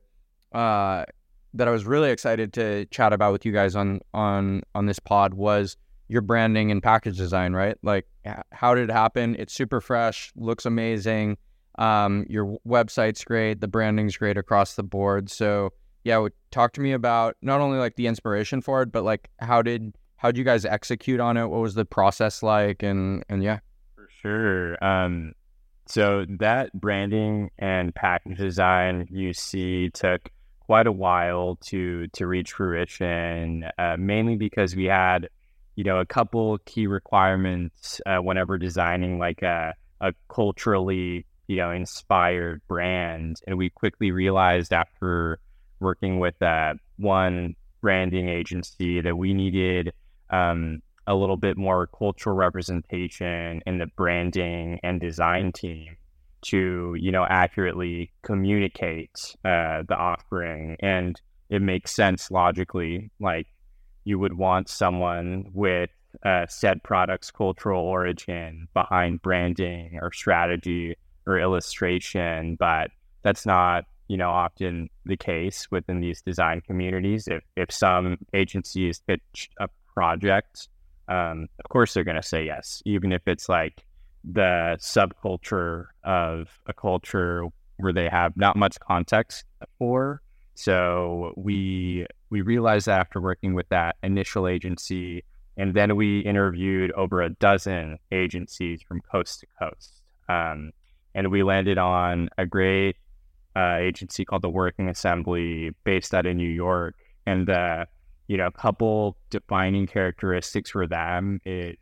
uh, 0.53 1.03
that 1.53 1.67
i 1.67 1.71
was 1.71 1.85
really 1.85 2.11
excited 2.11 2.53
to 2.53 2.85
chat 2.85 3.13
about 3.13 3.31
with 3.31 3.45
you 3.45 3.51
guys 3.51 3.75
on 3.75 3.99
on 4.13 4.61
on 4.75 4.85
this 4.85 4.99
pod 4.99 5.33
was 5.33 5.75
your 6.09 6.21
branding 6.21 6.71
and 6.71 6.81
package 6.81 7.17
design 7.17 7.53
right? 7.53 7.77
Like 7.83 8.07
how 8.51 8.75
did 8.75 8.89
it 8.89 8.93
happen? 8.93 9.35
It's 9.39 9.53
super 9.53 9.81
fresh 9.81 10.31
looks 10.35 10.65
amazing 10.65 11.37
um, 11.77 12.25
your 12.29 12.57
website's 12.67 13.23
great, 13.23 13.61
the 13.61 13.67
branding's 13.67 14.17
great 14.17 14.37
across 14.37 14.75
the 14.75 14.83
board. 14.83 15.29
So 15.29 15.71
yeah, 16.03 16.25
talk 16.51 16.73
to 16.73 16.81
me 16.81 16.93
about 16.93 17.35
not 17.41 17.61
only 17.61 17.77
like 17.77 17.95
the 17.95 18.07
inspiration 18.07 18.61
for 18.61 18.81
it, 18.81 18.91
but 18.91 19.03
like 19.03 19.29
how 19.39 19.61
did 19.61 19.95
how 20.15 20.29
did 20.29 20.37
you 20.37 20.43
guys 20.43 20.65
execute 20.65 21.19
on 21.19 21.37
it? 21.37 21.45
What 21.45 21.61
was 21.61 21.75
the 21.75 21.85
process 21.85 22.41
like? 22.41 22.81
And 22.81 23.23
and 23.29 23.43
yeah, 23.43 23.59
for 23.95 24.07
sure. 24.21 24.83
Um, 24.83 25.33
so 25.85 26.25
that 26.39 26.73
branding 26.73 27.49
and 27.57 27.93
package 27.93 28.37
design 28.37 29.07
you 29.09 29.33
see 29.33 29.89
took 29.89 30.29
quite 30.59 30.87
a 30.87 30.91
while 30.91 31.57
to 31.67 32.07
to 32.07 32.27
reach 32.27 32.51
fruition, 32.51 33.65
uh, 33.77 33.95
mainly 33.97 34.35
because 34.35 34.75
we 34.75 34.85
had 34.85 35.29
you 35.75 35.83
know 35.83 35.99
a 35.99 36.05
couple 36.05 36.57
key 36.65 36.87
requirements 36.87 38.01
uh, 38.05 38.17
whenever 38.17 38.57
designing 38.57 39.19
like 39.19 39.41
a 39.43 39.73
a 40.01 40.13
culturally 40.29 41.25
you 41.47 41.57
know, 41.57 41.71
inspired 41.71 42.61
brand. 42.67 43.39
And 43.47 43.57
we 43.57 43.69
quickly 43.69 44.11
realized 44.11 44.73
after 44.73 45.39
working 45.79 46.19
with 46.19 46.35
that 46.39 46.77
one 46.97 47.55
branding 47.81 48.29
agency 48.29 49.01
that 49.01 49.17
we 49.17 49.33
needed 49.33 49.93
um, 50.29 50.81
a 51.05 51.15
little 51.15 51.37
bit 51.37 51.57
more 51.57 51.87
cultural 51.87 52.35
representation 52.35 53.61
in 53.65 53.77
the 53.77 53.87
branding 53.95 54.79
and 54.83 54.99
design 54.99 55.51
team 55.51 55.95
to, 56.41 56.95
you 56.99 57.11
know, 57.11 57.25
accurately 57.29 58.11
communicate 58.23 59.35
uh, 59.45 59.83
the 59.87 59.95
offering. 59.97 60.75
And 60.81 61.19
it 61.49 61.61
makes 61.61 61.95
sense 61.95 62.29
logically. 62.29 63.09
Like 63.19 63.47
you 64.03 64.19
would 64.19 64.33
want 64.33 64.69
someone 64.69 65.45
with 65.53 65.89
uh, 66.23 66.45
said 66.47 66.83
product's 66.83 67.31
cultural 67.31 67.83
origin 67.83 68.67
behind 68.73 69.21
branding 69.21 69.99
or 70.01 70.11
strategy 70.11 70.95
or 71.27 71.39
illustration, 71.39 72.55
but 72.55 72.89
that's 73.21 73.45
not 73.45 73.85
you 74.07 74.17
know 74.17 74.29
often 74.29 74.89
the 75.05 75.17
case 75.17 75.67
within 75.69 75.99
these 75.99 76.21
design 76.21 76.61
communities. 76.61 77.27
If 77.27 77.43
if 77.55 77.71
some 77.71 78.17
agencies 78.33 79.01
pitch 79.05 79.49
a 79.59 79.67
project 79.93 80.69
um, 81.07 81.47
of 81.59 81.69
course 81.69 81.93
they're 81.93 82.03
going 82.03 82.21
to 82.21 82.27
say 82.27 82.45
yes, 82.45 82.81
even 82.85 83.11
if 83.11 83.21
it's 83.27 83.47
like 83.47 83.85
the 84.23 84.77
subculture 84.79 85.85
of 86.03 86.49
a 86.65 86.73
culture 86.73 87.45
where 87.77 87.93
they 87.93 88.09
have 88.09 88.35
not 88.35 88.55
much 88.55 88.79
context 88.79 89.45
for. 89.77 90.21
So 90.55 91.33
we 91.37 92.05
we 92.29 92.41
realized 92.41 92.89
after 92.89 93.21
working 93.21 93.53
with 93.53 93.69
that 93.69 93.95
initial 94.03 94.47
agency, 94.47 95.23
and 95.55 95.73
then 95.73 95.95
we 95.95 96.19
interviewed 96.21 96.91
over 96.93 97.21
a 97.21 97.29
dozen 97.29 97.99
agencies 98.11 98.81
from 98.81 99.01
coast 99.01 99.41
to 99.41 99.47
coast, 99.59 100.01
um, 100.27 100.71
and 101.17 101.31
we 101.31 101.43
landed 101.43 101.77
on 101.77 102.29
a 102.37 102.45
great 102.45 102.95
uh, 103.55 103.77
agency 103.79 104.23
called 104.23 104.43
the 104.43 104.49
Working 104.49 104.87
Assembly, 104.87 105.71
based 105.83 106.13
out 106.13 106.27
of 106.27 106.35
New 106.35 106.47
York, 106.47 106.95
and 107.25 107.47
the 107.47 107.87
you 108.27 108.37
know, 108.37 108.47
a 108.47 108.51
couple 108.51 109.17
defining 109.29 109.87
characteristics 109.87 110.71
for 110.71 110.85
them 110.85 111.39
is 111.45 111.75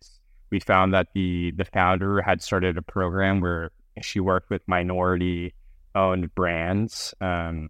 we 0.51 0.59
found 0.59 0.93
that 0.93 1.07
the 1.13 1.51
the 1.57 1.65
founder 1.65 2.21
had 2.21 2.41
started 2.41 2.77
a 2.77 2.81
program 2.81 3.41
where 3.41 3.71
she 4.01 4.19
worked 4.19 4.49
with 4.49 4.61
minority 4.67 5.53
owned 5.95 6.33
brands. 6.35 7.13
Um, 7.19 7.69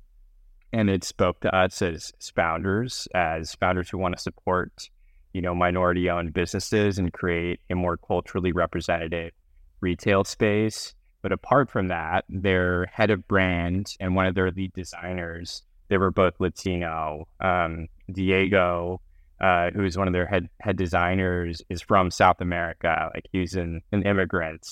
and 0.73 0.89
it 0.89 1.03
spoke 1.03 1.39
to 1.41 1.55
us 1.55 1.81
as, 1.81 2.11
as 2.19 2.29
founders, 2.31 3.07
as 3.15 3.55
founders 3.55 3.89
who 3.89 3.97
want 3.97 4.15
to 4.15 4.21
support, 4.21 4.89
you 5.31 5.41
know, 5.41 5.55
minority 5.55 6.09
owned 6.09 6.33
businesses 6.33 6.99
and 6.99 7.13
create 7.13 7.61
a 7.69 7.75
more 7.75 7.95
culturally 7.95 8.51
representative 8.51 9.31
retail 9.79 10.25
space. 10.25 10.93
But 11.25 11.31
apart 11.31 11.71
from 11.71 11.87
that, 11.87 12.23
their 12.29 12.85
head 12.85 13.09
of 13.09 13.27
brand 13.27 13.95
and 13.99 14.15
one 14.15 14.27
of 14.27 14.35
their 14.35 14.51
lead 14.51 14.73
designers 14.73 15.63
they 15.87 15.97
were 15.97 16.11
both 16.11 16.35
Latino. 16.39 17.27
Um, 17.39 17.87
Diego, 18.13 19.01
uh, 19.41 19.71
who's 19.71 19.97
one 19.97 20.05
of 20.05 20.13
their 20.13 20.27
head 20.27 20.49
head 20.61 20.77
designers, 20.77 21.63
is 21.67 21.81
from 21.81 22.11
South 22.11 22.41
America. 22.41 23.09
Like 23.11 23.25
he's 23.31 23.55
an, 23.55 23.81
an 23.91 24.03
immigrant. 24.03 24.67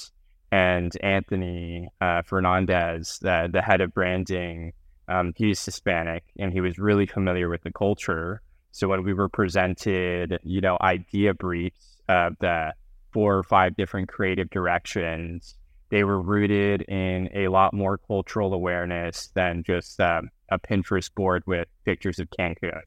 And 0.51 0.95
Anthony 1.01 1.89
uh, 1.99 2.22
Fernandez, 2.22 3.18
the, 3.20 3.49
the 3.51 3.64
head 3.64 3.82
of 3.82 3.91
branding, 3.91 4.74
um, 5.08 5.34
he's 5.36 5.66
Hispanic, 5.66 6.24
and 6.38 6.54
he 6.54 6.62
was 6.62 6.78
really 6.78 7.08
familiar 7.08 7.49
with 7.49 7.64
the 7.64 7.72
culture. 7.72 8.43
So 8.74 8.88
when 8.88 9.04
we 9.04 9.16
were 9.16 9.28
presented, 9.28 10.38
you 10.43 10.62
know, 10.62 10.78
idea 10.82 11.34
briefs 11.34 11.97
of 12.08 12.36
the 12.41 12.74
four 13.12 13.39
or 13.39 13.43
five 13.43 13.76
different 13.76 14.08
creative 14.08 14.51
directions, 14.51 15.56
they 15.94 16.04
were 16.04 16.20
rooted 16.20 16.82
in 16.82 17.30
a 17.36 17.50
lot 17.50 17.72
more 17.72 18.00
cultural 18.00 18.52
awareness 18.56 19.30
than 19.36 19.62
just 19.62 20.00
um, 20.00 20.28
a 20.50 20.58
Pinterest 20.58 21.14
board 21.14 21.44
with 21.46 21.68
pictures 21.86 22.18
of 22.18 22.28
Cancun, 22.32 22.82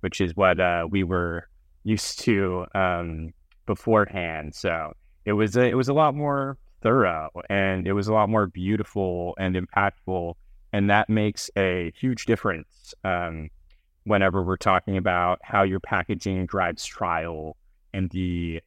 which 0.00 0.18
is 0.22 0.34
what 0.34 0.58
uh, 0.58 0.86
we 0.90 1.04
were 1.04 1.46
used 1.84 2.20
to 2.20 2.64
um, 2.74 3.34
beforehand. 3.66 4.54
So 4.54 4.94
it 5.26 5.34
was 5.34 5.58
a, 5.58 5.68
it 5.68 5.74
was 5.74 5.90
a 5.90 5.92
lot 5.92 6.14
more 6.14 6.56
thorough 6.80 7.28
and 7.50 7.86
it 7.86 7.92
was 7.92 8.08
a 8.08 8.14
lot 8.14 8.30
more 8.30 8.46
beautiful 8.46 9.34
and 9.38 9.54
impactful, 9.54 10.32
and 10.72 10.88
that 10.88 11.10
makes 11.10 11.50
a 11.54 11.92
huge 12.00 12.24
difference 12.24 12.94
um, 13.04 13.50
whenever 14.04 14.42
we're 14.42 14.56
talking 14.56 14.96
about 14.96 15.38
how 15.42 15.64
your 15.64 15.80
packaging 15.80 16.46
drives 16.46 16.86
trial 16.86 17.58
and 17.92 18.08
the 18.08 18.62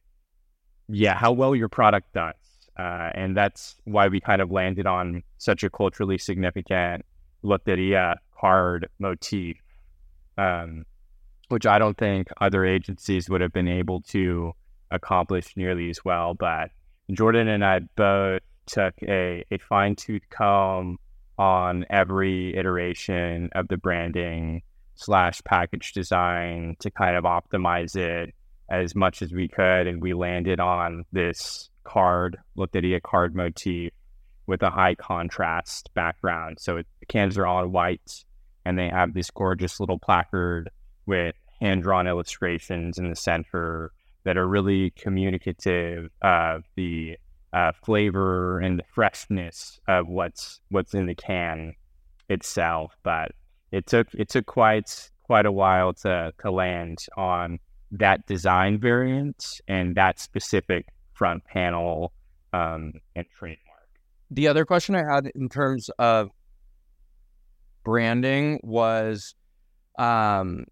yeah 0.88 1.16
how 1.16 1.32
well 1.32 1.56
your 1.56 1.68
product 1.68 2.12
does. 2.12 2.41
Uh, 2.78 3.10
and 3.14 3.36
that's 3.36 3.76
why 3.84 4.08
we 4.08 4.20
kind 4.20 4.40
of 4.40 4.50
landed 4.50 4.86
on 4.86 5.22
such 5.38 5.62
a 5.62 5.70
culturally 5.70 6.18
significant 6.18 7.04
loteria 7.44 8.16
card 8.38 8.88
motif, 8.98 9.56
um, 10.38 10.84
which 11.48 11.66
I 11.66 11.78
don't 11.78 11.96
think 11.96 12.28
other 12.40 12.64
agencies 12.64 13.28
would 13.28 13.40
have 13.40 13.52
been 13.52 13.68
able 13.68 14.00
to 14.02 14.52
accomplish 14.90 15.56
nearly 15.56 15.90
as 15.90 16.04
well. 16.04 16.34
But 16.34 16.70
Jordan 17.12 17.48
and 17.48 17.64
I 17.64 17.80
both 17.96 18.42
took 18.66 18.94
a, 19.02 19.44
a 19.50 19.58
fine 19.58 19.96
tooth 19.96 20.22
comb 20.30 20.98
on 21.38 21.84
every 21.90 22.56
iteration 22.56 23.50
of 23.54 23.68
the 23.68 23.76
branding 23.76 24.62
slash 24.94 25.42
package 25.44 25.92
design 25.92 26.76
to 26.78 26.90
kind 26.90 27.16
of 27.16 27.24
optimize 27.24 27.96
it 27.96 28.34
as 28.70 28.94
much 28.94 29.22
as 29.22 29.32
we 29.32 29.48
could. 29.48 29.86
And 29.86 30.00
we 30.00 30.14
landed 30.14 30.60
on 30.60 31.04
this 31.12 31.68
card, 31.84 32.38
Loteria 32.56 33.02
card 33.02 33.34
motif 33.34 33.92
with 34.46 34.62
a 34.62 34.70
high 34.70 34.94
contrast 34.94 35.90
background. 35.94 36.58
So 36.60 36.78
it, 36.78 36.86
the 37.00 37.06
cans 37.06 37.38
are 37.38 37.46
all 37.46 37.66
white 37.66 38.24
and 38.64 38.78
they 38.78 38.88
have 38.88 39.14
this 39.14 39.30
gorgeous 39.30 39.80
little 39.80 39.98
placard 39.98 40.70
with 41.06 41.34
hand 41.60 41.82
drawn 41.82 42.06
illustrations 42.06 42.98
in 42.98 43.08
the 43.08 43.16
center 43.16 43.92
that 44.24 44.36
are 44.36 44.46
really 44.46 44.90
communicative 44.90 46.10
of 46.22 46.64
the 46.76 47.16
uh, 47.52 47.72
flavor 47.84 48.60
and 48.60 48.78
the 48.78 48.84
freshness 48.94 49.80
of 49.88 50.08
what's 50.08 50.60
what's 50.70 50.94
in 50.94 51.06
the 51.06 51.14
can 51.14 51.74
itself. 52.28 52.96
But 53.02 53.32
it 53.70 53.86
took 53.86 54.08
it 54.14 54.28
took 54.28 54.46
quite 54.46 55.10
quite 55.22 55.46
a 55.46 55.52
while 55.52 55.92
to 55.94 56.32
to 56.38 56.50
land 56.50 56.98
on 57.16 57.58
that 57.90 58.26
design 58.26 58.78
variant 58.78 59.60
and 59.68 59.94
that 59.96 60.18
specific 60.18 60.86
front 61.12 61.44
panel 61.44 62.12
um, 62.52 62.92
and 63.16 63.26
trademark. 63.36 63.88
The 64.30 64.48
other 64.48 64.64
question 64.64 64.94
I 64.94 65.04
had 65.04 65.30
in 65.34 65.48
terms 65.48 65.90
of 65.98 66.30
branding 67.84 68.60
was 68.62 69.34
um 69.98 70.64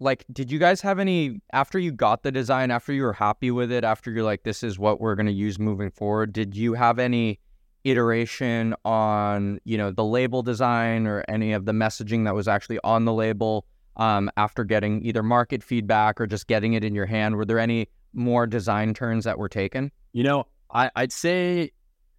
like 0.00 0.24
did 0.32 0.50
you 0.50 0.58
guys 0.58 0.80
have 0.80 0.98
any 0.98 1.40
after 1.52 1.78
you 1.78 1.90
got 1.90 2.22
the 2.22 2.30
design 2.30 2.70
after 2.70 2.92
you 2.92 3.02
were 3.02 3.12
happy 3.12 3.50
with 3.50 3.72
it 3.72 3.84
after 3.84 4.10
you're 4.10 4.24
like 4.24 4.42
this 4.42 4.62
is 4.62 4.78
what 4.78 5.00
we're 5.00 5.14
going 5.14 5.26
to 5.26 5.32
use 5.32 5.58
moving 5.58 5.90
forward 5.90 6.32
did 6.32 6.54
you 6.54 6.74
have 6.74 6.98
any 6.98 7.38
iteration 7.84 8.74
on 8.84 9.58
you 9.64 9.76
know 9.76 9.90
the 9.90 10.04
label 10.04 10.42
design 10.42 11.06
or 11.06 11.24
any 11.28 11.52
of 11.52 11.64
the 11.64 11.72
messaging 11.72 12.24
that 12.24 12.34
was 12.34 12.48
actually 12.48 12.78
on 12.84 13.04
the 13.04 13.12
label 13.12 13.66
um, 13.96 14.30
after 14.36 14.64
getting 14.64 15.04
either 15.04 15.22
market 15.22 15.62
feedback 15.62 16.20
or 16.20 16.26
just 16.26 16.46
getting 16.48 16.72
it 16.72 16.82
in 16.82 16.94
your 16.94 17.06
hand 17.06 17.36
were 17.36 17.44
there 17.44 17.58
any 17.58 17.88
more 18.14 18.46
design 18.46 18.94
turns 18.94 19.24
that 19.24 19.38
were 19.38 19.48
taken 19.48 19.90
you 20.12 20.22
know 20.22 20.46
I, 20.72 20.90
i'd 20.96 21.12
say 21.12 21.70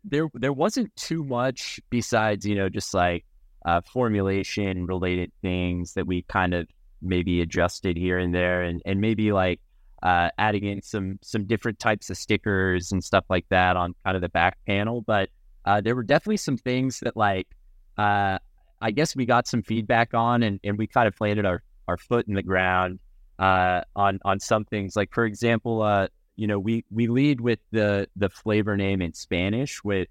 there 0.04 0.28
there 0.34 0.54
wasn't 0.54 0.96
too 0.96 1.24
much 1.24 1.80
besides 1.89 2.46
you 2.46 2.56
know 2.56 2.70
just 2.70 2.93
like 2.93 3.26
uh, 3.66 3.82
formulation 3.82 4.86
related 4.86 5.32
things 5.41 5.93
that 5.96 6.06
we 6.06 6.22
kind 6.24 6.54
of 6.54 6.68
maybe 7.02 7.41
adjusted 7.41 7.98
here 7.98 8.18
and 8.18 8.34
there, 8.34 8.62
and 8.62 8.82
and 8.86 9.02
maybe 9.02 9.32
like 9.32 9.60
uh, 10.04 10.30
adding 10.38 10.66
in 10.66 10.82
some 10.82 11.20
some 11.22 11.46
different 11.46 11.80
types 11.80 12.10
of 12.10 12.18
stickers 12.18 12.91
and 12.91 13.04
stuff 13.04 13.26
like 13.30 13.46
that 13.50 13.76
on 13.76 13.96
kind 14.06 14.16
of 14.16 14.22
the 14.22 14.30
back 14.30 14.58
panel. 14.66 15.02
But 15.02 15.30
uh, 15.66 15.82
there 15.82 15.96
were 15.96 16.04
definitely 16.04 16.38
some 16.38 16.58
things 16.58 17.00
that 17.00 17.18
like 17.18 17.48
uh, 17.98 18.38
I 18.82 18.91
guess 18.91 19.16
we 19.16 19.26
got 19.26 19.48
some 19.48 19.64
feedback 19.64 20.14
on, 20.14 20.43
and, 20.43 20.60
and 20.64 20.78
we 20.78 20.88
kind 20.88 21.08
of 21.08 21.16
planted 21.16 21.46
our 21.46 21.64
our 21.88 21.98
foot 21.98 22.28
in 22.28 22.34
the 22.34 22.43
ground 22.43 23.00
uh, 23.40 23.82
on 23.96 24.20
on 24.26 24.40
some 24.40 24.66
things. 24.66 24.96
Like 24.96 25.14
for 25.14 25.26
example, 25.26 25.82
uh, 25.82 26.08
you 26.36 26.48
know, 26.48 26.60
we 26.60 26.86
we 26.92 27.08
lead 27.08 27.42
with 27.42 27.60
the 27.72 28.08
the 28.16 28.30
flavor 28.30 28.76
name 28.78 29.02
in 29.02 29.14
Spanish 29.14 29.84
with 29.84 30.08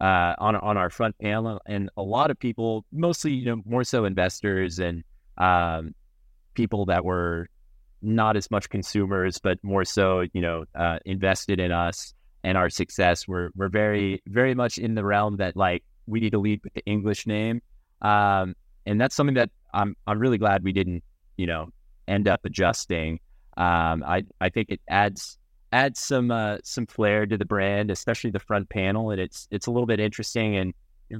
uh, 0.00 0.34
on 0.38 0.56
on 0.56 0.76
our 0.76 0.90
front 0.90 1.16
panel, 1.18 1.60
and 1.66 1.90
a 1.96 2.02
lot 2.02 2.30
of 2.30 2.38
people, 2.38 2.84
mostly 2.92 3.32
you 3.32 3.46
know 3.46 3.62
more 3.64 3.84
so 3.84 4.04
investors 4.04 4.78
and 4.78 5.04
um, 5.38 5.94
people 6.54 6.86
that 6.86 7.04
were 7.04 7.48
not 8.00 8.36
as 8.36 8.50
much 8.50 8.68
consumers, 8.68 9.38
but 9.38 9.58
more 9.62 9.84
so 9.84 10.24
you 10.32 10.40
know 10.40 10.64
uh, 10.74 10.98
invested 11.04 11.60
in 11.60 11.70
us 11.70 12.14
and 12.42 12.58
our 12.58 12.68
success. 12.68 13.28
We're 13.28 13.50
we're 13.54 13.68
very 13.68 14.22
very 14.26 14.54
much 14.54 14.78
in 14.78 14.94
the 14.94 15.04
realm 15.04 15.36
that 15.36 15.56
like 15.56 15.84
we 16.06 16.20
need 16.20 16.30
to 16.30 16.38
lead 16.38 16.60
with 16.64 16.74
the 16.74 16.84
English 16.84 17.26
name, 17.26 17.62
um, 18.00 18.54
and 18.86 19.00
that's 19.00 19.14
something 19.14 19.34
that 19.34 19.50
I'm 19.72 19.96
I'm 20.06 20.18
really 20.18 20.38
glad 20.38 20.64
we 20.64 20.72
didn't 20.72 21.04
you 21.36 21.46
know 21.46 21.68
end 22.08 22.28
up 22.28 22.40
adjusting. 22.44 23.20
Um, 23.56 24.02
I 24.06 24.24
I 24.40 24.48
think 24.48 24.70
it 24.70 24.80
adds 24.88 25.38
adds 25.72 26.00
some 26.00 26.30
uh, 26.30 26.58
some 26.64 26.86
flair 26.86 27.26
to 27.26 27.36
the 27.38 27.44
brand, 27.44 27.90
especially 27.90 28.30
the 28.30 28.40
front 28.40 28.68
panel, 28.68 29.10
and 29.10 29.20
it's 29.20 29.48
it's 29.50 29.66
a 29.66 29.70
little 29.70 29.86
bit 29.86 30.00
interesting. 30.00 30.56
And 30.56 30.74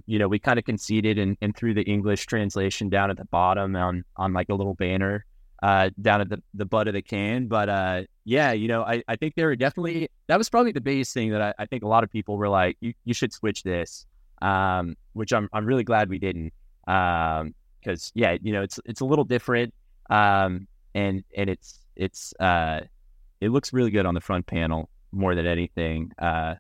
you 0.06 0.18
know, 0.18 0.28
we 0.28 0.38
kind 0.38 0.58
of 0.58 0.64
conceded 0.64 1.18
and, 1.18 1.36
and 1.42 1.54
threw 1.54 1.74
the 1.74 1.82
English 1.82 2.26
translation 2.26 2.88
down 2.88 3.10
at 3.10 3.16
the 3.16 3.26
bottom 3.26 3.76
on 3.76 4.04
on 4.16 4.32
like 4.32 4.48
a 4.48 4.54
little 4.54 4.74
banner 4.74 5.24
uh, 5.62 5.90
down 6.00 6.20
at 6.20 6.28
the, 6.28 6.42
the 6.54 6.64
butt 6.64 6.88
of 6.88 6.94
the 6.94 7.02
can. 7.02 7.46
But 7.46 7.68
uh, 7.68 8.02
yeah, 8.24 8.52
you 8.52 8.68
know, 8.68 8.82
I, 8.82 9.02
I 9.06 9.16
think 9.16 9.34
there 9.36 9.46
were 9.46 9.56
definitely 9.56 10.08
that 10.26 10.36
was 10.36 10.50
probably 10.50 10.72
the 10.72 10.80
biggest 10.80 11.14
thing 11.14 11.30
that 11.30 11.40
I, 11.40 11.54
I 11.58 11.66
think 11.66 11.84
a 11.84 11.88
lot 11.88 12.04
of 12.04 12.10
people 12.10 12.36
were 12.36 12.48
like, 12.48 12.76
you, 12.80 12.92
you 13.04 13.14
should 13.14 13.32
switch 13.32 13.62
this, 13.62 14.06
um, 14.42 14.96
which 15.12 15.32
I'm 15.32 15.48
I'm 15.52 15.64
really 15.64 15.84
glad 15.84 16.08
we 16.08 16.18
didn't. 16.18 16.52
Um, 16.86 17.54
because 17.80 18.12
yeah, 18.14 18.36
you 18.42 18.52
know, 18.52 18.62
it's 18.62 18.78
it's 18.84 19.00
a 19.00 19.04
little 19.04 19.24
different. 19.24 19.74
Um, 20.08 20.68
and 20.95 21.24
and 21.36 21.51
it's 21.51 21.78
it's 21.97 22.32
uh 22.40 22.80
it 23.40 23.51
looks 23.51 23.72
really 23.72 23.90
good 23.90 24.07
on 24.07 24.14
the 24.14 24.20
front 24.20 24.47
panel 24.47 24.88
more 25.12 25.34
than 25.34 25.47
anything, 25.47 26.12
uh, 26.18 26.55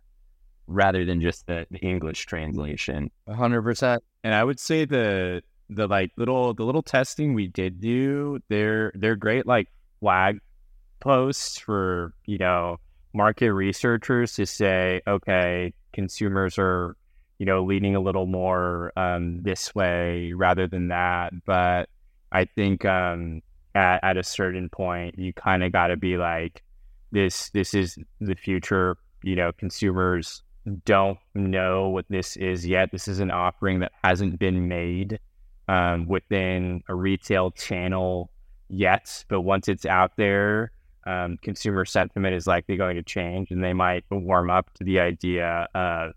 rather 0.66 1.04
than 1.04 1.20
just 1.20 1.46
the, 1.46 1.66
the 1.70 1.78
English 1.78 2.26
translation. 2.26 3.10
hundred 3.28 3.62
percent. 3.62 4.02
And 4.24 4.34
I 4.34 4.44
would 4.44 4.60
say 4.60 4.84
the 4.84 5.42
the 5.70 5.86
like 5.86 6.10
little 6.16 6.54
the 6.54 6.64
little 6.64 6.82
testing 6.82 7.34
we 7.34 7.48
did 7.48 7.80
do, 7.80 8.40
they're 8.48 8.92
they're 8.94 9.16
great 9.16 9.46
like 9.46 9.68
flag 10.00 10.38
posts 11.00 11.58
for 11.58 12.14
you 12.26 12.38
know 12.38 12.78
market 13.14 13.52
researchers 13.52 14.34
to 14.34 14.46
say, 14.46 15.00
okay, 15.06 15.72
consumers 15.92 16.58
are 16.58 16.96
you 17.38 17.46
know 17.46 17.64
leaning 17.64 17.96
a 17.96 18.00
little 18.00 18.26
more 18.26 18.92
um, 18.96 19.42
this 19.42 19.74
way 19.74 20.32
rather 20.34 20.66
than 20.66 20.88
that. 20.88 21.32
But 21.46 21.88
I 22.30 22.44
think 22.44 22.84
um, 22.84 23.42
at, 23.74 24.00
at 24.02 24.16
a 24.16 24.22
certain 24.22 24.68
point, 24.68 25.18
you 25.18 25.32
kind 25.32 25.62
of 25.62 25.72
got 25.72 25.88
to 25.88 25.96
be 25.96 26.16
like, 26.16 26.62
this 27.10 27.50
this 27.50 27.74
is 27.74 27.98
the 28.20 28.34
future. 28.34 28.96
You 29.22 29.36
know, 29.36 29.52
consumers 29.52 30.42
don't 30.84 31.18
know 31.34 31.88
what 31.88 32.06
this 32.08 32.36
is 32.36 32.66
yet. 32.66 32.90
This 32.92 33.08
is 33.08 33.20
an 33.20 33.30
offering 33.30 33.80
that 33.80 33.92
hasn't 34.02 34.38
been 34.38 34.68
made 34.68 35.18
um, 35.68 36.06
within 36.06 36.82
a 36.88 36.94
retail 36.94 37.50
channel 37.50 38.30
yet, 38.68 39.24
but 39.28 39.42
once 39.42 39.68
it's 39.68 39.86
out 39.86 40.12
there, 40.16 40.72
um, 41.06 41.36
consumer 41.42 41.84
sentiment 41.84 42.34
is 42.34 42.46
likely 42.46 42.76
going 42.76 42.96
to 42.96 43.02
change, 43.02 43.50
and 43.50 43.62
they 43.62 43.72
might 43.72 44.04
warm 44.10 44.50
up 44.50 44.72
to 44.74 44.84
the 44.84 45.00
idea 45.00 45.68
of, 45.74 46.12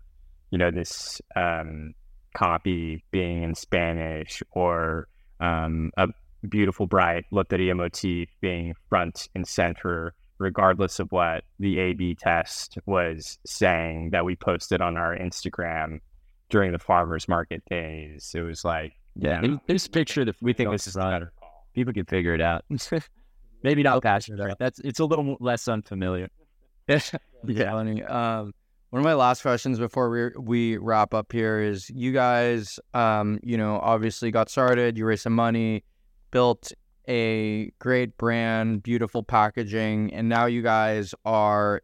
you 0.50 0.58
know, 0.58 0.70
this 0.70 1.20
um, 1.34 1.94
copy 2.34 3.04
being 3.10 3.42
in 3.42 3.54
Spanish 3.54 4.42
or 4.52 5.08
um, 5.40 5.90
a 5.96 6.08
beautiful, 6.46 6.86
bright 6.86 7.24
at 7.36 7.76
motif 7.76 8.28
being 8.40 8.74
front 8.88 9.28
and 9.34 9.46
center, 9.46 10.14
regardless 10.38 10.98
of 10.98 11.10
what 11.12 11.44
the 11.58 11.78
A/B 11.78 12.14
test 12.14 12.78
was 12.86 13.38
saying 13.46 14.10
that 14.10 14.24
we 14.24 14.36
posted 14.36 14.80
on 14.80 14.96
our 14.96 15.16
Instagram 15.16 16.00
during 16.48 16.72
the 16.72 16.78
farmers 16.78 17.28
market 17.28 17.62
days. 17.68 18.32
It 18.34 18.42
was 18.42 18.64
like, 18.64 18.94
yeah, 19.14 19.42
this 19.66 19.88
picture 19.88 20.24
that 20.24 20.36
we 20.40 20.52
think 20.52 20.70
this 20.70 20.86
is 20.86 20.94
better 20.94 21.32
people 21.76 21.92
can 21.92 22.06
figure 22.06 22.34
it 22.34 22.40
out. 22.40 22.64
Maybe 23.62 23.84
not 23.84 24.02
passionate. 24.02 24.56
That's 24.58 24.80
it's 24.80 24.98
a 24.98 25.04
little 25.04 25.36
less 25.38 25.68
unfamiliar. 25.68 26.28
yeah. 26.88 27.74
Um, 28.08 28.52
one 28.90 29.00
of 29.00 29.04
my 29.04 29.14
last 29.14 29.42
questions 29.42 29.78
before 29.78 30.08
we 30.10 30.30
we 30.38 30.76
wrap 30.78 31.14
up 31.14 31.30
here 31.32 31.60
is 31.60 31.90
you 31.90 32.12
guys, 32.12 32.80
um, 32.94 33.38
you 33.42 33.56
know, 33.56 33.78
obviously 33.82 34.30
got 34.30 34.48
started. 34.48 34.96
You 34.96 35.04
raised 35.04 35.22
some 35.22 35.34
money, 35.34 35.84
built 36.30 36.72
a 37.08 37.70
great 37.78 38.16
brand, 38.18 38.82
beautiful 38.82 39.22
packaging, 39.22 40.12
and 40.12 40.28
now 40.28 40.46
you 40.46 40.62
guys 40.62 41.14
are 41.24 41.82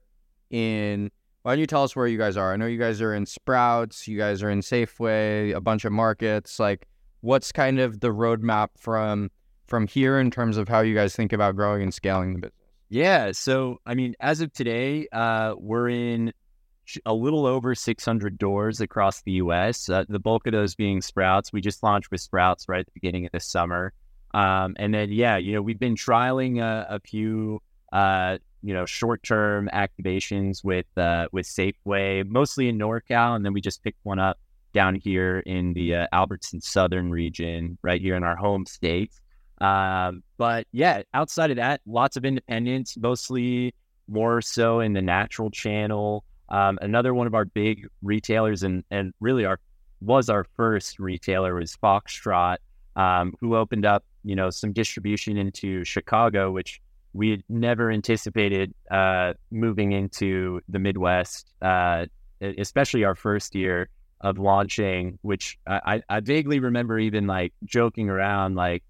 in. 0.51 1.11
Why 1.43 1.53
don't 1.53 1.61
you 1.61 1.67
tell 1.67 1.83
us 1.83 1.97
where 1.97 2.07
you 2.07 2.19
guys 2.19 2.37
are? 2.37 2.53
I 2.53 2.57
know 2.57 2.67
you 2.67 2.79
guys 2.79 3.01
are 3.01 3.15
in 3.15 3.27
Sprouts. 3.27 4.07
You 4.07 4.17
guys 4.17 4.43
are 4.45 4.51
in 4.51 4.61
Safeway, 4.61 5.53
a 5.55 5.61
bunch 5.61 5.85
of 5.85 5.91
markets. 5.91 6.61
Like, 6.61 6.87
what's 7.21 7.51
kind 7.51 7.81
of 7.81 7.99
the 8.01 8.09
roadmap 8.11 8.69
from 8.79 9.31
from 9.67 9.87
here 9.87 10.21
in 10.21 10.31
terms 10.31 10.57
of 10.57 10.69
how 10.69 10.81
you 10.81 10.95
guys 10.95 11.17
think 11.17 11.33
about 11.33 11.57
growing 11.57 11.83
and 11.83 11.95
scaling 11.95 12.35
the 12.35 12.41
business? 12.41 12.59
Yeah. 12.91 13.33
So, 13.33 13.81
I 13.87 13.95
mean, 13.95 14.15
as 14.21 14.41
of 14.43 14.53
today, 14.53 15.09
uh, 15.13 15.55
we're 15.57 15.89
in 15.89 16.33
a 17.07 17.15
little 17.15 17.47
over 17.47 17.75
600 17.75 18.39
doors 18.39 18.81
across 18.81 19.23
the 19.23 19.33
US. 19.33 19.89
Uh, 19.89 20.05
the 20.09 20.19
bulk 20.19 20.47
of 20.47 20.53
those 20.53 20.75
being 20.75 21.01
Sprouts. 21.01 21.53
We 21.53 21.61
just 21.61 21.83
launched 21.83 22.11
with 22.11 22.21
Sprouts 22.21 22.69
right 22.69 22.81
at 22.81 22.87
the 22.87 22.93
beginning 22.93 23.25
of 23.25 23.33
this 23.33 23.47
summer. 23.47 23.93
Um, 24.35 24.75
and 24.79 24.95
then, 24.95 25.11
yeah, 25.11 25.37
you 25.37 25.53
know, 25.53 25.63
we've 25.63 25.79
been 25.79 25.95
trialing 25.95 26.61
a, 26.61 26.87
a 26.89 27.01
few, 27.01 27.61
uh, 27.93 28.39
you 28.63 28.73
know, 28.73 28.87
short-term 28.87 29.69
activations 29.73 30.65
with 30.65 30.87
uh, 30.97 31.29
with 31.33 31.47
Safeway, 31.47 32.27
mostly 32.27 32.69
in 32.69 32.79
NorCal, 32.79 33.37
and 33.37 33.45
then 33.45 33.53
we 33.53 33.61
just 33.61 33.83
picked 33.83 33.99
one 34.05 34.19
up 34.19 34.39
down 34.73 34.95
here 34.95 35.41
in 35.41 35.75
the 35.75 35.95
uh, 35.95 36.07
Albertson 36.13 36.61
Southern 36.61 37.11
region, 37.11 37.77
right 37.83 38.01
here 38.01 38.17
in 38.17 38.25
our 38.25 38.37
home 38.37 38.65
state. 38.65 39.13
Um, 39.61 40.23
but 40.39 40.67
yeah, 40.73 41.03
outside 41.13 41.51
of 41.51 41.57
that, 41.57 41.81
lots 41.87 42.17
of 42.17 42.25
independents, 42.25 42.97
mostly 42.97 43.75
more 44.09 44.41
so 44.41 44.81
in 44.81 44.93
the 44.93 45.03
natural 45.03 45.51
channel. 45.51 46.25
Um, 46.49 46.79
another 46.83 47.15
one 47.15 47.27
of 47.27 47.35
our 47.35 47.45
big 47.45 47.87
retailers 48.03 48.63
and 48.63 48.85
and 48.91 49.13
really 49.21 49.45
our 49.45 49.59
was 50.01 50.29
our 50.29 50.45
first 50.57 50.99
retailer 50.99 51.55
was 51.55 51.77
Foxtrot, 51.77 52.57
um, 52.97 53.35
who 53.41 53.57
opened 53.57 53.87
up 53.87 54.05
you 54.25 54.37
know 54.37 54.51
some 54.51 54.73
distribution 54.73 55.37
into 55.37 55.85
Chicago, 55.85 56.51
which 56.51 56.81
we 57.13 57.31
had 57.31 57.43
never 57.49 57.91
anticipated 57.91 58.73
uh, 58.91 59.35
moving 59.51 59.93
into 59.93 60.61
the 60.69 60.79
Midwest, 60.79 61.53
uh, 61.61 62.07
especially 62.41 63.05
our 63.05 63.15
first 63.15 63.55
year 63.55 63.89
of 64.21 64.39
launching. 64.39 65.19
Which 65.23 65.59
I, 65.67 66.03
I 66.09 66.21
vaguely 66.21 66.61
remember 66.61 66.99
even 66.99 67.27
like 67.27 67.53
joking 67.65 68.09
around 68.09 68.55
like 68.55 68.83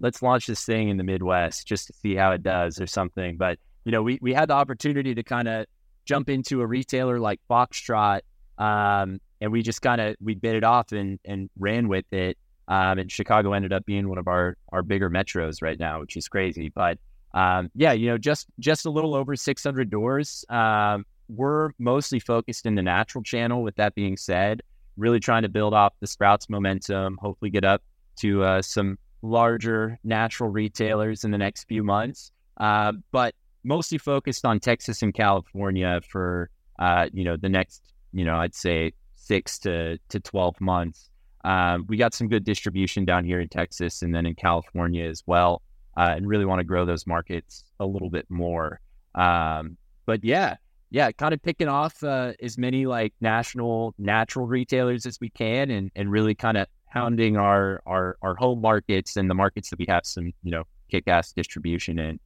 let's 0.00 0.22
launch 0.22 0.46
this 0.46 0.64
thing 0.64 0.88
in 0.88 0.96
the 0.96 1.04
Midwest 1.04 1.66
just 1.66 1.88
to 1.88 1.92
see 1.92 2.14
how 2.14 2.32
it 2.32 2.42
does 2.42 2.80
or 2.80 2.86
something. 2.86 3.36
But 3.36 3.58
you 3.84 3.92
know, 3.92 4.02
we 4.02 4.18
we 4.20 4.34
had 4.34 4.48
the 4.48 4.54
opportunity 4.54 5.14
to 5.14 5.22
kind 5.22 5.48
of 5.48 5.66
jump 6.04 6.28
into 6.28 6.60
a 6.60 6.66
retailer 6.66 7.18
like 7.18 7.40
Foxtrot, 7.48 8.20
um, 8.58 9.20
and 9.40 9.52
we 9.52 9.62
just 9.62 9.82
kind 9.82 10.00
of 10.00 10.16
we 10.20 10.34
bit 10.34 10.56
it 10.56 10.64
off 10.64 10.92
and 10.92 11.18
and 11.24 11.50
ran 11.58 11.88
with 11.88 12.10
it. 12.12 12.36
Um, 12.68 12.98
and 12.98 13.10
Chicago 13.10 13.54
ended 13.54 13.72
up 13.72 13.86
being 13.86 14.08
one 14.08 14.18
of 14.18 14.28
our 14.28 14.56
our 14.72 14.82
bigger 14.82 15.10
metros 15.10 15.62
right 15.62 15.78
now, 15.78 16.00
which 16.00 16.16
is 16.16 16.28
crazy. 16.28 16.68
But 16.68 16.98
um, 17.34 17.70
yeah, 17.74 17.92
you 17.92 18.08
know, 18.08 18.18
just 18.18 18.46
just 18.58 18.86
a 18.86 18.90
little 18.90 19.14
over 19.14 19.34
600 19.36 19.90
doors. 19.90 20.44
Um, 20.48 21.04
we're 21.28 21.70
mostly 21.78 22.20
focused 22.20 22.66
in 22.66 22.74
the 22.74 22.82
natural 22.82 23.22
channel. 23.22 23.62
With 23.62 23.76
that 23.76 23.94
being 23.94 24.16
said, 24.16 24.62
really 24.96 25.20
trying 25.20 25.42
to 25.42 25.48
build 25.48 25.74
off 25.74 25.94
the 26.00 26.06
Sprouts 26.06 26.48
momentum. 26.48 27.18
Hopefully, 27.20 27.50
get 27.50 27.64
up 27.64 27.82
to 28.20 28.42
uh, 28.44 28.62
some 28.62 28.98
larger 29.22 29.98
natural 30.04 30.50
retailers 30.50 31.24
in 31.24 31.30
the 31.30 31.38
next 31.38 31.64
few 31.64 31.82
months, 31.82 32.30
uh, 32.58 32.92
but 33.12 33.34
mostly 33.64 33.98
focused 33.98 34.44
on 34.44 34.60
Texas 34.60 35.02
and 35.02 35.14
California 35.14 36.00
for 36.08 36.50
uh, 36.78 37.08
you 37.12 37.24
know 37.24 37.36
the 37.36 37.48
next 37.48 37.82
you 38.12 38.24
know 38.24 38.36
I'd 38.36 38.54
say 38.54 38.92
six 39.16 39.58
to 39.60 39.98
to 40.08 40.20
twelve 40.20 40.60
months. 40.60 41.10
Um, 41.44 41.86
we 41.88 41.96
got 41.96 42.14
some 42.14 42.28
good 42.28 42.44
distribution 42.44 43.04
down 43.04 43.24
here 43.24 43.40
in 43.40 43.48
Texas 43.48 44.02
and 44.02 44.14
then 44.14 44.26
in 44.26 44.34
California 44.34 45.04
as 45.04 45.22
well, 45.26 45.62
uh, 45.96 46.14
and 46.16 46.26
really 46.26 46.44
want 46.44 46.60
to 46.60 46.64
grow 46.64 46.84
those 46.84 47.06
markets 47.06 47.64
a 47.80 47.86
little 47.86 48.10
bit 48.10 48.26
more. 48.28 48.80
Um, 49.14 49.76
but 50.06 50.24
yeah, 50.24 50.56
yeah, 50.90 51.10
kind 51.12 51.34
of 51.34 51.42
picking 51.42 51.68
off 51.68 52.02
uh, 52.02 52.32
as 52.42 52.56
many 52.58 52.86
like 52.86 53.12
national 53.20 53.94
natural 53.98 54.46
retailers 54.46 55.06
as 55.06 55.18
we 55.20 55.30
can, 55.30 55.70
and 55.70 55.90
and 55.94 56.10
really 56.10 56.34
kind 56.34 56.56
of 56.56 56.66
hounding 56.86 57.36
our 57.36 57.82
our 57.86 58.16
our 58.22 58.34
home 58.34 58.60
markets 58.60 59.16
and 59.16 59.28
the 59.28 59.34
markets 59.34 59.70
that 59.70 59.78
we 59.78 59.86
have 59.88 60.06
some 60.06 60.32
you 60.42 60.50
know 60.50 60.64
kick 60.90 61.06
ass 61.06 61.32
distribution 61.32 61.98
in. 61.98 62.18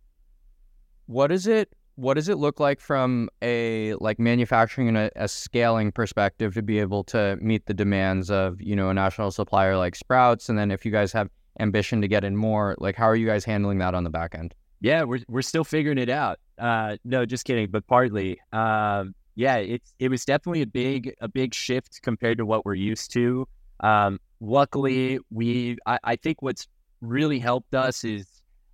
What 1.06 1.32
is 1.32 1.46
it? 1.46 1.68
What 2.02 2.14
does 2.14 2.28
it 2.28 2.36
look 2.36 2.58
like 2.58 2.80
from 2.80 3.30
a 3.42 3.94
like 3.94 4.18
manufacturing 4.18 4.88
and 4.88 4.96
a, 4.96 5.10
a, 5.14 5.28
scaling 5.28 5.92
perspective 5.92 6.52
to 6.54 6.60
be 6.60 6.80
able 6.80 7.04
to 7.04 7.38
meet 7.40 7.66
the 7.66 7.74
demands 7.74 8.28
of 8.28 8.60
you 8.60 8.74
know 8.74 8.90
a 8.90 8.94
national 8.94 9.30
supplier 9.30 9.76
like 9.76 9.94
Sprouts? 9.94 10.48
And 10.48 10.58
then 10.58 10.72
if 10.72 10.84
you 10.84 10.90
guys 10.90 11.12
have 11.12 11.30
ambition 11.60 12.00
to 12.00 12.08
get 12.08 12.24
in 12.24 12.36
more, 12.36 12.74
like 12.78 12.96
how 12.96 13.04
are 13.04 13.14
you 13.14 13.28
guys 13.28 13.44
handling 13.44 13.78
that 13.78 13.94
on 13.94 14.02
the 14.02 14.10
back 14.10 14.34
end? 14.34 14.52
Yeah, 14.80 15.04
we're 15.04 15.20
we're 15.28 15.42
still 15.42 15.62
figuring 15.62 15.98
it 15.98 16.08
out. 16.08 16.40
Uh, 16.58 16.96
no, 17.04 17.24
just 17.24 17.44
kidding, 17.44 17.70
but 17.70 17.86
partly. 17.86 18.40
Um, 18.52 19.14
yeah, 19.36 19.58
it's 19.58 19.94
it 20.00 20.08
was 20.08 20.24
definitely 20.24 20.62
a 20.62 20.66
big 20.66 21.14
a 21.20 21.28
big 21.28 21.54
shift 21.54 22.02
compared 22.02 22.38
to 22.38 22.44
what 22.44 22.66
we're 22.66 22.74
used 22.74 23.12
to. 23.12 23.46
Um, 23.78 24.18
luckily, 24.40 25.20
we 25.30 25.76
I, 25.86 26.00
I, 26.02 26.16
think 26.16 26.42
what's 26.42 26.66
really 27.00 27.38
helped 27.38 27.74
us 27.74 28.02
is 28.02 28.26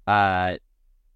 uh, 0.07 0.57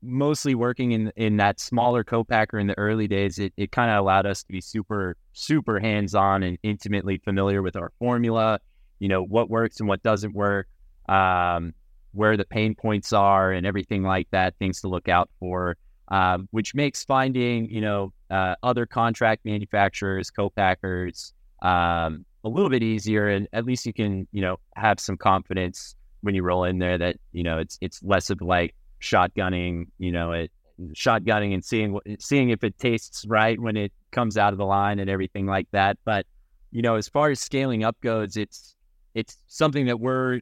mostly 0.02 0.54
working 0.54 0.92
in 0.92 1.12
in 1.16 1.36
that 1.36 1.60
smaller 1.60 2.04
co-packer 2.04 2.58
in 2.58 2.66
the 2.66 2.78
early 2.78 3.08
days. 3.08 3.38
It 3.38 3.52
it 3.56 3.72
kind 3.72 3.90
of 3.90 3.98
allowed 3.98 4.26
us 4.26 4.42
to 4.42 4.52
be 4.52 4.60
super 4.60 5.16
super 5.32 5.78
hands 5.80 6.14
on 6.14 6.42
and 6.42 6.58
intimately 6.62 7.18
familiar 7.18 7.62
with 7.62 7.76
our 7.76 7.92
formula. 7.98 8.60
You 8.98 9.08
know 9.08 9.22
what 9.22 9.50
works 9.50 9.80
and 9.80 9.88
what 9.88 10.02
doesn't 10.02 10.34
work. 10.34 10.68
Um, 11.08 11.74
where 12.12 12.36
the 12.36 12.44
pain 12.44 12.74
points 12.74 13.12
are 13.12 13.52
and 13.52 13.66
everything 13.66 14.02
like 14.02 14.28
that, 14.30 14.54
things 14.58 14.82
to 14.82 14.88
look 14.88 15.08
out 15.08 15.30
for, 15.40 15.76
um, 16.08 16.46
which 16.50 16.74
makes 16.74 17.02
finding, 17.04 17.68
you 17.70 17.80
know, 17.80 18.12
uh, 18.30 18.54
other 18.62 18.84
contract 18.84 19.44
manufacturers, 19.44 20.30
co-packers, 20.30 21.32
um, 21.62 22.24
a 22.44 22.48
little 22.48 22.68
bit 22.68 22.82
easier, 22.82 23.28
and 23.28 23.48
at 23.52 23.64
least 23.64 23.86
you 23.86 23.92
can 23.92 24.26
you 24.32 24.40
know 24.42 24.58
have 24.76 24.98
some 25.00 25.16
confidence 25.16 25.94
when 26.22 26.34
you 26.34 26.42
roll 26.42 26.64
in 26.64 26.78
there 26.78 26.98
that 26.98 27.16
you 27.32 27.42
know 27.42 27.58
it's 27.58 27.78
it's 27.80 28.02
less 28.02 28.30
of 28.30 28.40
like 28.40 28.74
shotgunning, 29.02 29.86
you 29.98 30.12
know, 30.12 30.32
it 30.32 30.50
shotgunning 30.94 31.54
and 31.54 31.64
seeing 31.64 31.98
seeing 32.18 32.50
if 32.50 32.64
it 32.64 32.78
tastes 32.78 33.24
right 33.26 33.60
when 33.60 33.76
it 33.76 33.92
comes 34.10 34.36
out 34.36 34.52
of 34.52 34.58
the 34.58 34.64
line 34.64 34.98
and 34.98 35.10
everything 35.10 35.46
like 35.46 35.68
that. 35.72 35.98
But 36.04 36.26
you 36.70 36.82
know, 36.82 36.96
as 36.96 37.08
far 37.08 37.30
as 37.30 37.40
scaling 37.40 37.84
up 37.84 38.00
goes, 38.00 38.36
it's 38.36 38.74
it's 39.14 39.36
something 39.46 39.86
that 39.86 40.00
we're 40.00 40.40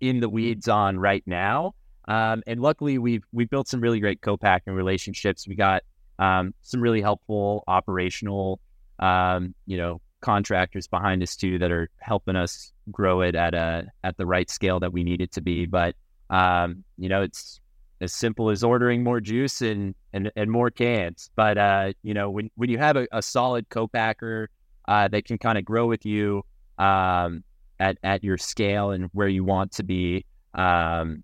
in 0.00 0.20
the 0.20 0.28
weeds 0.28 0.68
on 0.68 0.98
right 0.98 1.22
now. 1.26 1.74
Um, 2.08 2.42
and 2.46 2.60
luckily, 2.60 2.98
we've 2.98 3.24
we 3.32 3.44
built 3.44 3.68
some 3.68 3.80
really 3.80 4.00
great 4.00 4.20
co-packing 4.22 4.72
relationships. 4.72 5.46
We 5.46 5.54
got 5.54 5.82
um, 6.18 6.54
some 6.62 6.80
really 6.80 7.00
helpful 7.00 7.64
operational, 7.66 8.60
um, 8.98 9.54
you 9.66 9.76
know, 9.76 10.00
contractors 10.20 10.86
behind 10.86 11.22
us 11.22 11.36
too 11.36 11.58
that 11.58 11.70
are 11.70 11.90
helping 11.98 12.36
us 12.36 12.72
grow 12.90 13.20
it 13.22 13.34
at 13.34 13.54
a 13.54 13.86
at 14.04 14.16
the 14.16 14.26
right 14.26 14.50
scale 14.50 14.80
that 14.80 14.92
we 14.92 15.02
need 15.02 15.20
it 15.20 15.32
to 15.32 15.40
be. 15.40 15.66
But 15.66 15.94
um, 16.30 16.84
you 16.96 17.08
know, 17.08 17.22
it's 17.22 17.60
as 18.02 18.12
simple 18.12 18.50
as 18.50 18.64
ordering 18.64 19.02
more 19.04 19.20
juice 19.20 19.62
and 19.62 19.94
and 20.12 20.30
and 20.36 20.50
more 20.50 20.70
cans. 20.70 21.30
But 21.36 21.56
uh, 21.56 21.92
you 22.02 22.12
know, 22.12 22.28
when 22.28 22.50
when 22.56 22.68
you 22.68 22.78
have 22.78 22.96
a, 22.96 23.06
a 23.12 23.22
solid 23.22 23.68
co-packer 23.70 24.50
uh, 24.88 25.08
that 25.08 25.24
can 25.24 25.38
kind 25.38 25.56
of 25.56 25.64
grow 25.64 25.86
with 25.86 26.04
you 26.04 26.42
um, 26.78 27.44
at 27.78 27.96
at 28.02 28.24
your 28.24 28.36
scale 28.36 28.90
and 28.90 29.08
where 29.12 29.28
you 29.28 29.44
want 29.44 29.72
to 29.72 29.84
be, 29.84 30.26
um, 30.54 31.22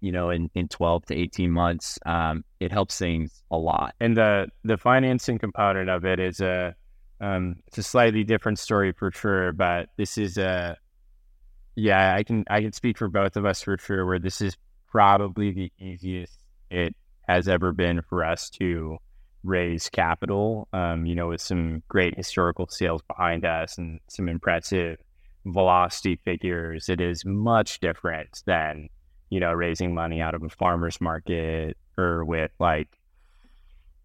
you 0.00 0.12
know, 0.12 0.30
in 0.30 0.50
in 0.54 0.68
twelve 0.68 1.06
to 1.06 1.14
eighteen 1.14 1.50
months, 1.50 1.98
um, 2.04 2.44
it 2.60 2.70
helps 2.70 2.98
things 2.98 3.42
a 3.50 3.56
lot. 3.56 3.94
And 3.98 4.16
the 4.16 4.48
the 4.62 4.76
financing 4.76 5.38
component 5.38 5.88
of 5.88 6.04
it 6.04 6.20
is 6.20 6.40
a 6.40 6.74
um, 7.20 7.56
it's 7.66 7.78
a 7.78 7.82
slightly 7.82 8.24
different 8.24 8.58
story 8.58 8.92
for 8.92 9.10
sure, 9.10 9.52
but 9.52 9.88
this 9.96 10.18
is 10.18 10.36
a 10.36 10.76
yeah, 11.76 12.14
I 12.14 12.24
can 12.24 12.44
I 12.50 12.60
can 12.60 12.72
speak 12.72 12.98
for 12.98 13.08
both 13.08 13.36
of 13.36 13.46
us 13.46 13.62
for 13.62 13.78
sure. 13.78 14.04
Where 14.04 14.18
this 14.18 14.42
is 14.42 14.56
probably 14.90 15.52
the 15.52 15.72
easiest 15.78 16.38
it 16.70 16.94
has 17.28 17.48
ever 17.48 17.72
been 17.72 18.02
for 18.02 18.24
us 18.24 18.50
to 18.50 18.98
raise 19.42 19.88
capital. 19.88 20.68
Um, 20.72 21.06
you 21.06 21.14
know, 21.14 21.28
with 21.28 21.40
some 21.40 21.82
great 21.88 22.16
historical 22.16 22.66
sales 22.68 23.02
behind 23.08 23.44
us 23.44 23.78
and 23.78 24.00
some 24.08 24.28
impressive 24.28 24.98
velocity 25.46 26.16
figures, 26.24 26.88
it 26.88 27.00
is 27.00 27.24
much 27.24 27.80
different 27.80 28.42
than 28.46 28.88
you 29.30 29.40
know 29.40 29.52
raising 29.52 29.94
money 29.94 30.20
out 30.20 30.34
of 30.34 30.42
a 30.42 30.48
farmer's 30.48 31.00
market 31.00 31.76
or 31.96 32.24
with 32.24 32.50
like 32.58 32.88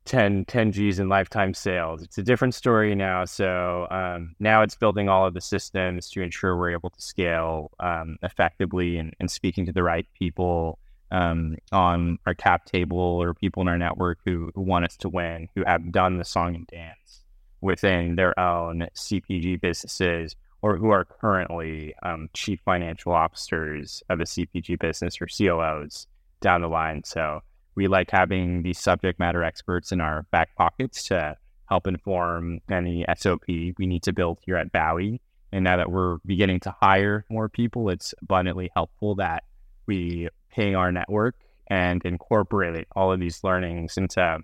10, 0.05 0.45
10 0.45 0.71
G's 0.71 0.99
in 0.99 1.09
lifetime 1.09 1.53
sales. 1.53 2.01
It's 2.01 2.17
a 2.17 2.23
different 2.23 2.53
story 2.53 2.93
now. 2.95 3.25
So 3.25 3.87
um, 3.89 4.35
now 4.39 4.61
it's 4.61 4.75
building 4.75 5.09
all 5.09 5.25
of 5.25 5.33
the 5.33 5.41
systems 5.41 6.09
to 6.11 6.21
ensure 6.21 6.55
we're 6.55 6.71
able 6.71 6.91
to 6.91 7.01
scale 7.01 7.71
um, 7.79 8.17
effectively 8.21 8.97
and, 8.97 9.15
and, 9.19 9.29
speaking 9.29 9.65
to 9.65 9.71
the 9.71 9.83
right 9.83 10.05
people 10.17 10.79
um, 11.11 11.57
on 11.71 12.19
our 12.25 12.35
cap 12.35 12.65
table 12.65 12.97
or 12.97 13.33
people 13.33 13.61
in 13.61 13.67
our 13.67 13.77
network 13.77 14.19
who, 14.25 14.51
who, 14.53 14.61
want 14.61 14.85
us 14.85 14.95
to 14.97 15.09
win, 15.09 15.49
who 15.55 15.63
have 15.65 15.91
done 15.91 16.17
the 16.17 16.25
song 16.25 16.55
and 16.55 16.67
dance 16.67 17.23
within 17.61 18.15
their 18.15 18.39
own 18.39 18.87
CPG 18.95 19.59
businesses 19.59 20.35
or 20.61 20.77
who 20.77 20.89
are 20.89 21.05
currently 21.05 21.95
um, 22.03 22.29
chief 22.33 22.59
financial 22.63 23.11
officers 23.11 24.03
of 24.09 24.19
a 24.19 24.23
CPG 24.23 24.79
business 24.79 25.19
or 25.21 25.27
COOs 25.27 26.07
down 26.41 26.61
the 26.61 26.67
line. 26.67 27.03
So 27.03 27.41
we 27.75 27.87
like 27.87 28.09
having 28.11 28.63
these 28.63 28.79
subject 28.79 29.19
matter 29.19 29.43
experts 29.43 29.91
in 29.91 30.01
our 30.01 30.23
back 30.31 30.55
pockets 30.55 31.03
to 31.05 31.35
help 31.69 31.87
inform 31.87 32.59
any 32.69 33.05
SOP 33.17 33.47
we 33.47 33.73
need 33.79 34.03
to 34.03 34.13
build 34.13 34.39
here 34.41 34.55
at 34.55 34.71
Bawi. 34.71 35.19
And 35.51 35.63
now 35.63 35.77
that 35.77 35.91
we're 35.91 36.17
beginning 36.25 36.59
to 36.61 36.75
hire 36.81 37.25
more 37.29 37.49
people, 37.49 37.89
it's 37.89 38.13
abundantly 38.21 38.71
helpful 38.75 39.15
that 39.15 39.43
we 39.85 40.29
ping 40.51 40.75
our 40.75 40.91
network 40.91 41.35
and 41.67 42.03
incorporate 42.05 42.87
all 42.95 43.11
of 43.11 43.19
these 43.19 43.43
learnings 43.43 43.97
into 43.97 44.39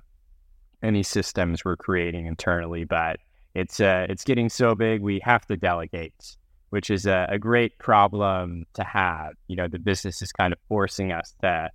any 0.82 1.04
systems 1.04 1.64
we're 1.64 1.76
creating 1.76 2.26
internally. 2.26 2.86
But 2.86 3.20
it's 3.54 3.80
uh, 3.80 4.08
it's 4.10 4.24
getting 4.24 4.50
so 4.50 4.76
big 4.76 5.02
we 5.02 5.20
have 5.24 5.46
to 5.48 5.58
delegate, 5.58 6.38
which 6.70 6.90
is 6.90 7.06
a, 7.06 7.28
a 7.30 7.38
great 7.38 7.78
problem 7.78 8.66
to 8.74 8.84
have. 8.84 9.34
You 9.48 9.58
know, 9.58 9.68
the 9.68 9.80
business 9.80 10.22
is 10.22 10.32
kind 10.32 10.54
of 10.54 10.60
forcing 10.68 11.12
us 11.12 11.36
to 11.42 11.70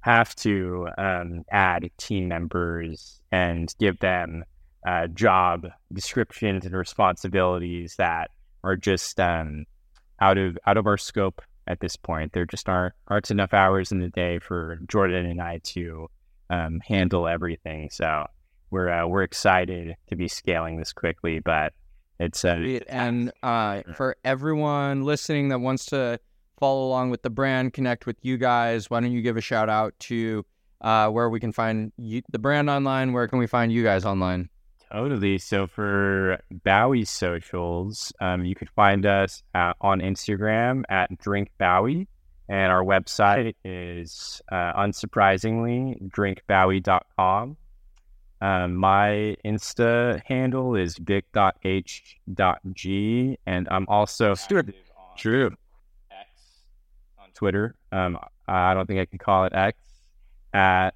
have 0.00 0.34
to 0.36 0.88
um, 0.96 1.44
add 1.50 1.90
team 1.98 2.28
members 2.28 3.20
and 3.32 3.74
give 3.78 3.98
them 3.98 4.44
uh, 4.86 5.06
job 5.08 5.66
descriptions 5.92 6.64
and 6.64 6.74
responsibilities 6.74 7.96
that 7.98 8.30
are 8.62 8.76
just 8.76 9.18
um, 9.20 9.64
out 10.20 10.38
of 10.38 10.58
out 10.66 10.76
of 10.76 10.86
our 10.86 10.96
scope 10.96 11.42
at 11.66 11.80
this 11.80 11.96
point. 11.96 12.32
There 12.32 12.46
just 12.46 12.68
aren't 12.68 12.94
aren't 13.08 13.30
enough 13.30 13.52
hours 13.52 13.92
in 13.92 14.00
the 14.00 14.08
day 14.08 14.38
for 14.38 14.78
Jordan 14.88 15.26
and 15.26 15.40
I 15.40 15.58
to 15.64 16.08
um, 16.50 16.80
handle 16.86 17.28
everything. 17.28 17.90
So 17.90 18.26
we're 18.70 18.88
uh, 18.88 19.06
we're 19.06 19.22
excited 19.22 19.96
to 20.08 20.16
be 20.16 20.28
scaling 20.28 20.78
this 20.78 20.92
quickly, 20.92 21.40
but 21.40 21.72
it's 22.18 22.44
uh, 22.44 22.80
and 22.88 23.32
uh, 23.42 23.82
for 23.94 24.16
everyone 24.24 25.04
listening 25.04 25.48
that 25.50 25.60
wants 25.60 25.86
to 25.86 26.18
follow 26.58 26.86
along 26.86 27.10
with 27.10 27.22
the 27.22 27.30
brand, 27.30 27.72
connect 27.72 28.06
with 28.06 28.16
you 28.22 28.36
guys, 28.36 28.90
why 28.90 29.00
don't 29.00 29.12
you 29.12 29.22
give 29.22 29.36
a 29.36 29.40
shout 29.40 29.68
out 29.68 29.94
to 30.00 30.44
uh, 30.80 31.08
where 31.08 31.28
we 31.28 31.40
can 31.40 31.52
find 31.52 31.92
you, 31.96 32.22
the 32.30 32.38
brand 32.38 32.70
online? 32.70 33.12
Where 33.12 33.28
can 33.28 33.38
we 33.38 33.46
find 33.46 33.72
you 33.72 33.82
guys 33.82 34.04
online? 34.04 34.48
Totally. 34.90 35.38
So 35.38 35.66
for 35.66 36.38
Bawi 36.64 37.06
socials, 37.06 38.12
um, 38.20 38.44
you 38.44 38.54
could 38.54 38.70
find 38.70 39.04
us 39.04 39.42
at, 39.54 39.76
on 39.80 40.00
Instagram 40.00 40.84
at 40.88 41.16
Drink 41.18 41.50
Bawi, 41.60 42.06
and 42.48 42.72
our 42.72 42.82
website 42.82 43.54
is 43.64 44.40
uh, 44.50 44.72
unsurprisingly 44.72 46.00
drinkbawi.com. 46.08 47.56
Um, 48.40 48.76
my 48.76 49.36
Insta 49.44 50.22
handle 50.24 50.76
is 50.76 50.96
vic.h.g, 50.96 51.38
and 53.46 53.68
I'm 53.70 53.86
also 53.88 54.34
True. 55.16 55.56
Twitter. 57.38 57.76
Um, 57.92 58.18
I 58.48 58.74
don't 58.74 58.86
think 58.86 58.98
I 58.98 59.04
can 59.04 59.18
call 59.18 59.44
it 59.44 59.52
X 59.54 59.78
at 60.52 60.90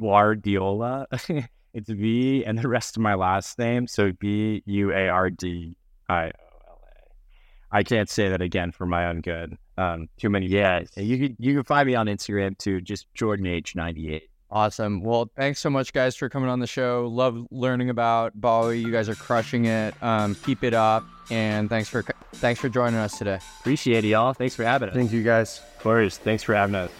Buardiola. 0.00 1.06
it's 1.74 1.90
V 1.90 2.44
and 2.44 2.56
the 2.56 2.68
rest 2.68 2.96
of 2.96 3.02
my 3.02 3.14
last 3.14 3.58
name. 3.58 3.88
So 3.88 4.12
B 4.20 4.62
U 4.66 4.92
A 4.92 5.08
R 5.08 5.30
D 5.30 5.76
I 6.08 6.26
O 6.26 6.30
L 6.68 6.80
A. 6.84 7.76
I 7.76 7.82
can't 7.82 8.08
say 8.08 8.28
that 8.28 8.40
again 8.40 8.70
for 8.70 8.86
my 8.86 9.06
own 9.06 9.20
good. 9.20 9.58
Um, 9.76 10.08
too 10.16 10.30
many. 10.30 10.46
Yeah, 10.46 10.84
you 10.96 11.18
can 11.18 11.36
you 11.40 11.54
can 11.54 11.64
find 11.64 11.88
me 11.88 11.96
on 11.96 12.06
Instagram 12.06 12.56
too. 12.56 12.80
Just 12.80 13.12
Jordan 13.14 13.46
H 13.46 13.74
ninety 13.74 14.14
eight. 14.14 14.30
Awesome. 14.52 15.00
Well, 15.02 15.30
thanks 15.34 15.60
so 15.60 15.70
much, 15.70 15.94
guys, 15.94 16.14
for 16.14 16.28
coming 16.28 16.50
on 16.50 16.60
the 16.60 16.66
show. 16.66 17.08
Love 17.10 17.46
learning 17.50 17.88
about 17.88 18.38
Bawi. 18.38 18.82
You 18.82 18.92
guys 18.92 19.08
are 19.08 19.14
crushing 19.14 19.64
it. 19.64 19.94
Um, 20.02 20.34
keep 20.34 20.62
it 20.62 20.74
up, 20.74 21.04
and 21.30 21.70
thanks 21.70 21.88
for 21.88 22.04
thanks 22.34 22.60
for 22.60 22.68
joining 22.68 23.00
us 23.00 23.16
today. 23.16 23.38
Appreciate 23.60 24.04
it, 24.04 24.08
y'all. 24.08 24.34
Thanks 24.34 24.54
for 24.54 24.64
having 24.64 24.90
us. 24.90 24.94
Thank 24.94 25.10
you, 25.10 25.22
guys. 25.22 25.62
Of 25.76 25.82
course. 25.82 26.18
Thanks 26.18 26.42
for 26.42 26.54
having 26.54 26.74
us. 26.74 26.90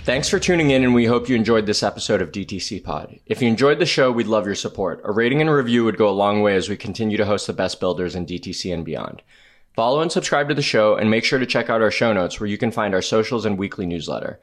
Thanks 0.00 0.28
for 0.28 0.40
tuning 0.40 0.70
in, 0.70 0.82
and 0.82 0.94
we 0.96 1.04
hope 1.04 1.28
you 1.28 1.36
enjoyed 1.36 1.66
this 1.66 1.84
episode 1.84 2.20
of 2.20 2.32
DTC 2.32 2.82
Pod. 2.82 3.20
If 3.26 3.40
you 3.40 3.46
enjoyed 3.46 3.78
the 3.78 3.86
show, 3.86 4.10
we'd 4.10 4.26
love 4.26 4.46
your 4.46 4.56
support. 4.56 5.00
A 5.04 5.12
rating 5.12 5.40
and 5.40 5.48
a 5.48 5.54
review 5.54 5.84
would 5.84 5.96
go 5.96 6.08
a 6.08 6.10
long 6.10 6.42
way 6.42 6.56
as 6.56 6.68
we 6.68 6.76
continue 6.76 7.16
to 7.18 7.24
host 7.24 7.46
the 7.46 7.52
best 7.52 7.78
builders 7.78 8.16
in 8.16 8.26
DTC 8.26 8.74
and 8.74 8.84
beyond. 8.84 9.22
Follow 9.76 10.00
and 10.00 10.10
subscribe 10.10 10.48
to 10.48 10.56
the 10.56 10.60
show, 10.60 10.96
and 10.96 11.08
make 11.08 11.24
sure 11.24 11.38
to 11.38 11.46
check 11.46 11.70
out 11.70 11.82
our 11.82 11.92
show 11.92 12.12
notes 12.12 12.40
where 12.40 12.48
you 12.48 12.58
can 12.58 12.72
find 12.72 12.94
our 12.94 13.00
socials 13.00 13.44
and 13.44 13.56
weekly 13.56 13.86
newsletter. 13.86 14.40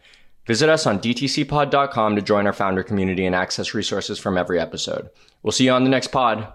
Visit 0.49 0.67
us 0.67 0.87
on 0.87 0.97
dtcpod.com 0.97 2.15
to 2.15 2.23
join 2.23 2.47
our 2.47 2.53
founder 2.53 2.81
community 2.81 3.23
and 3.27 3.35
access 3.35 3.75
resources 3.75 4.17
from 4.17 4.35
every 4.35 4.59
episode. 4.59 5.11
We'll 5.43 5.51
see 5.51 5.65
you 5.65 5.71
on 5.71 5.83
the 5.83 5.91
next 5.91 6.07
pod. 6.07 6.51